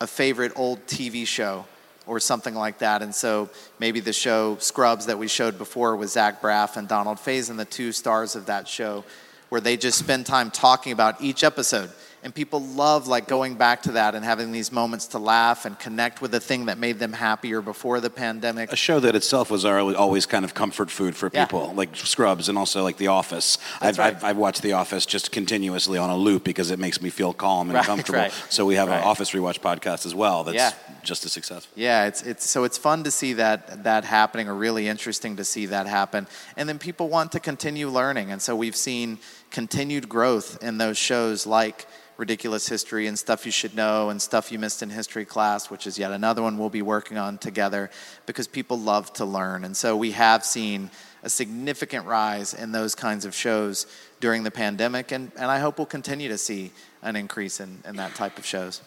a 0.00 0.06
favorite 0.06 0.52
old 0.56 0.86
TV 0.86 1.26
show 1.26 1.66
or 2.06 2.20
something 2.20 2.54
like 2.54 2.78
that. 2.78 3.02
And 3.02 3.14
so 3.14 3.50
maybe 3.78 4.00
the 4.00 4.14
show 4.14 4.56
Scrubs 4.60 5.06
that 5.06 5.18
we 5.18 5.28
showed 5.28 5.58
before 5.58 5.94
with 5.96 6.10
Zach 6.10 6.40
Braff 6.40 6.78
and 6.78 6.88
Donald 6.88 7.18
Faison, 7.18 7.58
the 7.58 7.66
two 7.66 7.92
stars 7.92 8.34
of 8.34 8.46
that 8.46 8.66
show, 8.66 9.04
where 9.48 9.60
they 9.60 9.76
just 9.76 9.98
spend 9.98 10.26
time 10.26 10.50
talking 10.50 10.92
about 10.92 11.20
each 11.20 11.42
episode. 11.44 11.90
and 12.24 12.34
people 12.34 12.60
love 12.60 13.06
like 13.06 13.28
going 13.28 13.54
back 13.54 13.80
to 13.82 13.92
that 13.92 14.16
and 14.16 14.24
having 14.24 14.50
these 14.50 14.72
moments 14.72 15.06
to 15.06 15.18
laugh 15.20 15.64
and 15.64 15.78
connect 15.78 16.20
with 16.20 16.32
the 16.32 16.40
thing 16.40 16.66
that 16.66 16.76
made 16.76 16.98
them 16.98 17.12
happier 17.12 17.62
before 17.62 18.00
the 18.00 18.10
pandemic. 18.10 18.72
A 18.72 18.76
show 18.76 18.98
that 18.98 19.14
itself 19.14 19.52
was 19.52 19.64
always 19.64 20.26
kind 20.26 20.44
of 20.44 20.52
comfort 20.52 20.90
food 20.90 21.14
for 21.14 21.30
Yeah. 21.32 21.44
people, 21.44 21.72
like 21.76 21.94
Scrubs 21.94 22.48
and 22.48 22.58
also 22.58 22.82
like 22.82 22.96
The 22.96 23.06
Office. 23.06 23.56
I've, 23.80 23.98
right. 23.98 24.16
I've, 24.16 24.24
I've 24.24 24.36
watched 24.36 24.62
The 24.62 24.72
Office 24.72 25.06
just 25.06 25.30
continuously 25.30 25.96
on 25.96 26.10
a 26.10 26.16
loop 26.16 26.42
because 26.42 26.72
it 26.72 26.80
makes 26.80 27.00
me 27.00 27.08
feel 27.08 27.32
calm 27.32 27.68
and 27.70 27.76
Right, 27.76 27.86
comfortable. 27.86 28.18
right. 28.18 28.32
So 28.50 28.66
we 28.66 28.74
have 28.74 28.88
an 28.88 29.00
Office 29.04 29.30
Rewatch 29.30 29.60
podcast 29.60 30.04
as 30.04 30.12
well 30.14 30.42
that's 30.42 30.56
Yeah. 30.56 30.72
just 31.04 31.24
as 31.24 31.30
successful. 31.30 31.72
Yeah, 31.76 32.06
it's 32.06 32.22
it's 32.22 32.50
so 32.50 32.64
it's 32.64 32.76
fun 32.76 33.04
to 33.04 33.12
see 33.12 33.34
that 33.34 33.84
that 33.84 34.04
happening, 34.04 34.48
or 34.48 34.54
really 34.56 34.88
interesting 34.88 35.36
to 35.36 35.44
see 35.44 35.66
that 35.66 35.86
happen. 35.86 36.26
And 36.56 36.68
then 36.68 36.78
people 36.80 37.08
want 37.08 37.30
to 37.32 37.40
continue 37.40 37.88
learning, 37.88 38.32
and 38.32 38.42
so 38.42 38.56
we've 38.56 38.76
seen 38.76 39.18
continued 39.50 40.08
growth 40.08 40.62
in 40.62 40.78
those 40.78 40.98
shows 40.98 41.46
like 41.46 41.86
Ridiculous 42.18 42.68
History 42.68 43.06
and 43.06 43.16
Stuff 43.16 43.46
You 43.46 43.52
Should 43.52 43.76
Know 43.76 44.10
and 44.10 44.20
Stuff 44.20 44.50
You 44.50 44.58
Missed 44.58 44.82
in 44.82 44.90
History 44.90 45.24
Class, 45.24 45.70
which 45.70 45.86
is 45.86 45.98
yet 45.98 46.10
another 46.10 46.42
one 46.42 46.58
we'll 46.58 46.68
be 46.68 46.82
working 46.82 47.16
on 47.16 47.38
together 47.38 47.90
because 48.26 48.48
people 48.48 48.76
love 48.76 49.12
to 49.14 49.24
learn. 49.24 49.64
And 49.64 49.76
so 49.76 49.96
we 49.96 50.10
have 50.10 50.44
seen 50.44 50.90
a 51.22 51.30
significant 51.30 52.06
rise 52.06 52.54
in 52.54 52.72
those 52.72 52.96
kinds 52.96 53.24
of 53.24 53.34
shows 53.34 53.86
during 54.20 54.42
the 54.42 54.50
pandemic, 54.50 55.12
and, 55.12 55.30
and 55.36 55.44
I 55.44 55.60
hope 55.60 55.78
we'll 55.78 55.86
continue 55.86 56.28
to 56.28 56.38
see 56.38 56.72
an 57.02 57.14
increase 57.14 57.60
in, 57.60 57.78
in 57.86 57.96
that 57.96 58.16
type 58.16 58.36
of 58.36 58.44
shows. 58.44 58.82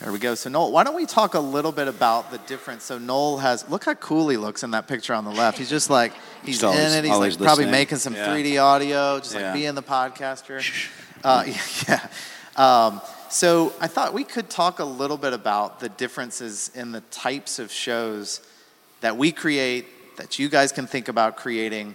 There 0.00 0.12
we 0.12 0.20
go. 0.20 0.36
So 0.36 0.48
Noel, 0.48 0.70
why 0.70 0.84
don't 0.84 0.94
we 0.94 1.06
talk 1.06 1.34
a 1.34 1.40
little 1.40 1.72
bit 1.72 1.88
about 1.88 2.30
the 2.30 2.38
difference? 2.38 2.84
So 2.84 2.98
Noel 2.98 3.38
has 3.38 3.68
look 3.68 3.84
how 3.84 3.94
cool 3.94 4.28
he 4.28 4.36
looks 4.36 4.62
in 4.62 4.70
that 4.70 4.86
picture 4.86 5.12
on 5.12 5.24
the 5.24 5.32
left. 5.32 5.58
He's 5.58 5.68
just 5.68 5.90
like 5.90 6.12
he's 6.44 6.62
always- 6.64 6.80
in 6.94 7.04
it. 7.04 7.08
He's 7.08 7.16
like 7.16 7.36
probably 7.38 7.64
listening. 7.64 7.70
making 7.70 7.98
some 7.98 8.14
Yeah. 8.14 8.26
3D 8.28 8.58
audio, 8.58 9.18
just 9.18 9.34
Yeah. 9.34 9.42
like 9.46 9.54
being 9.54 9.74
the 9.74 9.82
podcaster. 9.82 10.62
Uh, 11.24 11.44
yeah. 11.88 12.06
Um, 12.56 13.00
so 13.30 13.72
I 13.80 13.86
thought 13.86 14.14
we 14.14 14.24
could 14.24 14.48
talk 14.48 14.78
a 14.78 14.84
little 14.84 15.16
bit 15.16 15.32
about 15.32 15.80
the 15.80 15.88
differences 15.88 16.70
in 16.74 16.92
the 16.92 17.00
types 17.10 17.58
of 17.58 17.70
shows 17.70 18.40
that 19.00 19.16
we 19.16 19.32
create, 19.32 20.16
that 20.16 20.38
you 20.38 20.48
guys 20.48 20.72
can 20.72 20.86
think 20.86 21.08
about 21.08 21.36
creating. 21.36 21.94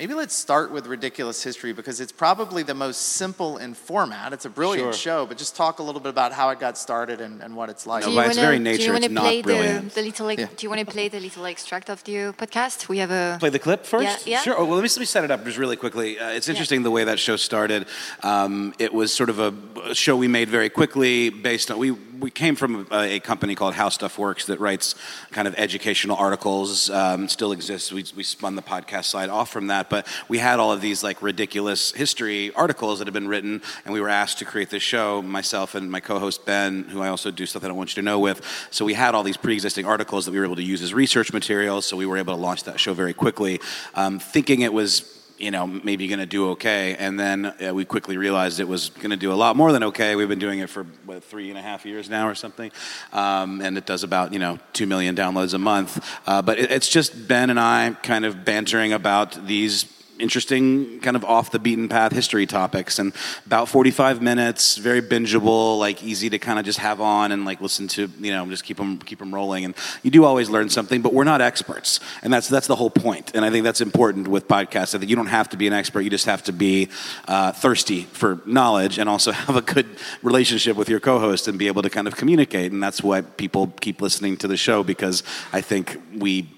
Maybe 0.00 0.14
let's 0.14 0.34
start 0.34 0.72
with 0.72 0.86
Ridiculous 0.86 1.42
History 1.42 1.74
because 1.74 2.00
it's 2.00 2.10
probably 2.10 2.62
the 2.62 2.72
most 2.72 3.00
simple 3.20 3.58
in 3.58 3.74
format. 3.74 4.32
It's 4.32 4.46
a 4.46 4.48
brilliant 4.48 4.94
Sure. 4.94 5.24
show, 5.24 5.26
but 5.26 5.36
just 5.36 5.54
talk 5.56 5.78
a 5.78 5.82
little 5.82 6.00
bit 6.00 6.08
about 6.08 6.32
how 6.32 6.48
it 6.48 6.58
got 6.58 6.78
started 6.78 7.20
and, 7.20 7.42
and 7.42 7.54
what 7.54 7.68
it's 7.68 7.86
like. 7.86 8.04
No, 8.04 8.08
Do 8.08 8.16
by 8.16 8.22
you 8.24 8.28
its 8.30 8.38
wanna- 8.38 8.46
very 8.48 8.56
do 8.56 8.64
nature, 8.64 8.82
you 8.84 8.94
it's 8.94 9.08
not 9.10 9.20
play 9.20 9.42
brilliant. 9.42 9.90
The, 9.92 10.00
the 10.00 10.06
little, 10.06 10.24
like, 10.24 10.38
Yeah. 10.38 10.46
Do 10.56 10.64
you 10.64 10.70
want 10.70 10.80
to 10.80 10.86
play 10.90 11.08
the 11.08 11.20
little 11.20 11.44
extract 11.44 11.90
of 11.90 12.02
the 12.04 12.32
podcast? 12.32 12.88
We 12.88 12.96
have 12.96 13.10
a. 13.10 13.36
Play 13.40 13.50
the 13.50 13.58
clip 13.58 13.84
first? 13.84 14.26
Yeah, 14.26 14.36
yeah. 14.36 14.40
Sure. 14.40 14.54
Oh, 14.58 14.64
well, 14.64 14.76
let 14.76 14.84
me, 14.84 14.88
let 14.88 15.00
me 15.00 15.04
set 15.04 15.22
it 15.22 15.30
up 15.30 15.44
just 15.44 15.58
really 15.58 15.76
quickly. 15.76 16.18
Uh, 16.18 16.30
it's 16.30 16.48
interesting 16.48 16.82
the 16.82 16.90
way 16.90 17.04
that 17.04 17.18
show 17.18 17.36
started. 17.36 17.84
Um, 18.22 18.72
it 18.78 18.94
was 18.94 19.12
sort 19.12 19.28
of 19.28 19.38
a, 19.38 19.52
a 19.90 19.94
show 19.94 20.16
we 20.16 20.28
made 20.28 20.48
very 20.48 20.70
quickly 20.70 21.28
based 21.28 21.70
on, 21.70 21.76
we, 21.76 21.90
we 22.20 22.30
came 22.30 22.54
from 22.54 22.86
a, 22.90 23.16
a 23.16 23.20
company 23.20 23.54
called 23.54 23.74
How 23.74 23.88
Stuff 23.88 24.18
Works 24.18 24.46
that 24.46 24.60
writes 24.60 24.94
kind 25.30 25.48
of 25.48 25.54
educational 25.56 26.16
articles, 26.16 26.90
um, 26.90 27.28
still 27.28 27.52
exists. 27.52 27.92
We, 27.92 28.04
we 28.14 28.22
spun 28.22 28.56
the 28.56 28.62
podcast 28.62 29.06
side 29.06 29.30
off 29.30 29.50
from 29.50 29.68
that, 29.68 29.88
but 29.88 30.06
we 30.28 30.38
had 30.38 30.60
all 30.60 30.72
of 30.72 30.80
these 30.80 31.02
like 31.02 31.22
ridiculous 31.22 31.92
history 31.92 32.52
articles 32.54 32.98
that 32.98 33.06
had 33.06 33.14
been 33.14 33.28
written, 33.28 33.62
and 33.84 33.94
we 33.94 34.00
were 34.00 34.08
asked 34.08 34.38
to 34.38 34.44
create 34.44 34.70
this 34.70 34.82
show, 34.82 35.22
myself 35.22 35.74
and 35.74 35.90
my 35.90 36.00
co-host 36.00 36.44
Ben, 36.44 36.84
who 36.84 37.00
I 37.00 37.08
also 37.08 37.30
do 37.30 37.46
stuff 37.46 37.62
that 37.62 37.70
I 37.70 37.74
want 37.74 37.90
you 37.96 38.02
to 38.02 38.04
know 38.04 38.18
with. 38.18 38.44
So 38.70 38.84
we 38.84 38.94
had 38.94 39.14
all 39.14 39.22
these 39.22 39.36
pre-existing 39.36 39.86
articles 39.86 40.26
that 40.26 40.32
we 40.32 40.38
were 40.38 40.44
able 40.44 40.56
to 40.56 40.62
use 40.62 40.82
as 40.82 40.92
research 40.92 41.32
materials, 41.32 41.86
so 41.86 41.96
we 41.96 42.06
were 42.06 42.18
able 42.18 42.34
to 42.34 42.40
launch 42.40 42.64
that 42.64 42.78
show 42.78 42.92
very 42.92 43.14
quickly, 43.14 43.60
um, 43.94 44.18
thinking 44.18 44.60
it 44.60 44.72
was 44.72 45.19
you 45.40 45.50
know, 45.50 45.66
maybe 45.66 46.06
going 46.06 46.20
to 46.20 46.26
do 46.26 46.50
okay. 46.50 46.94
And 46.96 47.18
then 47.18 47.46
uh, 47.46 47.74
we 47.74 47.84
quickly 47.84 48.16
realized 48.16 48.60
it 48.60 48.68
was 48.68 48.90
going 48.90 49.10
to 49.10 49.16
do 49.16 49.32
a 49.32 49.34
lot 49.34 49.56
more 49.56 49.72
than 49.72 49.82
okay. 49.84 50.16
We've 50.16 50.28
been 50.28 50.38
doing 50.38 50.58
it 50.58 50.70
for 50.70 50.84
what, 51.04 51.24
three 51.24 51.48
and 51.48 51.58
a 51.58 51.62
half 51.62 51.86
years 51.86 52.10
now 52.10 52.28
or 52.28 52.34
something. 52.34 52.70
Um, 53.12 53.60
and 53.60 53.78
it 53.78 53.86
does 53.86 54.04
about, 54.04 54.32
you 54.32 54.38
know, 54.38 54.58
two 54.72 54.86
million 54.86 55.16
downloads 55.16 55.54
a 55.54 55.58
month. 55.58 56.04
Uh, 56.26 56.42
but 56.42 56.58
it, 56.58 56.70
it's 56.70 56.88
just 56.88 57.28
Ben 57.28 57.50
and 57.50 57.58
I 57.58 57.96
kind 58.02 58.24
of 58.24 58.44
bantering 58.44 58.92
about 58.92 59.46
these 59.46 59.84
interesting 60.20 61.00
kind 61.00 61.16
of 61.16 61.24
off 61.24 61.50
the 61.50 61.58
beaten 61.58 61.88
path 61.88 62.12
history 62.12 62.46
topics. 62.46 62.98
And 62.98 63.12
about 63.46 63.68
45 63.68 64.22
minutes 64.22 64.76
very 64.76 65.02
bingeable 65.02 65.78
like 65.78 66.02
easy 66.02 66.30
to 66.30 66.38
kind 66.38 66.58
of 66.58 66.64
just 66.64 66.78
have 66.78 67.00
on 67.00 67.32
and 67.32 67.44
like 67.44 67.60
listen 67.60 67.88
to 67.88 68.10
you 68.20 68.32
know 68.32 68.46
just 68.46 68.64
keep 68.64 68.76
them 68.76 68.98
keep 68.98 69.18
them 69.18 69.34
rolling. 69.34 69.64
And 69.64 69.74
you 70.02 70.10
do 70.10 70.24
always 70.24 70.50
learn 70.50 70.68
something 70.68 71.02
but 71.02 71.12
we're 71.12 71.24
not 71.24 71.40
experts. 71.40 72.00
And 72.22 72.32
that's 72.32 72.48
that's 72.48 72.66
the 72.66 72.76
whole 72.76 72.90
point. 72.90 73.32
And 73.34 73.44
i 73.44 73.50
think 73.50 73.64
that's 73.64 73.80
important 73.80 74.28
with 74.28 74.46
podcasts 74.48 74.94
i 74.94 74.98
think 74.98 75.10
you 75.10 75.16
don't 75.16 75.26
have 75.26 75.48
to 75.50 75.56
be 75.56 75.66
an 75.66 75.72
expert 75.72 76.00
you 76.00 76.10
just 76.10 76.26
have 76.26 76.42
to 76.44 76.52
be 76.52 76.88
uh, 77.28 77.52
thirsty 77.52 78.02
for 78.02 78.40
knowledge 78.46 78.98
and 78.98 79.08
also 79.08 79.32
have 79.46 79.56
a 79.56 79.62
good 79.62 79.86
relationship 80.22 80.76
with 80.76 80.88
your 80.88 81.00
co-host 81.00 81.48
and 81.48 81.58
be 81.58 81.66
able 81.66 81.82
to 81.82 81.90
kind 81.90 82.06
of 82.06 82.16
communicate. 82.16 82.72
And 82.72 82.82
that's 82.82 83.02
why 83.02 83.22
people 83.22 83.68
keep 83.80 84.00
listening 84.00 84.36
to 84.38 84.48
the 84.48 84.56
show 84.56 84.82
because 84.82 85.22
i 85.52 85.60
think 85.60 86.00
we 86.16 86.48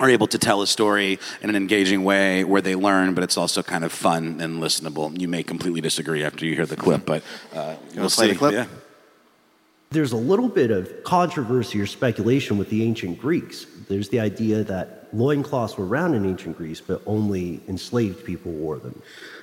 are 0.00 0.08
able 0.08 0.26
to 0.28 0.38
tell 0.38 0.62
a 0.62 0.66
story 0.66 1.18
in 1.42 1.50
an 1.50 1.56
engaging 1.56 2.04
way 2.04 2.44
where 2.44 2.60
they 2.60 2.74
learn, 2.74 3.14
but 3.14 3.24
it's 3.24 3.36
also 3.36 3.62
kind 3.62 3.84
of 3.84 3.92
fun 3.92 4.40
and 4.40 4.62
listenable. 4.62 5.18
You 5.18 5.28
may 5.28 5.42
completely 5.42 5.80
disagree 5.80 6.24
after 6.24 6.44
you 6.46 6.54
hear 6.54 6.66
the 6.66 6.76
clip, 6.76 7.04
but 7.04 7.22
uh, 7.54 7.76
we'll 7.94 8.08
play 8.10 8.26
see. 8.26 8.32
the 8.32 8.38
clip? 8.38 8.52
Yeah. 8.52 8.66
There's 9.90 10.12
a 10.12 10.16
little 10.16 10.48
bit 10.48 10.70
of 10.70 11.02
controversy 11.02 11.80
or 11.80 11.86
speculation 11.86 12.58
with 12.58 12.68
the 12.68 12.82
ancient 12.82 13.18
Greeks. 13.18 13.66
There's 13.88 14.10
the 14.10 14.20
idea 14.20 14.62
that 14.64 15.08
loincloths 15.14 15.78
were 15.78 15.86
around 15.86 16.14
in 16.14 16.26
ancient 16.26 16.58
Greece, 16.58 16.80
but 16.80 17.00
only 17.06 17.60
enslaved 17.68 18.24
people 18.24 18.52
wore 18.52 18.78
them. 18.78 19.00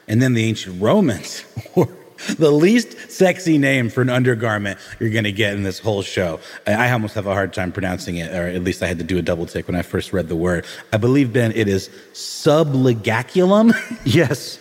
And 0.07 0.21
then 0.21 0.33
the 0.33 0.45
ancient 0.45 0.79
Romans 0.81 1.43
were 1.75 1.89
the 2.37 2.51
least 2.51 3.11
sexy 3.11 3.57
name 3.57 3.89
for 3.89 4.01
an 4.01 4.09
undergarment 4.09 4.79
you're 4.99 5.09
going 5.09 5.23
to 5.25 5.31
get 5.31 5.53
in 5.53 5.63
this 5.63 5.79
whole 5.79 6.01
show. 6.01 6.39
I 6.65 6.73
I 6.73 6.91
almost 6.91 7.15
have 7.15 7.27
a 7.27 7.33
hard 7.33 7.53
time 7.53 7.71
pronouncing 7.71 8.17
it, 8.17 8.31
or 8.33 8.47
at 8.47 8.63
least 8.63 8.81
I 8.83 8.87
had 8.87 8.97
to 8.99 9.03
do 9.03 9.17
a 9.17 9.21
double 9.21 9.45
take 9.45 9.67
when 9.67 9.75
I 9.75 9.81
first 9.81 10.13
read 10.13 10.27
the 10.29 10.35
word. 10.35 10.65
I 10.93 10.97
believe, 10.97 11.33
Ben, 11.33 11.51
it 11.53 11.67
is 11.67 11.89
subligaculum. 12.13 13.73
Yes, 14.05 14.59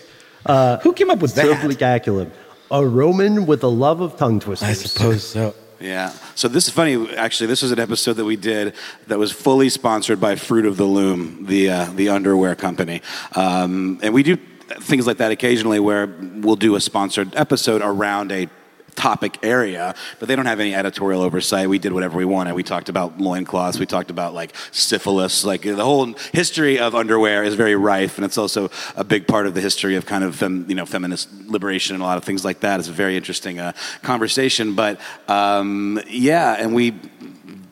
Who 0.82 0.92
came 0.94 1.10
up 1.10 1.20
with 1.20 1.34
that? 1.34 1.46
subligaculum. 1.46 2.30
A 2.70 2.84
Roman 2.84 3.46
with 3.46 3.62
a 3.62 3.68
love 3.68 4.00
of 4.00 4.16
tongue 4.16 4.40
twisters. 4.40 4.68
I 4.68 4.72
suppose 4.72 5.22
so. 5.26 5.54
Yeah. 5.80 6.12
So 6.34 6.48
this 6.48 6.66
is 6.66 6.72
funny. 6.72 7.14
Actually, 7.16 7.48
this 7.48 7.60
was 7.62 7.72
an 7.72 7.78
episode 7.78 8.14
that 8.14 8.24
we 8.24 8.36
did 8.36 8.74
that 9.06 9.18
was 9.18 9.30
fully 9.32 9.68
sponsored 9.68 10.18
by 10.18 10.34
Fruit 10.36 10.64
of 10.64 10.76
the 10.78 10.84
Loom, 10.84 11.44
the 11.46 11.68
uh, 11.70 11.84
the 11.94 12.08
underwear 12.08 12.54
company, 12.54 13.02
um, 13.34 13.98
and 14.02 14.14
we 14.14 14.22
do 14.22 14.38
things 14.80 15.06
like 15.06 15.18
that 15.18 15.32
occasionally, 15.32 15.80
where 15.80 16.06
we'll 16.06 16.56
do 16.56 16.76
a 16.76 16.80
sponsored 16.80 17.34
episode 17.36 17.82
around 17.82 18.32
a 18.32 18.48
topic 18.94 19.38
area, 19.42 19.94
but 20.18 20.28
they 20.28 20.36
don't 20.36 20.46
have 20.46 20.60
any 20.60 20.74
editorial 20.74 21.22
oversight. 21.22 21.68
We 21.68 21.78
did 21.78 21.92
whatever 21.92 22.16
we 22.16 22.24
wanted. 22.24 22.54
We 22.54 22.62
talked 22.62 22.88
about 22.88 23.18
loincloths. 23.18 23.78
We 23.78 23.86
talked 23.86 24.10
about 24.10 24.34
like 24.34 24.54
syphilis. 24.70 25.44
Like 25.44 25.62
the 25.62 25.84
whole 25.84 26.14
history 26.32 26.78
of 26.78 26.94
underwear 26.94 27.44
is 27.44 27.54
very 27.54 27.74
rife, 27.74 28.16
and 28.18 28.24
it's 28.24 28.38
also 28.38 28.70
a 28.96 29.04
big 29.04 29.26
part 29.26 29.46
of 29.46 29.54
the 29.54 29.60
history 29.60 29.96
of 29.96 30.06
kind 30.06 30.24
of 30.24 30.36
fem, 30.36 30.66
you 30.68 30.74
know 30.74 30.86
feminist 30.86 31.28
liberation 31.46 31.94
and 31.94 32.02
a 32.02 32.06
lot 32.06 32.18
of 32.18 32.24
things 32.24 32.44
like 32.44 32.60
that. 32.60 32.80
It's 32.80 32.88
a 32.88 32.92
very 32.92 33.16
interesting 33.16 33.58
uh, 33.58 33.72
conversation. 34.02 34.74
But 34.74 35.00
um, 35.28 36.00
yeah, 36.08 36.56
and 36.58 36.74
we 36.74 36.92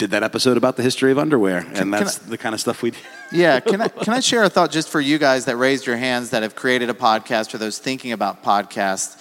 did 0.03 0.11
that 0.11 0.25
episode 0.25 0.57
about 0.57 0.77
the 0.77 0.83
history 0.83 1.13
of 1.13 1.19
underwear, 1.19 1.65
and 1.75 1.95
that's 1.95 2.21
I- 2.21 2.31
the 2.31 2.37
kind 2.37 2.57
of 2.57 2.61
stuff 2.61 2.83
we. 2.83 2.91
do. 2.91 2.99
Yeah, 3.35 3.61
can 3.61 3.81
I, 3.81 3.89
can 3.89 4.13
I 4.13 4.21
share 4.21 4.43
a 4.45 4.51
thought 4.51 4.71
just 4.71 4.91
for 4.91 5.01
you 5.01 5.17
guys 5.17 5.47
that 5.47 5.57
raised 5.57 5.87
your 5.87 5.97
hands 5.97 6.31
that 6.31 6.43
have 6.43 6.55
created 6.55 6.91
a 6.91 6.95
podcast 6.95 7.55
or 7.55 7.59
those 7.59 7.79
thinking 7.79 8.13
about 8.13 8.43
podcasts? 8.45 9.19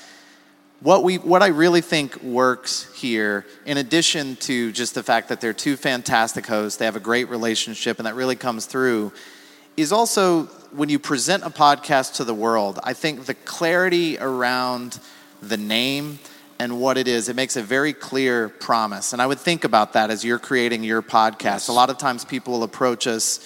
What, 0.81 1.05
we, 1.05 1.17
what 1.17 1.41
I 1.41 1.47
really 1.47 1.79
think 1.79 2.21
works 2.21 2.91
here, 2.93 3.45
in 3.65 3.77
addition 3.77 4.35
to 4.47 4.73
just 4.73 4.95
the 4.95 5.03
fact 5.03 5.29
that 5.29 5.39
they're 5.39 5.53
two 5.53 5.77
fantastic 5.77 6.45
hosts, 6.45 6.77
they 6.77 6.83
have 6.83 6.97
a 6.97 6.99
great 6.99 7.29
relationship, 7.29 7.99
and 7.99 8.05
that 8.05 8.15
really 8.15 8.35
comes 8.35 8.65
through, 8.65 9.13
is 9.77 9.93
also 9.93 10.43
when 10.73 10.89
you 10.89 10.99
present 10.99 11.43
a 11.43 11.49
podcast 11.49 12.15
to 12.15 12.25
the 12.25 12.33
world, 12.33 12.79
I 12.83 12.91
think 12.91 13.27
the 13.27 13.35
clarity 13.35 14.17
around 14.17 14.99
the 15.41 15.57
name 15.57 16.19
and 16.61 16.79
what 16.79 16.95
it 16.95 17.07
is, 17.07 17.27
it 17.27 17.35
makes 17.35 17.55
a 17.55 17.63
very 17.63 17.91
clear 17.91 18.47
promise. 18.47 19.13
And 19.13 19.21
I 19.21 19.25
would 19.25 19.39
think 19.39 19.63
about 19.63 19.93
that 19.93 20.11
as 20.11 20.23
you're 20.23 20.37
creating 20.37 20.83
your 20.83 21.01
podcast. 21.01 21.69
A 21.69 21.71
lot 21.71 21.89
of 21.89 21.97
times 21.97 22.23
people 22.23 22.53
will 22.53 22.63
approach 22.63 23.07
us 23.07 23.39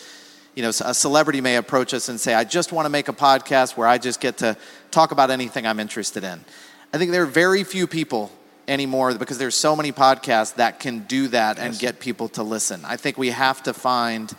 you 0.55 0.63
know, 0.63 0.69
a 0.69 0.93
celebrity 0.93 1.41
may 1.41 1.57
approach 1.57 1.93
us 1.93 2.07
and 2.07 2.17
say, 2.17 2.33
I 2.33 2.45
just 2.45 2.71
want 2.71 2.85
to 2.85 2.89
make 2.89 3.09
a 3.09 3.13
podcast 3.13 3.75
where 3.75 3.89
I 3.89 3.97
just 3.97 4.21
get 4.21 4.37
to 4.37 4.55
talk 4.89 5.11
about 5.11 5.29
anything 5.29 5.67
I'm 5.67 5.81
interested 5.81 6.23
in. 6.23 6.45
I 6.93 6.97
think 6.97 7.11
there 7.11 7.23
are 7.23 7.25
very 7.25 7.65
few 7.65 7.87
people 7.87 8.31
anymore 8.65 9.13
because 9.15 9.37
there's 9.37 9.55
so 9.55 9.75
many 9.75 9.91
podcasts 9.91 10.55
that 10.55 10.79
can 10.79 10.99
do 10.99 11.27
that 11.27 11.59
and 11.59 11.77
get 11.77 11.99
people 11.99 12.29
to 12.29 12.43
listen. 12.43 12.85
I 12.85 12.95
think 12.95 13.17
we 13.17 13.31
have 13.31 13.63
to 13.63 13.73
find 13.73 14.31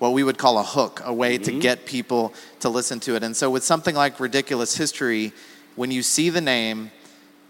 what 0.00 0.12
we 0.12 0.22
would 0.22 0.36
call 0.36 0.58
a 0.58 0.62
hook, 0.62 1.00
a 1.02 1.14
way 1.14 1.38
to 1.38 1.50
mm-hmm. 1.50 1.60
get 1.60 1.86
people 1.86 2.34
to 2.60 2.68
listen 2.68 3.00
to 3.00 3.16
it. 3.16 3.22
And 3.22 3.34
so 3.34 3.48
with 3.48 3.64
something 3.64 3.94
like 3.94 4.20
Ridiculous 4.20 4.76
History, 4.76 5.32
when 5.76 5.90
you 5.90 6.02
see 6.02 6.28
the 6.28 6.42
name, 6.42 6.90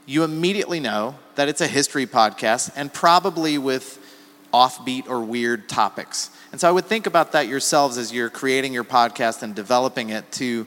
you 0.07 0.25
immediately 0.25 0.81
know 0.81 1.17
that 1.35 1.49
it's 1.49 1.61
a 1.61 1.67
history 1.67 2.07
podcast 2.07 2.71
and 2.77 2.93
probably 2.93 3.59
with 3.59 3.99
offbeat 4.53 5.09
or 5.09 5.21
weird 5.21 5.69
topics. 5.69 6.31
And 6.53 6.61
so 6.61 6.69
I 6.69 6.73
would 6.73 6.85
think 6.85 7.07
about 7.07 7.33
that 7.33 7.49
yourselves 7.49 7.99
as 7.99 8.13
you're 8.13 8.31
creating 8.31 8.73
your 8.73 8.85
podcast 8.85 9.43
and 9.43 9.55
developing 9.55 10.11
it 10.11 10.31
to 10.33 10.67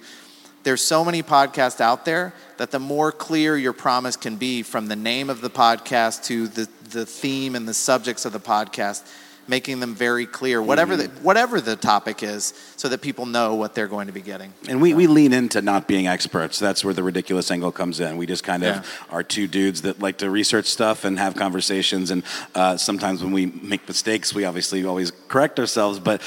there's 0.64 0.82
so 0.82 1.05
many 1.05 1.24
podcasts 1.24 1.80
out 1.80 2.03
there 2.03 2.34
that 2.57 2.72
the 2.72 2.80
more 2.80 3.14
clear 3.14 3.55
your 3.55 3.72
promise 3.72 4.18
can 4.18 4.36
be 4.36 4.64
from 4.64 4.88
the 4.88 4.97
name 4.97 5.30
of 5.30 5.39
the 5.39 5.49
podcast 5.49 6.26
to 6.26 6.49
the, 6.49 6.68
the 6.89 7.05
theme 7.05 7.55
and 7.55 7.66
the 7.66 7.74
subjects 7.74 8.26
of 8.26 8.34
the 8.34 8.39
podcast, 8.39 9.09
making 9.48 9.80
them 9.80 9.95
very 9.95 10.26
clear, 10.26 10.62
whatever, 10.62 10.98
the, 10.98 11.08
whatever 11.22 11.62
the 11.62 11.76
topic 11.76 12.22
is, 12.24 12.54
so 12.76 12.89
that 12.89 13.02
people 13.02 13.26
know 13.26 13.56
what 13.56 13.74
they're 13.76 13.88
going 13.88 14.08
to 14.08 14.14
be 14.14 14.22
getting. 14.22 14.54
And 14.68 14.82
we, 14.82 14.93
we 14.93 15.08
lean 15.08 15.34
into 15.34 15.62
not 15.62 15.88
being 15.88 16.08
experts. 16.08 16.60
That's 16.60 16.84
where 16.84 16.93
the 16.93 17.04
ridiculous 17.04 17.50
angle 17.50 17.72
comes 17.72 18.00
in. 18.00 18.18
We 18.18 18.26
just 18.26 18.43
kind 18.43 18.64
of 18.64 18.76
Yeah. 18.76 18.84
are 19.10 19.24
two 19.24 19.48
dudes 19.48 19.84
that 19.84 20.02
like 20.02 20.18
to 20.20 20.30
research 20.30 20.66
stuff 20.66 21.06
and 21.06 21.18
have 21.18 21.36
conversations. 21.36 22.12
And 22.12 22.24
uh, 22.56 22.78
sometimes 22.78 23.24
when 23.24 23.32
we 23.32 23.45
make 23.45 23.88
mistakes, 23.88 24.34
we 24.34 24.43
obviously 24.45 24.84
always 24.86 25.12
correct 25.30 25.60
ourselves, 25.60 26.00
but 26.00 26.22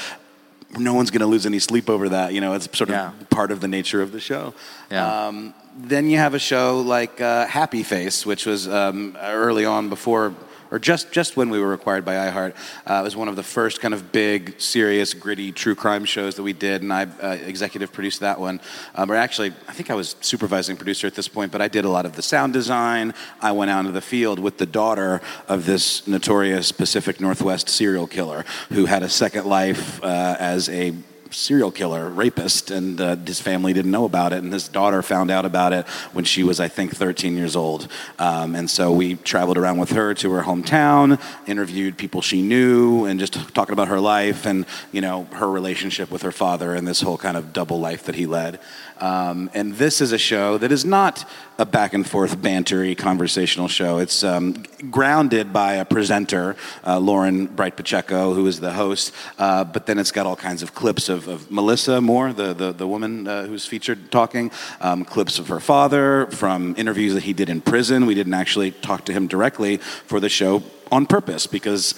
no 0.79 0.93
one's 0.93 1.11
going 1.11 1.19
to 1.21 1.27
lose 1.27 1.45
any 1.45 1.59
sleep 1.59 1.89
over 1.89 2.09
that. 2.09 2.33
You 2.33 2.41
know, 2.41 2.53
it's 2.53 2.65
sort 2.77 2.89
of 2.89 2.95
Yeah. 2.95 3.11
part 3.29 3.51
of 3.51 3.59
the 3.59 3.67
nature 3.67 4.01
of 4.01 4.11
the 4.11 4.19
show. 4.19 4.53
Yeah. 4.89 5.27
Um, 5.27 5.53
then 5.77 6.09
you 6.09 6.17
have 6.17 6.33
a 6.33 6.39
show 6.39 6.79
like 6.81 7.21
uh, 7.21 7.45
Happy 7.47 7.83
Face, 7.83 8.25
which 8.25 8.45
was 8.45 8.67
um, 8.67 9.17
early 9.21 9.65
on 9.65 9.89
before, 9.89 10.33
or 10.71 10.79
just 10.79 11.11
just 11.11 11.37
when 11.37 11.49
we 11.49 11.59
were 11.59 11.73
acquired 11.73 12.03
by 12.03 12.15
iHeart. 12.15 12.55
Uh, 12.87 12.95
it 12.95 13.03
was 13.03 13.15
one 13.15 13.27
of 13.27 13.35
the 13.35 13.43
first 13.43 13.81
kind 13.81 13.93
of 13.93 14.11
big, 14.11 14.59
serious, 14.59 15.13
gritty 15.13 15.51
true 15.51 15.75
crime 15.75 16.05
shows 16.05 16.35
that 16.35 16.43
we 16.43 16.53
did, 16.53 16.81
and 16.81 16.91
I 16.91 17.03
uh, 17.03 17.37
executive 17.45 17.91
produced 17.91 18.21
that 18.21 18.39
one. 18.39 18.61
Um, 18.95 19.11
or 19.11 19.15
actually, 19.15 19.53
I 19.67 19.73
think 19.73 19.91
I 19.91 19.95
was 19.95 20.15
supervising 20.21 20.77
producer 20.77 21.05
at 21.07 21.15
this 21.15 21.27
point, 21.27 21.51
but 21.51 21.61
I 21.61 21.67
did 21.67 21.85
a 21.85 21.89
lot 21.89 22.05
of 22.05 22.15
the 22.15 22.21
sound 22.21 22.53
design. 22.53 23.13
I 23.41 23.51
went 23.51 23.69
out 23.69 23.81
into 23.81 23.91
the 23.91 24.01
field 24.01 24.39
with 24.39 24.57
the 24.57 24.65
daughter 24.65 25.21
of 25.47 25.65
this 25.65 26.07
notorious 26.07 26.71
Pacific 26.71 27.19
Northwest 27.19 27.69
serial 27.69 28.07
killer 28.07 28.45
who 28.69 28.85
had 28.85 29.03
a 29.03 29.09
second 29.09 29.45
life 29.45 30.01
uh, 30.03 30.37
as 30.39 30.69
a 30.69 30.93
serial 31.31 31.71
killer, 31.71 32.09
rapist, 32.09 32.71
and 32.71 32.99
uh, 32.99 33.15
his 33.15 33.39
family 33.39 33.73
didn't 33.73 33.91
know 33.91 34.05
about 34.05 34.33
it. 34.33 34.43
And 34.43 34.51
his 34.51 34.67
daughter 34.67 35.01
found 35.01 35.31
out 35.31 35.45
about 35.45 35.73
it 35.73 35.87
when 36.13 36.25
she 36.25 36.43
was, 36.43 36.59
I 36.59 36.67
think, 36.67 36.95
13 36.95 37.35
years 37.35 37.55
old. 37.55 37.87
Um, 38.19 38.55
and 38.55 38.69
so 38.69 38.91
we 38.91 39.15
traveled 39.15 39.57
around 39.57 39.77
with 39.79 39.91
her 39.91 40.13
to 40.13 40.31
her 40.31 40.43
hometown, 40.43 41.19
interviewed 41.47 41.97
people 41.97 42.21
she 42.21 42.41
knew, 42.41 43.05
and 43.05 43.19
just 43.19 43.33
talking 43.53 43.73
about 43.73 43.87
her 43.87 43.99
life 43.99 44.45
and 44.45 44.65
you 44.91 45.01
know 45.01 45.23
her 45.33 45.49
relationship 45.49 46.11
with 46.11 46.21
her 46.21 46.31
father 46.31 46.75
and 46.75 46.87
this 46.87 47.01
whole 47.01 47.17
kind 47.17 47.37
of 47.37 47.53
double 47.53 47.79
life 47.79 48.03
that 48.03 48.15
he 48.15 48.25
led. 48.25 48.59
Um, 49.01 49.49
and 49.53 49.73
this 49.73 49.99
is 49.99 50.11
a 50.11 50.17
show 50.17 50.57
that 50.59 50.71
is 50.71 50.85
not 50.85 51.25
a 51.57 51.65
back 51.65 51.93
and 51.93 52.07
forth 52.07 52.37
bantery 52.37 52.97
conversational 52.97 53.67
show. 53.67 53.97
It's 53.97 54.23
um, 54.23 54.63
grounded 54.89 55.51
by 55.51 55.73
a 55.73 55.85
presenter, 55.85 56.55
uh, 56.85 56.99
Lauren 56.99 57.47
Bright 57.47 57.75
Pacheco, 57.75 58.33
who 58.33 58.47
is 58.47 58.59
the 58.59 58.73
host. 58.73 59.13
Uh, 59.37 59.63
but 59.63 59.85
then 59.87 59.97
it's 59.97 60.11
got 60.11 60.25
all 60.25 60.35
kinds 60.35 60.63
of 60.63 60.73
clips 60.73 61.09
of, 61.09 61.27
of 61.27 61.51
Melissa 61.51 61.99
Moore, 61.99 62.31
the 62.31 62.53
the, 62.53 62.71
the 62.71 62.87
woman 62.87 63.27
uh, 63.27 63.45
who's 63.45 63.65
featured 63.65 64.11
talking, 64.11 64.51
um, 64.79 65.03
clips 65.03 65.39
of 65.39 65.47
her 65.47 65.59
father 65.59 66.27
from 66.27 66.75
interviews 66.77 67.13
that 67.15 67.23
he 67.23 67.33
did 67.33 67.49
in 67.49 67.61
prison. 67.61 68.05
We 68.05 68.15
didn't 68.15 68.35
actually 68.35 68.71
talk 68.71 69.05
to 69.05 69.13
him 69.13 69.27
directly 69.27 69.77
for 69.77 70.19
the 70.19 70.29
show 70.29 70.63
on 70.91 71.05
purpose 71.05 71.47
because 71.47 71.95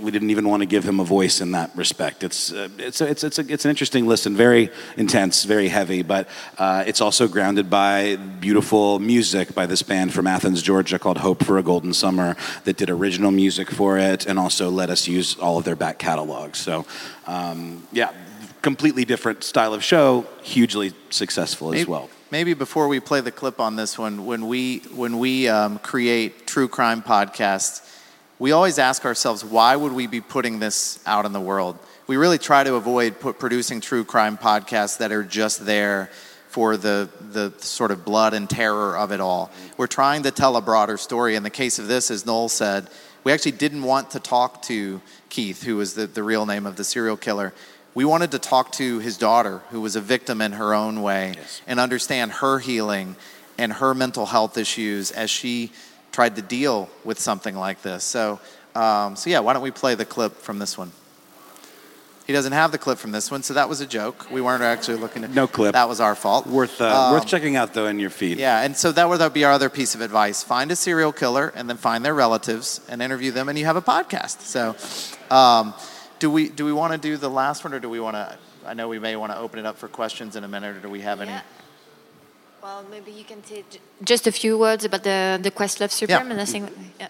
we 0.00 0.10
didn't 0.10 0.30
even 0.30 0.48
want 0.48 0.62
to 0.62 0.66
give 0.66 0.84
him 0.84 1.00
a 1.00 1.04
voice 1.04 1.40
in 1.40 1.52
that 1.52 1.70
respect. 1.76 2.22
It's 2.22 2.52
uh, 2.52 2.68
it's 2.78 3.00
a, 3.00 3.06
it's 3.06 3.24
it's, 3.24 3.38
a, 3.38 3.52
it's 3.52 3.64
an 3.64 3.70
interesting 3.70 4.06
listen, 4.06 4.36
very 4.36 4.70
intense, 4.96 5.44
very 5.44 5.68
heavy, 5.68 6.02
but 6.02 6.28
uh, 6.58 6.84
it's 6.86 7.00
also 7.00 7.28
grounded 7.28 7.68
by 7.68 8.16
beautiful 8.16 8.98
music 8.98 9.54
by 9.54 9.66
this 9.66 9.82
band 9.82 10.12
from 10.12 10.26
Athens, 10.26 10.62
Georgia, 10.62 10.98
called 10.98 11.18
Hope 11.18 11.44
for 11.44 11.58
a 11.58 11.62
Golden 11.62 11.92
Summer, 11.92 12.36
that 12.64 12.76
did 12.76 12.90
original 12.90 13.30
music 13.30 13.70
for 13.70 13.98
it, 13.98 14.26
and 14.26 14.38
also 14.38 14.70
let 14.70 14.90
us 14.90 15.08
use 15.08 15.36
all 15.38 15.58
of 15.58 15.64
their 15.64 15.76
back 15.76 15.98
catalog. 15.98 16.54
So, 16.54 16.86
um, 17.26 17.86
yeah, 17.92 18.12
completely 18.62 19.04
different 19.04 19.44
style 19.44 19.74
of 19.74 19.82
show, 19.82 20.26
hugely 20.42 20.92
successful 21.10 21.74
as 21.74 21.86
well. 21.86 22.08
maybe 22.30 22.54
before 22.54 22.88
we 22.88 23.00
play 23.00 23.20
the 23.20 23.30
clip 23.30 23.60
on 23.60 23.76
this 23.76 23.98
one, 23.98 24.26
when 24.26 24.46
we 24.48 24.78
when 24.94 25.18
we 25.18 25.48
um, 25.48 25.78
create 25.78 26.46
true 26.46 26.68
crime 26.68 27.02
podcasts, 27.02 27.87
we 28.38 28.52
always 28.52 28.78
ask 28.78 29.04
ourselves, 29.04 29.44
why 29.44 29.74
would 29.74 29.92
we 29.92 30.06
be 30.06 30.20
putting 30.20 30.58
this 30.58 31.00
out 31.06 31.26
in 31.26 31.32
the 31.32 31.40
world? 31.40 31.78
We 32.06 32.16
really 32.16 32.38
try 32.38 32.64
to 32.64 32.76
avoid 32.76 33.20
put, 33.20 33.38
producing 33.38 33.80
true 33.80 34.04
crime 34.04 34.38
podcasts 34.38 34.98
that 34.98 35.12
are 35.12 35.24
just 35.24 35.66
there 35.66 36.10
for 36.48 36.76
the 36.76 37.10
the 37.32 37.52
sort 37.58 37.90
of 37.90 38.04
blood 38.04 38.32
and 38.32 38.48
terror 38.48 38.96
of 38.96 39.12
it 39.12 39.20
all. 39.20 39.50
We're 39.76 39.86
trying 39.86 40.22
to 40.22 40.30
tell 40.30 40.56
a 40.56 40.62
broader 40.62 40.96
story. 40.96 41.34
In 41.34 41.42
the 41.42 41.50
case 41.50 41.78
of 41.78 41.88
this, 41.88 42.10
as 42.10 42.24
Noel 42.24 42.48
said, 42.48 42.88
we 43.24 43.32
actually 43.32 43.52
didn't 43.52 43.82
want 43.82 44.12
to 44.12 44.20
talk 44.20 44.62
to 44.62 45.02
Keith, 45.28 45.62
who 45.62 45.76
was 45.76 45.94
the, 45.94 46.06
the 46.06 46.22
real 46.22 46.46
name 46.46 46.64
of 46.64 46.76
the 46.76 46.84
serial 46.84 47.16
killer. 47.16 47.52
We 47.94 48.04
wanted 48.04 48.30
to 48.30 48.38
talk 48.38 48.72
to 48.72 49.00
his 49.00 49.18
daughter, 49.18 49.60
who 49.70 49.80
was 49.80 49.96
a 49.96 50.00
victim 50.00 50.40
in 50.40 50.52
her 50.52 50.72
own 50.72 51.02
way, 51.02 51.34
and 51.66 51.78
understand 51.78 52.32
her 52.32 52.60
healing 52.60 53.16
and 53.58 53.72
her 53.74 53.92
mental 53.92 54.26
health 54.26 54.56
issues 54.56 55.10
as 55.10 55.30
she 55.30 55.72
tried 56.18 56.34
to 56.34 56.42
deal 56.42 56.90
with 57.04 57.20
something 57.20 57.54
like 57.54 57.80
this. 57.82 58.02
So, 58.02 58.40
um, 58.74 59.14
so 59.14 59.30
yeah, 59.30 59.38
why 59.38 59.52
don't 59.52 59.62
we 59.62 59.70
play 59.70 59.94
the 59.94 60.04
clip 60.04 60.32
from 60.38 60.58
this 60.58 60.76
one? 60.76 60.90
He 62.26 62.32
doesn't 62.32 62.50
have 62.50 62.72
the 62.72 62.78
clip 62.78 62.98
from 62.98 63.12
this 63.12 63.30
one, 63.30 63.44
so 63.44 63.54
that 63.54 63.68
was 63.68 63.80
a 63.80 63.86
joke. 63.86 64.26
We 64.28 64.40
weren't 64.40 64.64
actually 64.64 64.98
looking 64.98 65.22
at 65.22 65.30
No 65.30 65.46
clip. 65.46 65.74
That 65.74 65.88
was 65.88 66.00
our 66.00 66.16
fault. 66.16 66.44
Worth 66.48 66.80
uh, 66.80 66.86
Um, 66.86 67.12
worth 67.12 67.24
checking 67.28 67.54
out 67.54 67.72
though 67.72 67.86
in 67.86 68.00
your 68.00 68.10
feed. 68.10 68.38
yeah, 68.38 68.62
and 68.64 68.76
so 68.76 68.90
that 68.90 69.08
would 69.08 69.20
that 69.20 69.32
be 69.32 69.44
our 69.44 69.52
other 69.52 69.70
piece 69.70 69.94
of 69.94 70.00
advice: 70.00 70.42
find 70.42 70.72
a 70.72 70.76
serial 70.76 71.12
killer 71.12 71.52
and 71.54 71.70
then 71.70 71.76
find 71.76 72.04
their 72.04 72.14
relatives 72.14 72.80
and 72.88 73.00
interview 73.00 73.30
them, 73.30 73.48
and 73.48 73.56
you 73.56 73.64
have 73.66 73.76
a 73.76 73.86
podcast. 73.94 74.40
So, 74.40 74.74
um, 75.30 75.72
do 76.18 76.32
we 76.32 76.48
do 76.48 76.64
we 76.64 76.72
want 76.72 76.90
to 76.94 76.98
do 76.98 77.16
the 77.16 77.30
last 77.30 77.62
one, 77.62 77.72
or 77.74 77.78
do 77.78 77.88
we 77.88 78.00
want 78.00 78.16
to? 78.16 78.36
I 78.66 78.74
know 78.74 78.88
we 78.88 78.98
may 78.98 79.14
want 79.14 79.30
to 79.30 79.38
open 79.38 79.60
it 79.60 79.66
up 79.66 79.78
for 79.78 79.86
questions 79.86 80.34
in 80.34 80.42
a 80.42 80.48
minute, 80.48 80.76
or 80.78 80.80
do 80.80 80.90
we 80.90 81.02
have 81.02 81.20
any? 81.20 81.38
Well, 82.62 82.84
maybe 82.90 83.12
you 83.12 83.24
can 83.24 83.42
say 83.44 83.64
j- 83.70 83.78
just 84.04 84.26
a 84.26 84.32
few 84.32 84.58
words 84.58 84.84
about 84.84 85.02
the 85.02 85.38
the 85.42 85.50
Questlove 85.50 85.90
Supreme, 85.90 86.26
Yeah. 86.26 86.32
and 86.32 86.40
I 86.40 86.44
think, 86.44 86.70
yeah. 87.00 87.08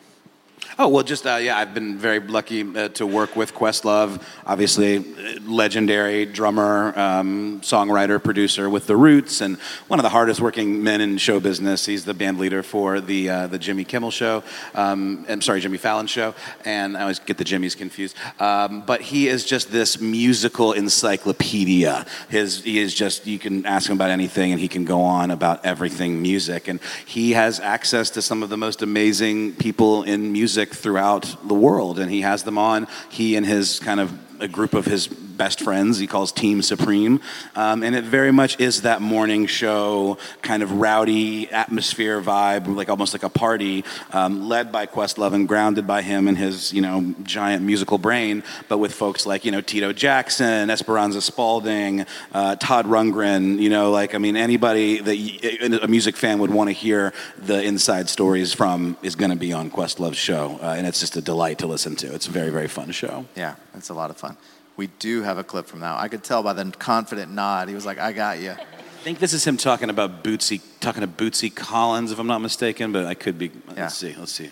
Oh 0.78 0.88
well, 0.88 1.04
just 1.04 1.26
uh, 1.26 1.36
yeah, 1.36 1.56
I've 1.56 1.74
been 1.74 1.98
very 1.98 2.20
lucky 2.20 2.62
uh, 2.62 2.88
to 2.90 3.06
work 3.06 3.36
with 3.36 3.54
Questlove. 3.54 4.20
Obviously, 4.46 5.00
legendary 5.44 6.26
drummer, 6.26 6.98
um, 6.98 7.60
songwriter, 7.60 8.22
producer 8.22 8.68
with 8.68 8.86
the 8.86 8.96
Roots, 8.96 9.40
and 9.40 9.56
one 9.88 9.98
of 9.98 10.02
the 10.02 10.08
hardest 10.08 10.40
working 10.40 10.82
men 10.82 11.00
in 11.00 11.18
show 11.18 11.40
business. 11.40 11.86
He's 11.86 12.04
the 12.04 12.14
band 12.14 12.38
leader 12.38 12.62
for 12.62 13.00
the 13.00 13.30
uh, 13.30 13.46
the 13.46 13.58
Jimmy 13.58 13.84
Kimmel 13.84 14.10
show. 14.10 14.42
Um, 14.74 15.26
I'm 15.28 15.42
sorry, 15.42 15.60
Jimmy 15.60 15.78
Fallon 15.78 16.06
show, 16.06 16.34
and 16.64 16.96
I 16.96 17.02
always 17.02 17.18
get 17.18 17.38
the 17.38 17.44
Jimmys 17.44 17.76
confused. 17.76 18.16
Um, 18.40 18.82
but 18.82 19.00
he 19.00 19.28
is 19.28 19.44
just 19.44 19.70
this 19.70 20.00
musical 20.00 20.72
encyclopedia. 20.72 22.06
His 22.28 22.62
he 22.62 22.78
is 22.78 22.94
just 22.94 23.26
you 23.26 23.38
can 23.38 23.64
ask 23.66 23.88
him 23.88 23.96
about 23.96 24.10
anything, 24.10 24.52
and 24.52 24.60
he 24.60 24.68
can 24.68 24.84
go 24.84 25.02
on 25.02 25.30
about 25.30 25.64
everything 25.64 26.20
music, 26.20 26.68
and 26.68 26.80
he 27.06 27.32
has 27.32 27.60
access 27.60 28.10
to 28.10 28.22
some 28.22 28.42
of 28.42 28.48
the 28.48 28.56
most 28.56 28.82
amazing 28.82 29.54
people 29.54 30.02
in 30.02 30.32
music 30.32 30.47
throughout 30.74 31.36
the 31.46 31.54
world, 31.54 31.98
and 31.98 32.10
he 32.10 32.22
has 32.22 32.42
them 32.42 32.58
on. 32.58 32.86
He 33.08 33.36
and 33.36 33.46
his 33.46 33.78
kind 33.78 34.00
of 34.00 34.12
a 34.40 34.48
group 34.48 34.74
of 34.74 34.84
his 34.84 35.08
best 35.38 35.60
friends 35.60 35.98
he 35.98 36.06
calls 36.06 36.32
Team 36.32 36.60
Supreme, 36.60 37.20
um, 37.54 37.82
and 37.82 37.94
it 37.94 38.04
very 38.04 38.32
much 38.32 38.60
is 38.60 38.82
that 38.82 39.00
morning 39.00 39.46
show 39.46 40.18
kind 40.42 40.62
of 40.62 40.72
rowdy 40.72 41.50
atmosphere 41.50 42.20
vibe, 42.20 42.74
like 42.74 42.88
almost 42.88 43.14
like 43.14 43.22
a 43.22 43.28
party, 43.28 43.84
um, 44.12 44.48
led 44.48 44.70
by 44.72 44.86
Questlove 44.86 45.32
and 45.32 45.48
grounded 45.48 45.86
by 45.86 46.02
him 46.02 46.28
and 46.28 46.36
his 46.36 46.72
you 46.72 46.82
know 46.82 47.14
giant 47.22 47.64
musical 47.64 47.98
brain, 47.98 48.42
but 48.68 48.78
with 48.78 48.92
folks 48.92 49.24
like 49.24 49.44
you 49.44 49.52
know 49.52 49.60
Tito 49.60 49.92
Jackson, 49.92 50.70
Esperanza 50.70 51.22
Spalding, 51.22 52.04
uh, 52.32 52.56
Todd 52.56 52.86
Rundgren, 52.86 53.58
you 53.58 53.70
know 53.70 53.90
like 53.90 54.14
I 54.14 54.18
mean 54.18 54.36
anybody 54.36 54.98
that 55.00 55.80
a 55.82 55.88
music 55.88 56.16
fan 56.16 56.40
would 56.40 56.50
want 56.50 56.68
to 56.68 56.74
hear 56.74 57.12
the 57.38 57.62
inside 57.62 58.08
stories 58.08 58.52
from 58.52 58.96
is 59.02 59.14
going 59.14 59.30
to 59.30 59.36
be 59.36 59.52
on 59.52 59.70
Questlove's 59.70 60.18
show, 60.18 60.58
uh, 60.60 60.74
and 60.76 60.86
it's 60.86 61.00
just 61.00 61.16
a 61.16 61.22
delight 61.22 61.58
to 61.58 61.66
listen 61.66 61.94
to. 61.96 62.12
It's 62.12 62.26
a 62.26 62.30
very 62.32 62.50
very 62.50 62.68
fun 62.68 62.90
show. 62.90 63.26
Yeah, 63.36 63.54
it's 63.78 63.88
a 63.88 63.94
lot 63.94 64.10
of 64.10 64.16
fun. 64.16 64.36
We 64.76 64.88
do 64.98 65.22
have 65.22 65.38
a 65.38 65.44
clip 65.44 65.66
from 65.66 65.80
that. 65.80 65.98
I 65.98 66.08
could 66.08 66.22
tell 66.22 66.42
by 66.42 66.52
the 66.52 66.64
confident 66.78 67.32
nod. 67.32 67.68
He 67.68 67.74
was 67.74 67.86
like, 67.86 67.98
"I 67.98 68.12
got 68.12 68.40
you." 68.40 68.52
I 68.52 69.00
think 69.02 69.18
this 69.18 69.32
is 69.32 69.46
him 69.46 69.56
talking 69.56 69.90
about 69.90 70.22
Bootsy, 70.22 70.60
talking 70.80 71.00
to 71.00 71.08
Bootsy 71.08 71.54
Collins, 71.54 72.12
if 72.12 72.18
I'm 72.18 72.26
not 72.26 72.40
mistaken, 72.40 72.92
but 72.92 73.06
I 73.06 73.14
could 73.14 73.38
be. 73.38 73.50
Let's 73.76 73.96
see. 73.96 74.14
Let's 74.16 74.32
see. 74.32 74.50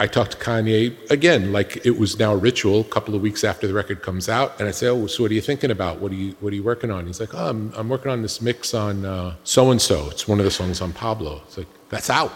I 0.00 0.06
talked 0.06 0.32
to 0.32 0.38
Kanye 0.38 0.94
again, 1.10 1.52
like 1.52 1.84
it 1.86 1.98
was 1.98 2.18
now 2.18 2.32
a 2.32 2.36
ritual. 2.36 2.80
A 2.80 2.84
couple 2.84 3.14
of 3.14 3.22
weeks 3.22 3.44
after 3.44 3.66
the 3.66 3.74
record 3.74 4.02
comes 4.02 4.28
out, 4.28 4.58
and 4.58 4.68
I 4.68 4.72
say, 4.72 4.88
"Oh, 4.88 5.06
so 5.06 5.22
what 5.22 5.30
are 5.30 5.34
you 5.34 5.40
thinking 5.40 5.70
about? 5.70 6.00
What 6.00 6.10
are 6.12 6.16
you 6.16 6.34
What 6.40 6.52
are 6.52 6.56
you 6.56 6.64
working 6.64 6.90
on?" 6.90 7.06
He's 7.06 7.20
like, 7.20 7.34
"Oh, 7.34 7.48
I'm, 7.48 7.72
I'm 7.76 7.88
working 7.88 8.10
on 8.10 8.22
this 8.22 8.40
mix 8.40 8.74
on 8.74 9.36
so 9.44 9.70
and 9.70 9.80
so. 9.80 10.10
It's 10.10 10.26
one 10.26 10.38
of 10.40 10.44
the 10.44 10.50
songs 10.50 10.80
on 10.80 10.92
Pablo." 10.92 11.42
It's 11.46 11.58
like 11.58 11.68
that's 11.90 12.10
out. 12.10 12.32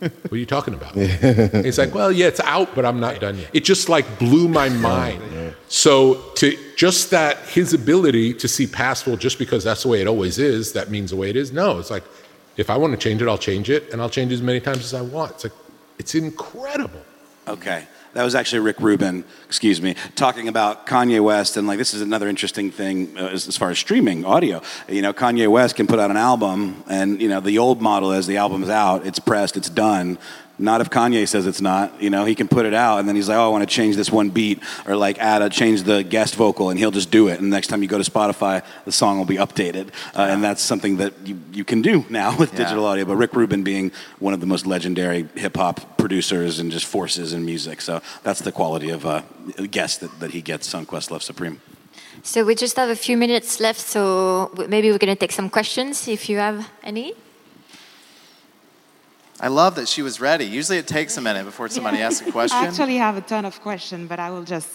What 0.00 0.32
are 0.32 0.36
you 0.36 0.46
talking 0.46 0.74
about? 0.74 0.94
He's 0.94 1.78
like, 1.78 1.94
"Well, 1.94 2.10
yeah, 2.10 2.26
it's 2.26 2.40
out, 2.40 2.74
but 2.74 2.84
I'm 2.84 3.00
not 3.00 3.20
done 3.20 3.38
yet." 3.38 3.50
It 3.52 3.64
just 3.64 3.88
like 3.88 4.18
blew 4.18 4.48
my 4.48 4.68
mind. 4.68 5.22
So 5.68 6.14
to 6.36 6.56
just 6.76 7.10
that 7.10 7.38
his 7.38 7.74
ability 7.74 8.34
to 8.34 8.48
see 8.48 8.66
past, 8.66 9.06
well, 9.06 9.16
just 9.16 9.38
because 9.38 9.64
that's 9.64 9.82
the 9.82 9.88
way 9.88 10.00
it 10.00 10.06
always 10.06 10.38
is, 10.38 10.72
that 10.72 10.90
means 10.90 11.10
the 11.10 11.16
way 11.16 11.30
it 11.30 11.36
is. 11.36 11.52
No, 11.52 11.78
it's 11.78 11.90
like 11.90 12.04
if 12.56 12.70
I 12.70 12.76
want 12.76 12.92
to 12.92 12.98
change 12.98 13.22
it, 13.22 13.28
I'll 13.28 13.38
change 13.38 13.70
it, 13.70 13.92
and 13.92 14.00
I'll 14.00 14.10
change 14.10 14.32
it 14.32 14.36
as 14.36 14.42
many 14.42 14.60
times 14.60 14.78
as 14.78 14.94
I 14.94 15.02
want. 15.02 15.32
It's 15.32 15.44
like 15.44 15.52
it's 15.98 16.14
incredible. 16.14 17.02
Okay. 17.46 17.86
That 18.14 18.24
was 18.24 18.34
actually 18.34 18.60
Rick 18.60 18.80
Rubin, 18.80 19.24
excuse 19.46 19.82
me, 19.82 19.94
talking 20.14 20.48
about 20.48 20.86
Kanye 20.86 21.22
West. 21.22 21.56
And 21.56 21.66
like, 21.66 21.78
this 21.78 21.94
is 21.94 22.00
another 22.00 22.28
interesting 22.28 22.70
thing 22.70 23.16
uh, 23.16 23.28
as, 23.28 23.46
as 23.46 23.56
far 23.56 23.70
as 23.70 23.78
streaming 23.78 24.24
audio. 24.24 24.62
You 24.88 25.02
know, 25.02 25.12
Kanye 25.12 25.48
West 25.48 25.76
can 25.76 25.86
put 25.86 25.98
out 25.98 26.10
an 26.10 26.16
album, 26.16 26.82
and, 26.88 27.20
you 27.20 27.28
know, 27.28 27.40
the 27.40 27.58
old 27.58 27.82
model 27.82 28.12
is 28.12 28.26
the 28.26 28.38
album's 28.38 28.70
out, 28.70 29.06
it's 29.06 29.18
pressed, 29.18 29.56
it's 29.56 29.70
done. 29.70 30.18
Not 30.60 30.80
if 30.80 30.90
Kanye 30.90 31.26
says 31.28 31.46
it's 31.46 31.60
not. 31.60 32.02
You 32.02 32.10
know, 32.10 32.24
he 32.24 32.34
can 32.34 32.48
put 32.48 32.66
it 32.66 32.74
out, 32.74 32.98
and 32.98 33.08
then 33.08 33.14
he's 33.14 33.28
like, 33.28 33.38
"Oh, 33.38 33.44
I 33.44 33.48
want 33.48 33.62
to 33.68 33.72
change 33.72 33.94
this 33.94 34.10
one 34.10 34.30
beat, 34.30 34.60
or 34.86 34.96
like 34.96 35.18
add 35.18 35.40
a 35.40 35.48
change 35.48 35.84
the 35.84 36.02
guest 36.02 36.34
vocal," 36.34 36.70
and 36.70 36.78
he'll 36.78 36.90
just 36.90 37.10
do 37.12 37.28
it. 37.28 37.38
And 37.40 37.48
next 37.48 37.68
time 37.68 37.80
you 37.82 37.88
go 37.88 37.98
to 38.02 38.10
Spotify, 38.10 38.64
the 38.84 38.90
song 38.92 39.18
will 39.18 39.24
be 39.24 39.36
updated, 39.36 39.88
uh, 40.16 40.22
and 40.22 40.42
that's 40.42 40.60
something 40.60 40.96
that 40.96 41.12
you, 41.24 41.38
you 41.52 41.64
can 41.64 41.80
do 41.80 42.04
now 42.10 42.36
with 42.40 42.52
Yeah. 42.52 42.58
digital 42.64 42.84
audio. 42.86 43.04
But 43.04 43.16
Rick 43.16 43.34
Rubin 43.34 43.62
being 43.62 43.92
one 44.18 44.34
of 44.34 44.40
the 44.40 44.46
most 44.46 44.66
legendary 44.66 45.28
hip 45.36 45.56
hop 45.56 45.96
producers 45.96 46.58
and 46.58 46.72
just 46.72 46.86
forces 46.86 47.32
in 47.32 47.44
music, 47.44 47.80
so 47.80 48.00
that's 48.24 48.40
the 48.40 48.50
quality 48.52 48.90
of 48.90 49.06
uh, 49.06 49.22
guest 49.70 50.00
that, 50.00 50.18
that 50.18 50.30
he 50.32 50.42
gets 50.42 50.74
on 50.74 50.86
Questlove 50.86 51.22
Supreme. 51.22 51.60
So 52.24 52.44
we 52.44 52.56
just 52.56 52.76
have 52.76 52.88
a 52.90 52.96
few 52.96 53.16
minutes 53.16 53.60
left, 53.60 53.78
so 53.80 54.50
maybe 54.68 54.90
we're 54.90 54.98
going 54.98 55.14
to 55.14 55.20
take 55.20 55.30
some 55.32 55.48
questions 55.48 56.08
if 56.08 56.28
you 56.28 56.38
have 56.38 56.68
any. 56.82 57.14
I 59.40 59.48
love 59.48 59.76
that 59.76 59.88
she 59.88 60.02
was 60.02 60.20
ready. 60.20 60.44
Usually 60.44 60.78
it 60.78 60.88
takes 60.88 61.16
a 61.16 61.20
minute 61.20 61.44
before 61.44 61.68
somebody 61.68 61.98
asks 61.98 62.26
a 62.26 62.32
question. 62.32 62.58
I 62.58 62.66
actually 62.66 62.96
have 62.96 63.16
a 63.16 63.20
ton 63.20 63.44
of 63.44 63.60
questions, 63.60 64.08
but 64.08 64.18
I 64.18 64.30
will 64.30 64.42
just 64.42 64.68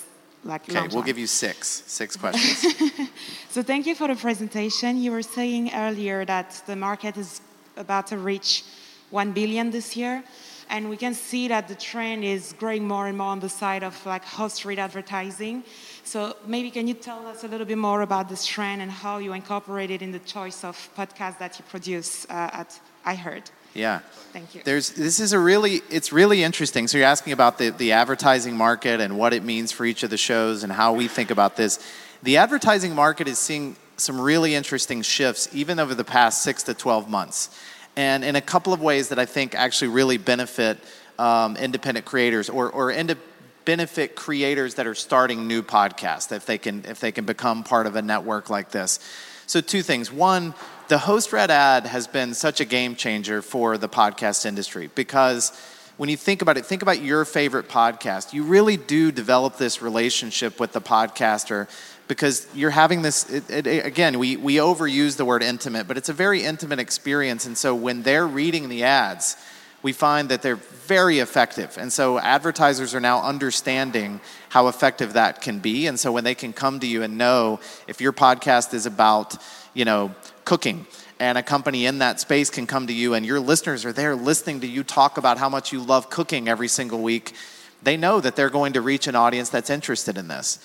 like 0.45 0.69
okay, 0.69 0.87
we'll 0.87 0.99
on. 0.99 1.05
give 1.05 1.17
you 1.17 1.27
six. 1.27 1.83
Six 1.85 2.15
questions. 2.23 3.09
So 3.49 3.61
thank 3.61 3.85
you 3.85 3.95
for 3.95 4.07
the 4.07 4.15
presentation. 4.15 4.97
You 4.97 5.11
were 5.11 5.21
saying 5.21 5.71
earlier 5.73 6.25
that 6.25 6.63
the 6.65 6.75
market 6.75 7.17
is 7.17 7.41
about 7.77 8.07
to 8.07 8.17
reach 8.17 8.63
1 9.11 9.31
billion 9.33 9.69
this 9.69 9.95
year, 9.95 10.23
and 10.69 10.89
we 10.89 10.97
can 10.97 11.13
see 11.13 11.47
that 11.49 11.67
the 11.67 11.75
trend 11.75 12.23
is 12.23 12.53
growing 12.57 12.87
more 12.87 13.07
and 13.07 13.17
more 13.17 13.27
on 13.27 13.39
the 13.39 13.49
side 13.49 13.83
of 13.83 13.93
like 14.05 14.23
host 14.25 14.65
read 14.65 14.79
advertising. 14.79 15.63
So 16.03 16.35
maybe 16.45 16.69
can 16.69 16.87
you 16.87 16.93
tell 16.93 17.25
us 17.27 17.43
a 17.43 17.47
little 17.47 17.65
bit 17.65 17.77
more 17.77 18.01
about 18.01 18.29
this 18.29 18.45
trend 18.45 18.81
and 18.81 18.91
how 18.91 19.19
you 19.19 19.33
incorporate 19.33 19.89
it 19.89 20.01
in 20.01 20.11
the 20.11 20.19
choice 20.19 20.63
of 20.63 20.75
podcasts 20.97 21.39
that 21.39 21.57
you 21.57 21.65
produce 21.69 22.25
uh, 22.25 22.49
at 22.53 22.79
iHeart? 23.05 23.51
yeah. 23.73 23.99
Thank 24.31 24.55
you. 24.55 24.61
There's 24.63 24.91
this 24.91 25.19
is 25.19 25.33
a 25.33 25.39
really 25.39 25.81
it's 25.89 26.11
really 26.11 26.43
interesting. 26.43 26.87
So 26.87 26.97
you're 26.97 27.07
asking 27.07 27.33
about 27.33 27.57
the, 27.57 27.69
the 27.69 27.93
advertising 27.93 28.55
market 28.55 28.99
and 28.99 29.17
what 29.17 29.33
it 29.33 29.43
means 29.43 29.71
for 29.71 29.85
each 29.85 30.03
of 30.03 30.09
the 30.09 30.17
shows 30.17 30.63
and 30.63 30.71
how 30.71 30.93
we 30.93 31.07
think 31.07 31.31
about 31.31 31.55
this. 31.55 31.79
The 32.21 32.37
advertising 32.37 32.93
market 32.95 33.27
is 33.27 33.39
seeing 33.39 33.75
some 33.97 34.19
really 34.19 34.55
interesting 34.55 35.01
shifts 35.01 35.49
even 35.53 35.79
over 35.79 35.95
the 35.95 36.03
past 36.03 36.41
six 36.41 36.63
to 36.63 36.73
12 36.73 37.09
months. 37.09 37.49
And 37.95 38.23
in 38.23 38.35
a 38.35 38.41
couple 38.41 38.73
of 38.73 38.81
ways 38.81 39.09
that 39.09 39.19
I 39.19 39.25
think 39.25 39.55
actually 39.55 39.89
really 39.89 40.17
benefit 40.17 40.79
um, 41.19 41.55
independent 41.57 42.05
creators 42.05 42.49
or, 42.49 42.69
or 42.71 42.91
inde- 42.91 43.17
benefit 43.65 44.15
creators 44.15 44.75
that 44.75 44.87
are 44.87 44.95
starting 44.95 45.47
new 45.47 45.63
podcasts 45.63 46.31
if 46.31 46.45
they 46.45 46.57
can 46.57 46.83
if 46.85 46.99
they 46.99 47.11
can 47.11 47.25
become 47.25 47.63
part 47.63 47.87
of 47.87 47.95
a 47.95 48.01
network 48.01 48.49
like 48.49 48.71
this. 48.71 48.99
So 49.45 49.61
two 49.61 49.81
things. 49.81 50.11
One, 50.11 50.53
the 50.87 50.97
host 50.97 51.33
read 51.33 51.51
ad 51.51 51.85
has 51.85 52.07
been 52.07 52.33
such 52.33 52.59
a 52.59 52.65
game 52.65 52.95
changer 52.95 53.41
for 53.41 53.77
the 53.77 53.89
podcast 53.89 54.45
industry 54.45 54.89
because 54.95 55.51
when 55.97 56.09
you 56.09 56.17
think 56.17 56.41
about 56.41 56.57
it, 56.57 56.65
think 56.65 56.81
about 56.81 57.01
your 57.01 57.23
favorite 57.23 57.69
podcast. 57.69 58.33
You 58.33 58.43
really 58.43 58.77
do 58.77 59.11
develop 59.11 59.57
this 59.57 59.81
relationship 59.81 60.59
with 60.59 60.71
the 60.71 60.81
podcaster 60.81 61.67
because 62.07 62.47
you're 62.53 62.71
having 62.71 63.01
this 63.01 63.29
it, 63.29 63.65
it, 63.67 63.85
again 63.85 64.19
we, 64.19 64.35
we 64.37 64.55
overuse 64.55 65.15
the 65.15 65.25
word 65.25 65.41
intimate 65.41 65.87
but 65.87 65.97
it's 65.97 66.09
a 66.09 66.13
very 66.13 66.43
intimate 66.43 66.79
experience 66.79 67.45
and 67.45 67.57
so 67.57 67.73
when 67.73 68.03
they're 68.03 68.27
reading 68.27 68.69
the 68.69 68.83
ads 68.83 69.37
we 69.83 69.93
find 69.93 70.29
that 70.29 70.41
they're 70.41 70.55
very 70.55 71.19
effective. 71.19 71.77
And 71.77 71.93
so 71.93 72.17
advertisers 72.17 72.95
are 72.95 72.99
now 72.99 73.21
understanding 73.21 74.21
how 74.49 74.67
effective 74.67 75.13
that 75.13 75.41
can 75.41 75.59
be. 75.59 75.87
And 75.87 75.99
so 75.99 76.11
when 76.11 76.23
they 76.23 76.35
can 76.35 76.53
come 76.53 76.79
to 76.79 76.87
you 76.87 77.03
and 77.03 77.17
know 77.17 77.59
if 77.87 78.01
your 78.01 78.13
podcast 78.13 78.73
is 78.73 78.85
about, 78.85 79.37
you 79.73 79.85
know, 79.85 80.15
cooking, 80.45 80.87
and 81.19 81.37
a 81.37 81.43
company 81.43 81.85
in 81.85 81.99
that 81.99 82.19
space 82.19 82.49
can 82.49 82.67
come 82.67 82.87
to 82.87 82.93
you 82.93 83.13
and 83.13 83.25
your 83.25 83.39
listeners 83.39 83.85
are 83.85 83.93
there 83.93 84.15
listening 84.15 84.59
to 84.61 84.67
you 84.67 84.83
talk 84.83 85.17
about 85.17 85.37
how 85.37 85.47
much 85.47 85.71
you 85.71 85.79
love 85.79 86.09
cooking 86.09 86.47
every 86.47 86.67
single 86.67 87.01
week, 87.01 87.33
they 87.81 87.95
know 87.95 88.19
that 88.19 88.35
they're 88.35 88.49
going 88.49 88.73
to 88.73 88.81
reach 88.81 89.07
an 89.07 89.15
audience 89.15 89.49
that's 89.49 89.69
interested 89.69 90.17
in 90.17 90.27
this. 90.27 90.59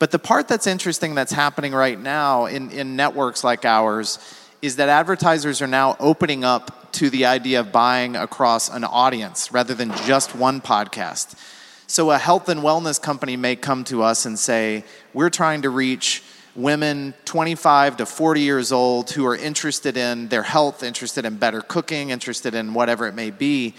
But 0.00 0.10
the 0.10 0.18
part 0.18 0.48
that's 0.48 0.66
interesting 0.66 1.14
that's 1.14 1.32
happening 1.32 1.72
right 1.72 2.00
now 2.00 2.46
in, 2.46 2.70
in 2.70 2.96
networks 2.96 3.44
like 3.44 3.64
ours 3.64 4.18
is 4.62 4.76
that 4.76 4.88
advertisers 4.88 5.60
are 5.62 5.66
now 5.66 5.96
opening 6.00 6.42
up 6.42 6.79
to 6.92 7.10
the 7.10 7.26
idea 7.26 7.60
of 7.60 7.72
buying 7.72 8.16
across 8.16 8.68
an 8.68 8.84
audience 8.84 9.52
rather 9.52 9.74
than 9.74 9.92
just 10.06 10.34
one 10.34 10.60
podcast. 10.60 11.34
So 11.86 12.10
a 12.10 12.18
health 12.18 12.48
and 12.48 12.60
wellness 12.60 13.00
company 13.00 13.36
may 13.36 13.56
come 13.56 13.84
to 13.84 14.02
us 14.02 14.24
and 14.26 14.38
say, 14.38 14.84
We're 15.12 15.30
trying 15.30 15.62
to 15.62 15.70
reach 15.70 16.22
women 16.54 17.14
25 17.24 17.98
to 17.98 18.06
40 18.06 18.40
years 18.40 18.72
old 18.72 19.10
who 19.10 19.26
are 19.26 19.36
interested 19.36 19.96
in 19.96 20.28
their 20.28 20.42
health, 20.42 20.82
interested 20.82 21.24
in 21.24 21.36
better 21.36 21.60
cooking, 21.60 22.10
interested 22.10 22.54
in 22.54 22.74
whatever 22.74 23.06
it 23.06 23.14
may 23.14 23.30
be. 23.30 23.74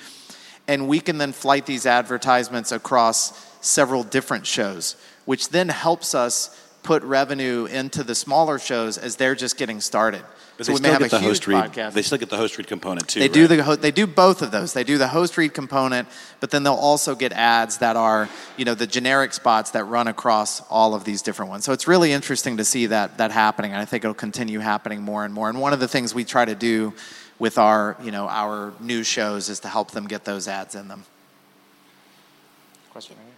And 0.67 0.87
we 0.87 0.99
can 0.99 1.17
then 1.17 1.31
flight 1.31 1.65
these 1.65 1.85
advertisements 1.85 2.71
across 2.71 3.47
several 3.61 4.03
different 4.03 4.47
shows, 4.47 4.95
which 5.25 5.49
then 5.49 5.69
helps 5.69 6.15
us 6.15 6.57
put 6.83 7.03
revenue 7.03 7.65
into 7.65 8.03
the 8.03 8.15
smaller 8.15 8.57
shows 8.59 8.97
as 8.97 9.15
they're 9.15 9.35
just 9.35 9.57
getting 9.57 9.81
started. 9.81 10.23
But 10.57 10.65
so 10.65 10.71
they 10.71 10.75
we 10.75 10.81
may 10.81 10.89
still 10.89 10.91
have 10.91 11.01
get 11.01 11.07
a 11.07 11.15
the 11.15 11.19
huge 11.19 11.29
host 11.29 11.47
read. 11.47 11.71
podcast. 11.71 11.93
They 11.93 12.01
still 12.01 12.17
get 12.17 12.29
the 12.29 12.37
host 12.37 12.57
read 12.57 12.67
component 12.67 13.07
too. 13.07 13.19
They 13.19 13.27
do 13.27 13.41
right? 13.41 13.57
the 13.57 13.63
ho- 13.63 13.75
they 13.75 13.91
do 13.91 14.05
both 14.05 14.41
of 14.41 14.51
those. 14.51 14.73
They 14.73 14.83
do 14.83 14.97
the 14.97 15.07
host 15.07 15.37
read 15.37 15.53
component, 15.53 16.07
but 16.39 16.51
then 16.51 16.63
they'll 16.63 16.73
also 16.73 17.15
get 17.15 17.31
ads 17.33 17.79
that 17.79 17.95
are 17.95 18.29
you 18.57 18.65
know 18.65 18.75
the 18.75 18.87
generic 18.87 19.33
spots 19.33 19.71
that 19.71 19.85
run 19.85 20.07
across 20.07 20.61
all 20.69 20.93
of 20.93 21.03
these 21.03 21.21
different 21.21 21.49
ones. 21.49 21.65
So 21.65 21.73
it's 21.73 21.87
really 21.87 22.11
interesting 22.11 22.57
to 22.57 22.65
see 22.65 22.87
that 22.87 23.17
that 23.17 23.31
happening, 23.31 23.71
and 23.71 23.81
I 23.81 23.85
think 23.85 24.03
it'll 24.03 24.13
continue 24.13 24.59
happening 24.59 25.01
more 25.01 25.25
and 25.25 25.33
more. 25.33 25.49
And 25.49 25.59
one 25.59 25.73
of 25.73 25.79
the 25.79 25.87
things 25.87 26.13
we 26.13 26.25
try 26.25 26.45
to 26.45 26.55
do 26.55 26.93
with 27.39 27.57
our 27.57 27.97
you 28.03 28.11
know 28.11 28.27
our 28.27 28.73
new 28.79 29.03
shows 29.03 29.49
is 29.49 29.59
to 29.61 29.67
help 29.67 29.91
them 29.91 30.07
get 30.07 30.25
those 30.25 30.47
ads 30.47 30.75
in 30.75 30.87
them. 30.87 31.05
Question. 32.91 33.15
right 33.17 33.25
here. 33.25 33.31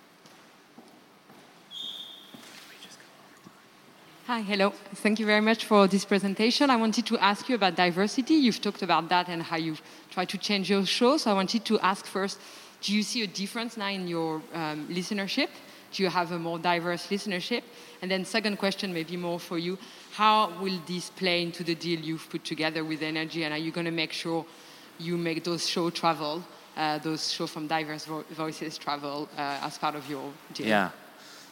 Hi, 4.28 4.40
hello. 4.40 4.70
Thank 4.70 5.20
you 5.20 5.26
very 5.26 5.42
much 5.42 5.66
for 5.66 5.86
this 5.86 6.06
presentation. 6.06 6.70
I 6.70 6.78
wanted 6.78 7.06
to 7.08 7.18
ask 7.18 7.50
you 7.50 7.56
about 7.56 7.76
diversity. 7.76 8.36
You've 8.36 8.62
talked 8.62 8.82
about 8.82 9.10
that 9.10 9.28
and 9.28 9.44
how 9.44 9.58
you 9.58 9.76
try 10.12 10.24
to 10.24 10.38
change 10.38 10.70
your 10.70 10.86
show. 10.86 11.18
So 11.18 11.30
I 11.30 11.34
wanted 11.34 11.66
to 11.66 11.78
ask 11.82 12.06
first 12.06 12.40
do 12.80 12.94
you 12.94 13.04
see 13.04 13.24
a 13.24 13.28
difference 13.28 13.76
now 13.76 13.90
in 13.90 14.08
your 14.08 14.42
um, 14.54 14.88
listenership? 14.90 15.50
Do 15.92 16.04
you 16.04 16.10
have 16.10 16.32
a 16.32 16.40
more 16.40 16.58
diverse 16.58 17.08
listenership? 17.08 17.64
And 18.02 18.10
then, 18.10 18.24
second 18.24 18.60
question, 18.60 18.94
maybe 18.94 19.18
more 19.18 19.42
for 19.42 19.58
you 19.58 19.78
how 20.14 20.54
will 20.62 20.80
this 20.88 21.10
play 21.10 21.42
into 21.42 21.66
the 21.66 21.76
deal 21.76 22.00
you've 22.00 22.30
put 22.30 22.46
together 22.46 22.86
with 22.86 23.02
NRJ? 23.02 23.44
And 23.44 23.54
are 23.54 23.58
you 23.58 23.74
going 23.74 23.86
to 23.88 23.92
make 23.92 24.14
sure 24.14 24.46
you 25.00 25.18
make 25.18 25.44
those 25.44 25.68
show 25.68 25.90
travel, 25.90 26.42
uh, 26.78 26.98
those 27.00 27.30
show 27.30 27.46
from 27.46 27.68
diverse 27.68 28.06
vo- 28.06 28.24
voices 28.32 28.78
travel 28.78 29.28
uh, 29.38 29.60
as 29.64 29.78
part 29.78 29.96
of 29.96 30.10
your 30.10 30.32
deal? 30.54 30.68
Yeah. 30.68 30.90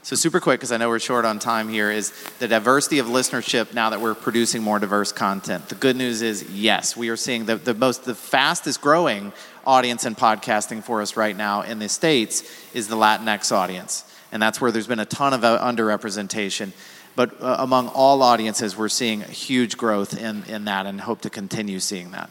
So 0.04 0.16
super 0.16 0.40
quick, 0.40 0.60
because 0.60 0.72
I 0.72 0.78
know 0.78 0.90
we're 0.90 0.98
short 0.98 1.26
on 1.26 1.38
time 1.38 1.70
here, 1.70 1.92
is 1.92 2.12
the 2.40 2.48
diversity 2.48 2.98
of 2.98 3.06
listenership 3.06 3.72
now 3.76 3.92
that 3.92 4.02
we're 4.02 4.16
producing 4.16 4.64
more 4.64 4.80
diverse 4.80 5.12
content. 5.12 5.70
The 5.70 5.76
good 5.76 5.96
news 5.96 6.24
is, 6.24 6.50
yes, 6.50 6.98
we 6.98 7.10
are 7.10 7.16
seeing 7.16 7.46
the, 7.46 7.58
the 7.58 7.76
most, 7.76 8.06
the 8.06 8.16
fastest 8.16 8.82
growing 8.82 9.32
audience 9.64 10.04
in 10.06 10.16
podcasting 10.16 10.84
for 10.84 11.04
us 11.04 11.16
right 11.16 11.38
now 11.38 11.62
in 11.62 11.78
the 11.78 11.88
States 11.88 12.44
is 12.74 12.88
the 12.88 12.96
Latinx 12.96 13.52
audience. 13.52 14.04
And 14.32 14.42
that's 14.42 14.60
where 14.60 14.72
there's 14.72 14.88
been 14.88 15.00
a 15.00 15.06
ton 15.06 15.34
of 15.34 15.44
uh, 15.44 15.60
underrepresentation. 15.60 16.72
But 17.16 17.40
uh, 17.40 17.58
among 17.60 17.90
all 17.90 18.24
audiences, 18.24 18.76
we're 18.76 18.90
seeing 18.90 19.22
huge 19.22 19.78
growth 19.78 20.20
in, 20.20 20.44
in 20.46 20.66
that 20.66 20.88
and 20.88 21.00
hope 21.02 21.22
to 21.22 21.30
continue 21.30 21.80
seeing 21.80 22.10
that. 22.12 22.30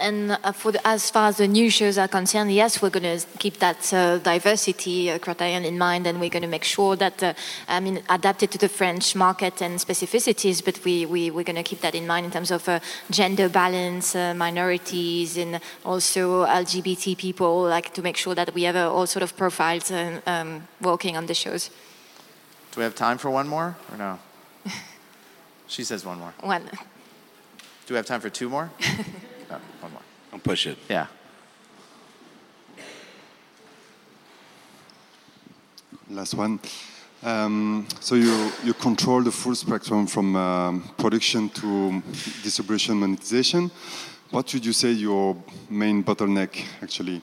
And 0.00 0.32
uh, 0.32 0.52
for 0.52 0.72
the, 0.72 0.86
as 0.86 1.10
far 1.10 1.28
as 1.28 1.36
the 1.36 1.46
new 1.46 1.68
shows 1.68 1.98
are 1.98 2.08
concerned, 2.08 2.50
yes, 2.50 2.80
we're 2.80 2.88
going 2.88 3.18
to 3.18 3.26
keep 3.38 3.58
that 3.58 3.92
uh, 3.92 4.16
diversity 4.16 5.10
uh, 5.10 5.18
criterion 5.18 5.66
in 5.66 5.76
mind, 5.76 6.06
and 6.06 6.18
we're 6.18 6.30
going 6.30 6.42
to 6.42 6.48
make 6.48 6.64
sure 6.64 6.96
that, 6.96 7.22
uh, 7.22 7.34
I 7.68 7.80
mean, 7.80 8.02
adapted 8.08 8.50
to 8.52 8.58
the 8.58 8.70
French 8.70 9.14
market 9.14 9.60
and 9.60 9.78
specificities. 9.78 10.64
But 10.64 10.82
we, 10.86 11.04
we 11.04 11.30
we're 11.30 11.44
going 11.44 11.56
to 11.56 11.62
keep 11.62 11.82
that 11.82 11.94
in 11.94 12.06
mind 12.06 12.24
in 12.24 12.32
terms 12.32 12.50
of 12.50 12.66
uh, 12.66 12.80
gender 13.10 13.50
balance, 13.50 14.16
uh, 14.16 14.32
minorities, 14.32 15.36
and 15.36 15.60
also 15.84 16.46
LGBT 16.46 17.18
people, 17.18 17.64
like 17.64 17.92
to 17.92 18.00
make 18.00 18.16
sure 18.16 18.34
that 18.34 18.54
we 18.54 18.62
have 18.62 18.76
uh, 18.76 18.90
all 18.90 19.06
sort 19.06 19.22
of 19.22 19.36
profiles 19.36 19.92
um, 19.92 20.66
working 20.80 21.18
on 21.18 21.26
the 21.26 21.34
shows. 21.34 21.68
Do 22.72 22.80
we 22.80 22.84
have 22.84 22.94
time 22.94 23.18
for 23.18 23.30
one 23.30 23.46
more 23.46 23.76
or 23.92 23.98
no? 23.98 24.18
she 25.66 25.84
says 25.84 26.06
one 26.06 26.18
more. 26.18 26.32
One. 26.40 26.70
Do 27.84 27.94
we 27.94 27.96
have 27.96 28.06
time 28.06 28.22
for 28.22 28.30
two 28.30 28.48
more? 28.48 28.70
No, 29.50 29.58
one 29.80 29.92
more. 29.92 30.02
Don't 30.30 30.42
push 30.42 30.66
it. 30.66 30.78
Yeah. 30.88 31.06
Last 36.08 36.34
one. 36.34 36.60
Um, 37.22 37.86
so 38.00 38.14
you, 38.14 38.50
you 38.64 38.74
control 38.74 39.22
the 39.22 39.30
full 39.30 39.54
spectrum 39.54 40.06
from 40.06 40.34
um, 40.36 40.90
production 40.96 41.48
to 41.50 42.02
distribution 42.42 42.96
monetization. 42.96 43.70
What 44.30 44.52
would 44.54 44.64
you 44.64 44.72
say 44.72 44.92
your 44.92 45.36
main 45.68 46.02
bottleneck 46.02 46.64
actually? 46.82 47.20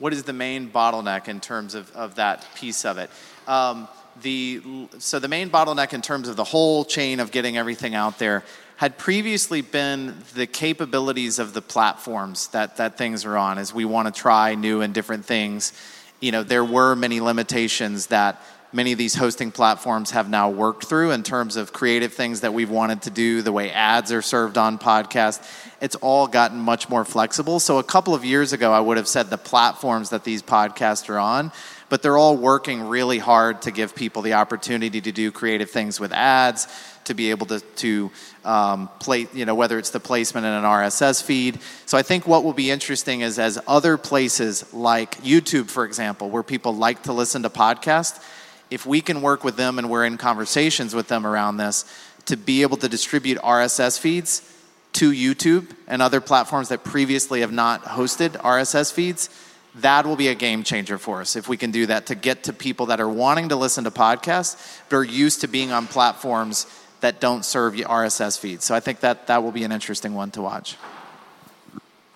what 0.00 0.14
is 0.14 0.24
the 0.24 0.32
main 0.32 0.68
bottleneck 0.68 1.28
in 1.28 1.40
terms 1.40 1.74
of, 1.74 1.92
of 1.92 2.16
that 2.16 2.46
piece 2.56 2.84
of 2.84 2.98
it? 2.98 3.10
Um, 3.46 3.86
the, 4.22 4.60
so 4.98 5.18
the 5.18 5.28
main 5.28 5.50
bottleneck 5.50 5.92
in 5.92 6.02
terms 6.02 6.26
of 6.26 6.36
the 6.36 6.44
whole 6.44 6.84
chain 6.84 7.20
of 7.20 7.30
getting 7.30 7.56
everything 7.56 7.94
out 7.94 8.18
there 8.18 8.42
had 8.80 8.96
previously 8.96 9.60
been 9.60 10.16
the 10.34 10.46
capabilities 10.46 11.38
of 11.38 11.52
the 11.52 11.60
platforms 11.60 12.48
that, 12.48 12.78
that 12.78 12.96
things 12.96 13.26
are 13.26 13.36
on 13.36 13.58
as 13.58 13.74
we 13.74 13.84
want 13.84 14.06
to 14.08 14.20
try 14.20 14.54
new 14.54 14.80
and 14.80 14.94
different 14.94 15.26
things 15.26 15.74
you 16.18 16.32
know 16.32 16.42
there 16.42 16.64
were 16.64 16.96
many 16.96 17.20
limitations 17.20 18.06
that 18.06 18.42
many 18.72 18.92
of 18.92 18.98
these 18.98 19.14
hosting 19.14 19.50
platforms 19.50 20.12
have 20.12 20.30
now 20.30 20.48
worked 20.48 20.86
through 20.86 21.10
in 21.10 21.22
terms 21.22 21.56
of 21.56 21.72
creative 21.72 22.14
things 22.14 22.40
that 22.40 22.54
we've 22.54 22.70
wanted 22.70 23.02
to 23.02 23.10
do, 23.10 23.42
the 23.42 23.52
way 23.52 23.70
ads 23.70 24.12
are 24.12 24.22
served 24.22 24.56
on 24.56 24.78
podcasts. 24.78 25.44
It's 25.80 25.96
all 25.96 26.26
gotten 26.26 26.58
much 26.58 26.88
more 26.88 27.04
flexible. 27.04 27.58
So, 27.58 27.78
a 27.78 27.82
couple 27.82 28.14
of 28.14 28.24
years 28.24 28.52
ago, 28.52 28.72
I 28.72 28.80
would 28.80 28.96
have 28.96 29.08
said 29.08 29.28
the 29.28 29.38
platforms 29.38 30.10
that 30.10 30.24
these 30.24 30.42
podcasts 30.42 31.08
are 31.08 31.18
on, 31.18 31.52
but 31.90 32.02
they're 32.02 32.16
all 32.16 32.36
working 32.36 32.88
really 32.88 33.18
hard 33.18 33.60
to 33.62 33.70
give 33.70 33.94
people 33.94 34.22
the 34.22 34.32
opportunity 34.32 35.00
to 35.00 35.12
do 35.12 35.30
creative 35.30 35.70
things 35.70 36.00
with 36.00 36.12
ads, 36.12 36.66
to 37.04 37.14
be 37.14 37.30
able 37.30 37.46
to, 37.46 37.60
to 37.60 38.10
um, 38.44 38.88
play, 39.00 39.26
you 39.34 39.44
know, 39.44 39.54
whether 39.54 39.78
it's 39.78 39.90
the 39.90 40.00
placement 40.00 40.46
in 40.46 40.52
an 40.52 40.64
RSS 40.64 41.22
feed. 41.22 41.58
So 41.86 41.98
I 41.98 42.02
think 42.02 42.26
what 42.26 42.44
will 42.44 42.52
be 42.52 42.70
interesting 42.70 43.20
is 43.20 43.38
as 43.38 43.58
other 43.66 43.98
places 43.98 44.72
like 44.72 45.16
YouTube, 45.22 45.68
for 45.68 45.84
example, 45.84 46.30
where 46.30 46.44
people 46.44 46.74
like 46.74 47.02
to 47.02 47.12
listen 47.12 47.42
to 47.42 47.50
podcasts, 47.50 48.24
if 48.70 48.86
we 48.86 49.00
can 49.00 49.20
work 49.20 49.42
with 49.42 49.56
them 49.56 49.78
and 49.78 49.90
we're 49.90 50.04
in 50.04 50.16
conversations 50.16 50.94
with 50.94 51.08
them 51.08 51.26
around 51.26 51.56
this 51.56 51.84
to 52.26 52.36
be 52.36 52.62
able 52.62 52.76
to 52.76 52.88
distribute 52.88 53.38
RSS 53.38 53.98
feeds 53.98 54.46
to 54.92 55.10
YouTube 55.10 55.70
and 55.88 56.00
other 56.00 56.20
platforms 56.20 56.68
that 56.68 56.84
previously 56.84 57.40
have 57.40 57.52
not 57.52 57.82
hosted 57.82 58.30
RSS 58.30 58.92
feeds, 58.92 59.28
that 59.76 60.06
will 60.06 60.16
be 60.16 60.28
a 60.28 60.34
game 60.34 60.62
changer 60.62 60.98
for 60.98 61.20
us 61.20 61.36
if 61.36 61.48
we 61.48 61.56
can 61.56 61.70
do 61.70 61.86
that 61.86 62.06
to 62.06 62.14
get 62.14 62.44
to 62.44 62.52
people 62.52 62.86
that 62.86 63.00
are 63.00 63.08
wanting 63.08 63.50
to 63.50 63.56
listen 63.56 63.84
to 63.84 63.90
podcasts 63.90 64.80
but 64.88 64.96
are 64.96 65.04
used 65.04 65.42
to 65.42 65.48
being 65.48 65.70
on 65.70 65.86
platforms 65.86 66.66
that 67.00 67.20
don't 67.20 67.44
serve 67.44 67.74
RSS 67.74 68.38
feeds. 68.38 68.64
So 68.64 68.74
I 68.74 68.80
think 68.80 69.00
that 69.00 69.26
that 69.28 69.42
will 69.42 69.52
be 69.52 69.64
an 69.64 69.72
interesting 69.72 70.14
one 70.14 70.30
to 70.32 70.42
watch. 70.42 70.76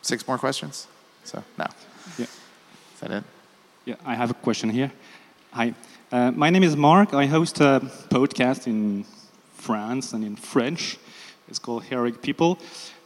Six 0.03 0.27
more 0.29 0.39
questions? 0.39 0.87
So, 1.25 1.43
no. 1.59 1.67
Yeah. 2.19 2.25
Is 2.25 3.01
that 3.01 3.11
it? 3.11 3.25
Yeah, 3.87 3.95
I 4.05 4.15
have 4.15 4.31
a 4.31 4.35
question 4.35 4.69
here. 4.69 4.93
Hi. 5.53 5.75
Uh, 6.13 6.31
my 6.33 6.51
name 6.51 6.63
is 6.63 6.77
Mark. 6.77 7.15
I 7.15 7.27
host 7.27 7.61
a 7.61 7.81
podcast 8.11 8.67
in 8.67 9.05
France 9.57 10.13
and 10.13 10.25
in 10.25 10.37
French. 10.37 10.99
It's 11.49 11.59
called 11.59 11.85
Heroic 11.85 12.21
People. 12.21 12.59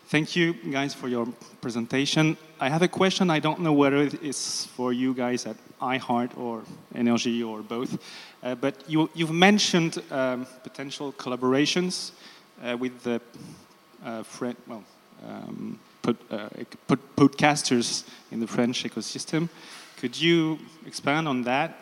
Thank 0.08 0.34
you 0.34 0.54
guys 0.54 0.94
for 0.94 1.06
your 1.08 1.28
presentation. 1.60 2.36
I 2.60 2.68
have 2.68 2.82
a 2.82 2.88
question. 2.88 3.30
I 3.30 3.38
don't 3.38 3.60
know 3.60 3.72
whether 3.72 4.08
it's 4.20 4.64
for 4.64 4.92
you 4.92 5.14
guys 5.14 5.46
at 5.46 5.56
iHeart 5.80 6.36
or 6.36 6.64
NRJ 6.92 7.48
or 7.48 7.62
both, 7.62 7.98
uh, 8.42 8.56
but 8.56 8.74
you, 8.88 9.08
have 9.18 9.30
mentioned 9.30 10.02
um, 10.10 10.44
potential 10.64 11.12
collaborations 11.12 12.10
uh, 12.64 12.76
with 12.76 13.00
the 13.04 13.20
uh, 14.04 14.24
friend, 14.24 14.56
well, 14.66 14.82
um, 15.24 15.78
pod, 16.02 16.16
uh, 16.30 16.48
podcasters 17.16 18.04
in 18.32 18.40
the 18.40 18.46
French 18.46 18.82
ecosystem. 18.82 19.48
Could 19.98 20.20
you 20.20 20.58
expand 20.84 21.28
on 21.28 21.42
that? 21.42 21.78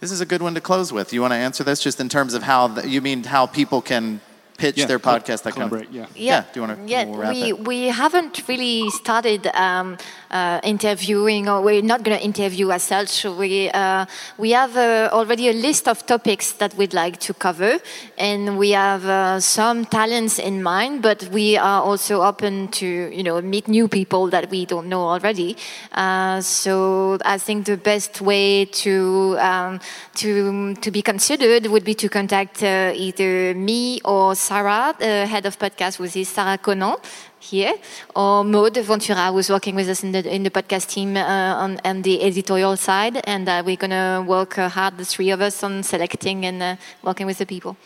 This 0.00 0.10
is 0.10 0.20
a 0.20 0.26
good 0.26 0.42
one 0.42 0.54
to 0.54 0.60
close 0.60 0.92
with. 0.92 1.14
You 1.14 1.22
want 1.22 1.32
to 1.32 1.38
answer 1.38 1.64
this 1.64 1.80
just 1.80 1.98
in 1.98 2.10
terms 2.10 2.34
of 2.34 2.42
how 2.42 2.68
the, 2.68 2.86
you 2.86 3.00
mean 3.00 3.24
how 3.24 3.46
people 3.46 3.80
can 3.80 4.20
pitch 4.56 4.78
yeah, 4.78 4.86
their 4.86 4.98
podcast 4.98 5.42
that 5.42 5.54
comes. 5.54 5.72
Yeah. 5.72 5.86
yeah. 5.90 6.06
yeah. 6.14 6.44
Do 6.52 6.60
you 6.60 6.66
want 6.66 6.78
to? 6.78 6.92
Yeah. 6.92 7.04
We'll 7.04 7.28
we 7.28 7.50
it? 7.50 7.66
we 7.66 7.78
haven't 7.88 8.46
really 8.48 8.90
started 8.90 9.46
um, 9.48 9.96
uh, 10.30 10.60
interviewing, 10.62 11.48
or 11.48 11.62
we're 11.62 11.82
not 11.82 12.02
going 12.02 12.18
to 12.18 12.24
interview 12.24 12.70
as 12.70 12.82
such. 12.82 13.24
We 13.24 13.70
uh, 13.70 14.06
we 14.38 14.52
have 14.52 14.76
uh, 14.76 15.10
already 15.12 15.48
a 15.48 15.52
list 15.52 15.88
of 15.88 16.06
topics 16.06 16.52
that 16.52 16.74
we'd 16.76 16.94
like 16.94 17.18
to 17.20 17.34
cover, 17.34 17.78
and 18.16 18.58
we 18.58 18.70
have 18.70 19.04
uh, 19.04 19.40
some 19.40 19.84
talents 19.86 20.38
in 20.38 20.62
mind. 20.62 21.02
But 21.02 21.28
we 21.32 21.56
are 21.56 21.82
also 21.82 22.22
open 22.22 22.68
to 22.78 22.86
you 22.86 23.22
know 23.22 23.40
meet 23.40 23.68
new 23.68 23.88
people 23.88 24.28
that 24.30 24.50
we 24.50 24.66
don't 24.66 24.88
know 24.88 25.02
already. 25.02 25.56
Uh, 25.92 26.40
so 26.40 27.18
I 27.24 27.38
think 27.38 27.66
the 27.66 27.76
best 27.76 28.20
way 28.20 28.66
to 28.66 29.36
um, 29.38 29.80
to 30.16 30.74
to 30.74 30.90
be 30.90 31.02
considered 31.02 31.66
would 31.66 31.84
be 31.84 31.94
to 31.94 32.08
contact 32.08 32.62
uh, 32.62 32.92
either 32.94 33.54
me 33.54 34.00
or 34.04 34.34
Sarah, 34.44 34.94
the 34.98 35.26
head 35.26 35.46
of 35.46 35.58
podcast, 35.58 35.98
which 35.98 36.16
is 36.16 36.28
Sarah 36.28 36.58
Conan 36.58 36.96
here, 37.40 37.74
or 38.14 38.44
Maud 38.44 38.76
Ventura, 38.76 39.32
who's 39.32 39.48
working 39.48 39.74
with 39.74 39.88
us 39.88 40.04
in 40.04 40.12
the, 40.12 40.34
in 40.34 40.42
the 40.42 40.50
podcast 40.50 40.88
team 40.88 41.16
uh, 41.16 41.64
on, 41.64 41.80
on, 41.82 42.02
the 42.02 42.22
editorial 42.22 42.76
side. 42.76 43.22
And 43.24 43.48
uh, 43.48 43.62
we're 43.64 43.76
going 43.76 43.92
to 43.92 44.22
work 44.26 44.58
uh, 44.58 44.68
hard, 44.68 44.98
the 44.98 45.06
three 45.06 45.30
of 45.30 45.40
us, 45.40 45.62
on 45.62 45.82
selecting 45.82 46.44
and 46.44 46.62
uh, 46.62 46.76
working 47.02 47.26
with 47.26 47.38
the 47.38 47.46
people. 47.46 47.78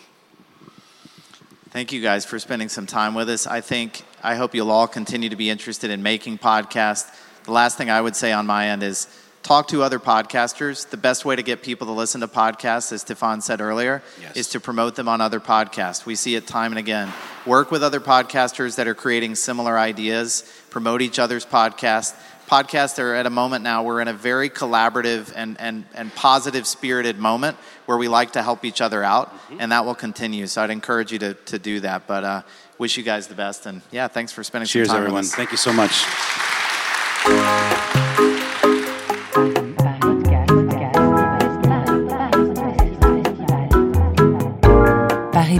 Thank 1.71 1.93
you 1.93 2.03
guys 2.03 2.25
for 2.25 2.41
spending 2.41 2.69
some 2.69 2.87
time 2.87 3.15
with 3.15 3.29
us. 3.29 3.47
I 3.47 3.61
think, 3.61 4.03
I 4.25 4.35
hope 4.35 4.53
you'll 4.53 4.73
all 4.73 4.89
continue 4.89 5.29
to 5.29 5.37
be 5.37 5.51
interested 5.51 5.93
in 5.93 6.03
making 6.03 6.39
podcasts. 6.39 7.15
The 7.45 7.53
last 7.53 7.79
thing 7.79 7.89
I 7.89 8.01
would 8.01 8.17
say 8.17 8.33
on 8.33 8.47
my 8.47 8.71
end 8.71 8.83
is, 8.83 9.07
talk 9.43 9.69
to 9.69 9.83
other 9.83 9.99
podcasters. 9.99 10.89
The 10.89 10.97
best 10.97 11.25
way 11.25 11.37
to 11.37 11.43
get 11.43 11.63
people 11.63 11.87
to 11.87 11.93
listen 11.93 12.21
to 12.21 12.29
podcasts, 12.29 12.93
as 12.93 13.03
Stefan 13.03 13.41
said 13.41 13.61
earlier, 13.61 14.03
yes. 14.21 14.37
is 14.37 14.49
to 14.51 14.61
promote 14.61 14.97
them 14.97 15.09
on 15.09 15.21
other 15.21 15.41
podcasts. 15.41 16.05
We 16.07 16.15
see 16.15 16.35
it 16.35 16.47
time 16.47 16.73
and 16.73 16.79
again. 16.79 17.13
Work 17.47 17.71
with 17.71 17.83
other 17.83 18.01
podcasters 18.01 18.77
that 18.77 18.87
are 18.87 18.95
creating 18.95 19.35
similar 19.37 19.79
ideas, 19.79 20.51
promote 20.71 21.03
each 21.03 21.19
other's 21.19 21.47
podcasts. 21.47 22.15
Podcasts 22.49 22.99
are 22.99 23.15
at 23.15 23.27
a 23.27 23.31
moment 23.31 23.63
now, 23.63 23.83
we're 23.83 24.01
in 24.01 24.09
a 24.09 24.13
very 24.15 24.49
collaborative 24.49 25.33
and, 25.37 25.61
and, 25.61 25.85
and 25.95 26.15
positive 26.15 26.67
spirited 26.67 27.19
moment 27.19 27.59
where 27.85 27.99
we 27.99 28.09
like 28.09 28.33
to 28.33 28.43
help 28.43 28.65
each 28.65 28.81
other 28.81 29.05
out, 29.05 29.31
mm-hmm. 29.31 29.61
and 29.61 29.73
that 29.73 29.85
will 29.85 29.95
continue. 29.95 30.47
So 30.47 30.63
I'd 30.63 30.71
encourage 30.71 31.13
you 31.13 31.19
to, 31.19 31.35
to 31.35 31.59
do 31.59 31.81
that. 31.81 32.07
But 32.07 32.25
uh, 32.25 32.43
wish 32.79 32.97
you 32.97 33.03
guys 33.03 33.27
the 33.27 33.35
best. 33.35 33.67
And 33.67 33.83
yeah, 33.91 34.09
thanks 34.09 34.33
for 34.33 34.43
spending 34.43 34.67
Cheers, 34.67 34.89
time 34.89 34.99
everyone. 34.99 35.25
Thank 35.25 35.51
you 35.51 35.59
so 35.59 35.73
much. 35.75 36.05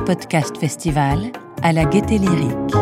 Podcast 0.09 0.57
Festival 0.57 1.33
à 1.63 1.71
la 1.71 1.85
Gaieté 1.85 2.17
Lyrique. 2.17 2.75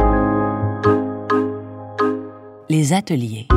Les 2.68 2.93
ateliers. 2.93 3.49